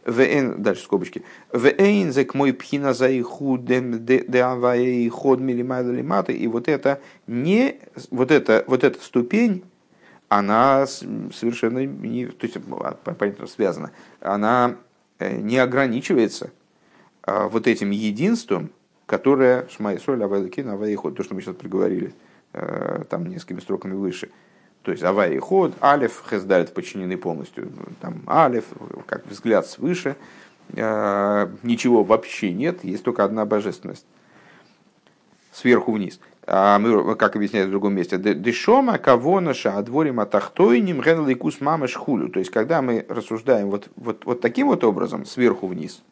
ВН, 0.05 0.61
дальше 0.61 0.83
скобочки. 0.83 1.23
ВН 1.51 2.11
зек 2.11 2.33
мой 2.33 2.53
пхина 2.53 2.93
за 2.93 3.09
ход 3.23 3.69
милимайда 3.69 6.31
И 6.31 6.47
вот 6.47 6.67
это 6.67 7.01
не, 7.27 7.79
вот 8.11 8.31
это, 8.31 8.63
вот 8.67 8.83
эта 8.83 9.01
ступень, 9.01 9.63
она 10.27 10.85
совершенно 10.87 11.85
не, 11.85 12.25
то 12.25 12.45
есть, 12.45 12.57
а, 12.57 12.93
понятно, 12.93 13.47
связана, 13.47 13.91
она 14.19 14.75
не 15.19 15.57
ограничивается 15.57 16.51
а, 17.21 17.47
вот 17.47 17.67
этим 17.67 17.91
единством, 17.91 18.69
которое 19.05 19.67
Шмай 19.69 19.99
Соль 19.99 20.23
Авайлыкин 20.23 20.69
Авайход, 20.69 21.15
то, 21.15 21.23
что 21.23 21.35
мы 21.35 21.41
сейчас 21.41 21.55
приговорили, 21.55 22.13
э, 22.53 23.03
там 23.09 23.27
несколькими 23.27 23.59
строками 23.59 23.93
выше– 23.93 24.29
то 24.83 24.91
есть 24.91 25.01
аварий 25.01 25.39
ход, 25.39 25.73
алиф, 25.81 26.23
хездалит 26.29 26.73
подчинены 26.73 27.17
полностью. 27.17 27.71
Там 28.01 28.21
алиф, 28.27 28.65
как 29.07 29.25
взгляд 29.25 29.65
свыше. 29.65 30.17
А, 30.77 31.49
ничего 31.63 32.03
вообще 32.03 32.51
нет, 32.51 32.83
есть 32.83 33.03
только 33.03 33.23
одна 33.23 33.45
божественность. 33.45 34.05
Сверху 35.53 35.93
вниз. 35.93 36.19
А 36.45 36.77
мы, 36.77 37.15
как 37.15 37.35
объясняют 37.35 37.69
в 37.69 37.71
другом 37.71 37.95
месте, 37.95 38.17
дешома 38.17 38.97
кого 38.97 39.39
наша 39.39 39.77
адворим 39.77 40.19
атахтойним 40.19 41.01
генликус 41.01 41.61
мама 41.61 41.87
шхулю. 41.87 42.29
То 42.29 42.39
есть, 42.39 42.51
когда 42.51 42.81
мы 42.81 43.05
рассуждаем 43.07 43.69
вот, 43.69 43.89
вот, 43.95 44.25
вот 44.25 44.41
таким 44.41 44.67
вот 44.67 44.83
образом, 44.83 45.25
сверху 45.25 45.67
вниз, 45.67 46.03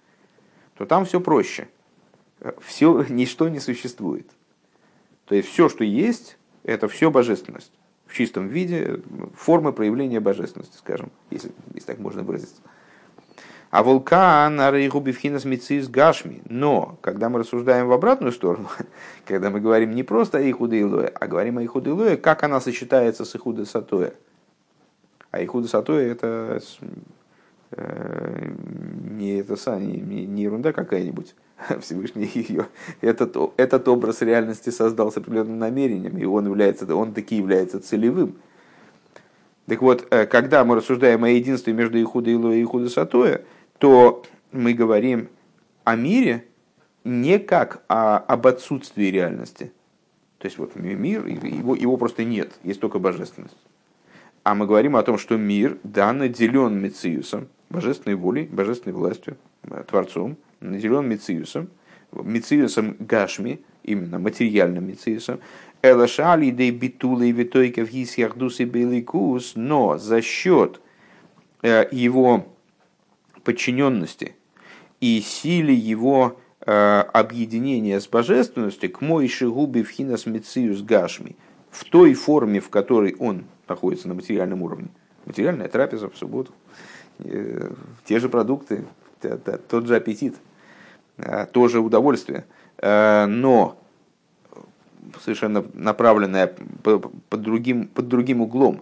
то 0.77 0.85
там 0.85 1.05
все 1.05 1.19
проще. 1.19 1.67
Все, 2.61 3.05
ничто 3.09 3.49
не 3.49 3.59
существует. 3.59 4.29
То 5.25 5.35
есть, 5.35 5.49
все, 5.49 5.67
что 5.67 5.83
есть, 5.83 6.37
это 6.63 6.87
все 6.87 7.11
божественность 7.11 7.73
в 8.11 8.13
чистом 8.13 8.47
виде 8.49 8.99
формы 9.35 9.71
проявления 9.71 10.19
божественности, 10.19 10.77
скажем, 10.77 11.11
если, 11.29 11.51
если 11.73 11.87
так 11.87 11.99
можно 11.99 12.23
выразиться. 12.23 12.61
А 13.71 13.83
вулкан 13.83 14.59
арейгубивхинас 14.59 15.45
мицис 15.45 15.87
гашми. 15.87 16.41
Но, 16.49 16.97
когда 17.01 17.29
мы 17.29 17.39
рассуждаем 17.39 17.87
в 17.87 17.93
обратную 17.93 18.33
сторону, 18.33 18.67
когда 19.25 19.49
мы 19.49 19.61
говорим 19.61 19.95
не 19.95 20.03
просто 20.03 20.39
о 20.39 20.41
Ихуде 20.41 20.81
Илуэ, 20.81 21.07
а 21.07 21.27
говорим 21.27 21.57
о 21.57 21.63
Ихуде 21.63 21.91
Илуэ, 21.91 22.17
как 22.17 22.43
она 22.43 22.59
сочетается 22.59 23.23
с 23.23 23.33
Ихуде 23.33 23.65
Сатоя. 23.65 24.13
А 25.31 25.41
Ихуде 25.41 25.69
Сатоя 25.69 26.11
это 26.11 26.61
э, 27.71 28.51
не, 29.09 29.39
это, 29.39 29.55
не, 29.79 30.25
не 30.25 30.43
ерунда 30.43 30.73
какая-нибудь. 30.73 31.33
Всевышний 31.79 32.29
ее, 32.33 32.67
этот, 32.99 33.37
этот 33.55 33.87
образ 33.87 34.21
реальности 34.21 34.69
создал 34.69 35.13
с 35.13 35.17
определенным 35.17 35.59
намерением, 35.59 36.17
и 36.17 36.25
он, 36.25 36.45
является, 36.45 36.93
он 36.93 37.13
таки 37.13 37.37
является 37.37 37.79
целевым. 37.79 38.35
Так 39.67 39.81
вот, 39.81 40.05
э, 40.09 40.25
когда 40.25 40.65
мы 40.65 40.75
рассуждаем 40.75 41.23
о 41.23 41.29
единстве 41.29 41.71
между 41.71 42.01
Ихуда 42.01 42.33
Илуя 42.33 42.57
и 42.57 42.63
Ихуда 42.63 42.89
Сатоя, 42.89 43.41
то 43.81 44.21
мы 44.51 44.73
говорим 44.73 45.29
о 45.85 45.95
мире 45.95 46.45
не 47.03 47.39
как 47.39 47.83
о, 47.87 48.19
об 48.19 48.45
отсутствии 48.45 49.05
реальности. 49.05 49.71
То 50.37 50.45
есть 50.45 50.59
вот 50.59 50.75
мир, 50.75 51.25
его, 51.25 51.75
его 51.75 51.97
просто 51.97 52.23
нет, 52.23 52.51
есть 52.63 52.79
только 52.79 52.99
божественность. 52.99 53.57
А 54.43 54.53
мы 54.53 54.67
говорим 54.67 54.95
о 54.95 55.01
том, 55.01 55.17
что 55.17 55.35
мир, 55.35 55.79
да, 55.83 56.13
наделен 56.13 56.79
Мециусом, 56.79 57.47
божественной 57.71 58.15
волей, 58.15 58.47
божественной 58.51 58.95
властью, 58.95 59.37
э, 59.63 59.83
Творцом, 59.87 60.37
наделен 60.59 61.09
Мециусом, 61.09 61.67
Мециусом 62.11 62.95
Гашми, 62.99 63.61
именно 63.81 64.19
материальным 64.19 64.87
Мециусом, 64.87 65.39
Элашали 65.81 66.51
де 66.51 66.69
битула 66.69 67.23
и 67.23 67.31
витойка 67.31 67.83
в 67.83 67.89
гисяхдус 67.89 68.59
и 68.59 68.65
беликус, 68.65 69.53
но 69.55 69.97
за 69.97 70.21
счет 70.21 70.79
э, 71.63 71.87
его 71.91 72.45
подчиненности 73.43 74.35
и 74.99 75.21
силе 75.21 75.73
его 75.73 76.39
объединение 76.63 77.99
с 77.99 78.07
божественностью 78.07 78.91
к 78.91 79.01
Мойши 79.01 79.49
Губи 79.49 79.81
в 79.81 79.89
Хинас 79.89 80.25
Мециус 80.27 80.81
Гашми 80.83 81.35
в 81.71 81.85
той 81.85 82.13
форме, 82.13 82.59
в 82.59 82.69
которой 82.69 83.15
он 83.17 83.45
находится 83.67 84.07
на 84.07 84.13
материальном 84.13 84.61
уровне. 84.61 84.89
Материальная 85.25 85.67
трапеза 85.69 86.09
в 86.09 86.17
субботу, 86.17 86.51
те 87.17 88.19
же 88.19 88.29
продукты, 88.29 88.85
тот 89.67 89.87
же 89.87 89.95
аппетит, 89.95 90.35
тоже 91.51 91.79
удовольствие. 91.79 92.45
Но 92.81 93.77
совершенно 95.23 95.65
направленная 95.73 96.55
под 96.83 97.41
другим, 97.41 97.87
под 97.87 98.07
другим 98.07 98.41
углом. 98.41 98.81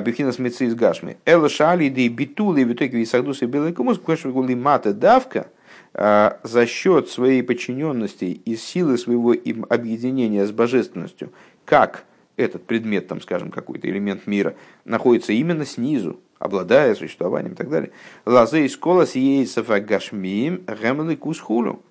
Бифхинас 0.00 0.38
меци 0.38 0.66
из 0.66 0.74
гашми. 0.74 1.16
Эла 1.24 1.48
шали 1.48 1.84
и 1.84 2.08
битули 2.08 2.64
в 2.64 2.72
итоге 2.72 2.98
висагдуса 2.98 3.46
белый 3.46 3.72
кумус, 3.72 3.98
квешвигули 3.98 4.54
мата 4.54 4.92
давка, 4.92 5.48
за 5.94 6.66
счет 6.66 7.08
своей 7.08 7.42
подчиненности 7.42 8.24
и 8.24 8.56
силы 8.56 8.98
своего 8.98 9.32
им 9.32 9.66
объединения 9.68 10.46
с 10.46 10.52
божественностью, 10.52 11.32
как 11.64 12.04
этот 12.36 12.64
предмет, 12.64 13.08
там, 13.08 13.20
скажем, 13.20 13.50
какой-то 13.50 13.88
элемент 13.88 14.26
мира, 14.26 14.54
находится 14.84 15.32
именно 15.32 15.66
снизу, 15.66 16.20
обладая 16.38 16.94
существованием 16.94 17.54
и 17.54 17.56
так 17.56 17.68
далее. 17.68 17.90
Лазей 18.24 18.66
из 18.66 18.76
колос 18.76 19.14
гашмием 19.14 20.62
гемлы 20.66 21.16
кусхулю. 21.16 21.82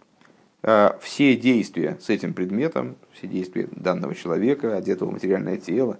А, 0.64 0.98
все 1.02 1.36
действия 1.36 1.98
с 2.02 2.10
этим 2.10 2.34
предметом, 2.34 2.96
все 3.12 3.28
действия 3.28 3.68
данного 3.72 4.16
человека, 4.16 4.76
одетого 4.76 5.10
в 5.10 5.14
материальное 5.14 5.58
тело, 5.58 5.98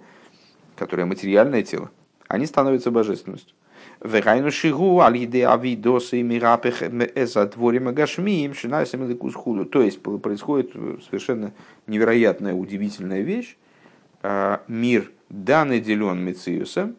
которое 0.78 1.04
материальное 1.04 1.62
тело, 1.62 1.90
они 2.28 2.46
становятся 2.46 2.90
божественностью. 2.90 3.54
Вегайну 4.02 4.50
шигу 4.50 5.00
алиде 5.00 5.46
авидосы 5.46 6.22
мирапех 6.22 6.82
эзадворим 6.82 7.88
агашмиим 7.88 8.54
шинайсам 8.54 9.04
или 9.04 9.64
То 9.64 9.82
есть 9.82 10.00
происходит 10.00 10.72
совершенно 11.04 11.52
невероятная, 11.86 12.54
удивительная 12.54 13.22
вещь. 13.22 13.56
А, 14.22 14.62
мир 14.68 15.10
да 15.28 15.64
наделен 15.64 16.18
Мециусом, 16.20 16.96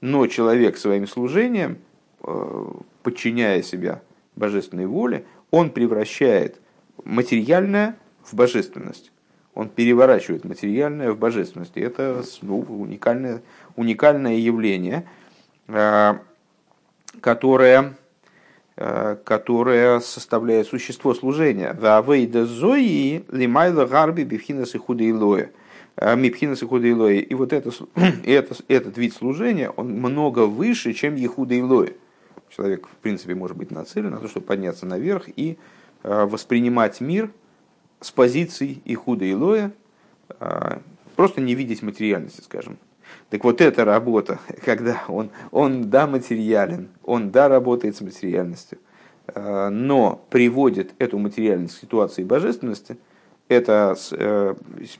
но 0.00 0.26
человек 0.26 0.76
своим 0.76 1.06
служением, 1.06 1.78
а, 2.22 2.76
подчиняя 3.02 3.62
себя 3.62 4.02
божественной 4.34 4.86
воле, 4.86 5.24
он 5.50 5.70
превращает 5.70 6.60
материальное 7.04 7.96
в 8.22 8.34
божественность. 8.34 9.12
Он 9.54 9.68
переворачивает 9.68 10.44
материальное 10.44 11.12
в 11.12 11.18
божественность. 11.18 11.76
Это 11.76 12.22
ну, 12.42 12.60
уникальное, 12.60 13.42
уникальное 13.76 14.36
явление, 14.36 15.06
э, 15.66 16.14
которое, 17.20 17.94
э, 18.76 19.16
которое 19.24 20.00
составляет 20.00 20.68
существо 20.68 21.14
служения. 21.14 21.74
Вавейда 21.74 22.46
зои 22.46 23.24
лимайла 23.30 23.86
гарби 23.86 24.22
бифхинас 24.22 24.74
и 24.76 24.78
худейлоя. 24.78 25.50
Э, 25.96 26.14
Мипхинас 26.14 26.62
и 26.62 26.66
худейлоя. 26.66 27.18
И 27.18 27.34
вот 27.34 27.52
это, 27.52 27.70
это, 28.24 28.54
этот 28.68 28.98
вид 28.98 29.14
служения, 29.14 29.70
он 29.70 29.90
много 29.90 30.46
выше, 30.46 30.92
чем 30.92 31.16
ехуда 31.16 31.54
и 31.54 31.62
Человек, 32.50 32.86
в 32.86 32.96
принципе, 33.02 33.34
может 33.34 33.56
быть 33.56 33.70
нацелен 33.70 34.10
на 34.10 34.18
то, 34.18 34.28
чтобы 34.28 34.46
подняться 34.46 34.84
наверх 34.84 35.28
и 35.36 35.56
воспринимать 36.02 37.00
мир 37.00 37.30
с 38.00 38.10
позиций 38.10 38.82
и 38.84 38.94
худа 38.94 39.24
и 39.24 39.34
лоя, 39.34 39.72
э, 40.40 40.78
просто 41.16 41.40
не 41.40 41.54
видеть 41.54 41.82
материальности, 41.82 42.40
скажем. 42.40 42.78
Так 43.28 43.44
вот 43.44 43.60
эта 43.60 43.84
работа, 43.84 44.38
когда 44.64 45.02
он, 45.08 45.30
он 45.50 45.90
да 45.90 46.06
материален, 46.06 46.88
он 47.04 47.30
да 47.30 47.48
работает 47.48 47.96
с 47.96 48.00
материальностью, 48.00 48.78
э, 49.26 49.68
но 49.68 50.24
приводит 50.30 50.94
эту 50.98 51.18
материальность 51.18 51.76
к 51.76 51.80
ситуации 51.80 52.24
божественности, 52.24 52.96
это 53.48 53.96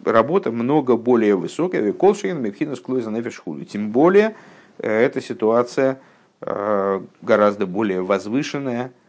работа 0.04 0.50
много 0.50 0.96
более 0.96 1.36
высокая, 1.36 1.92
колшин 1.92 2.42
мепхинус 2.42 2.80
клойза 2.80 3.12
нефешхуду. 3.12 3.64
Тем 3.64 3.92
более, 3.92 4.34
эта 4.78 5.20
ситуация 5.20 6.00
гораздо 6.40 7.66
более 7.68 8.02
возвышенная, 8.02 8.90
Э, 8.90 8.99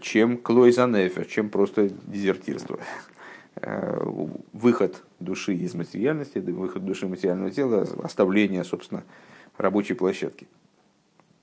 чем 0.00 0.38
клойзанефер, 0.38 1.26
чем 1.26 1.50
просто 1.50 1.90
дезертирство. 2.06 2.78
Э, 3.60 4.00
выход 4.52 5.02
души 5.18 5.54
из 5.54 5.74
материальности, 5.74 6.38
выход 6.38 6.84
души 6.84 7.08
материального 7.08 7.50
тела, 7.50 7.86
оставление, 8.02 8.62
собственно, 8.64 9.02
рабочей 9.56 9.94
площадки. 9.94 10.46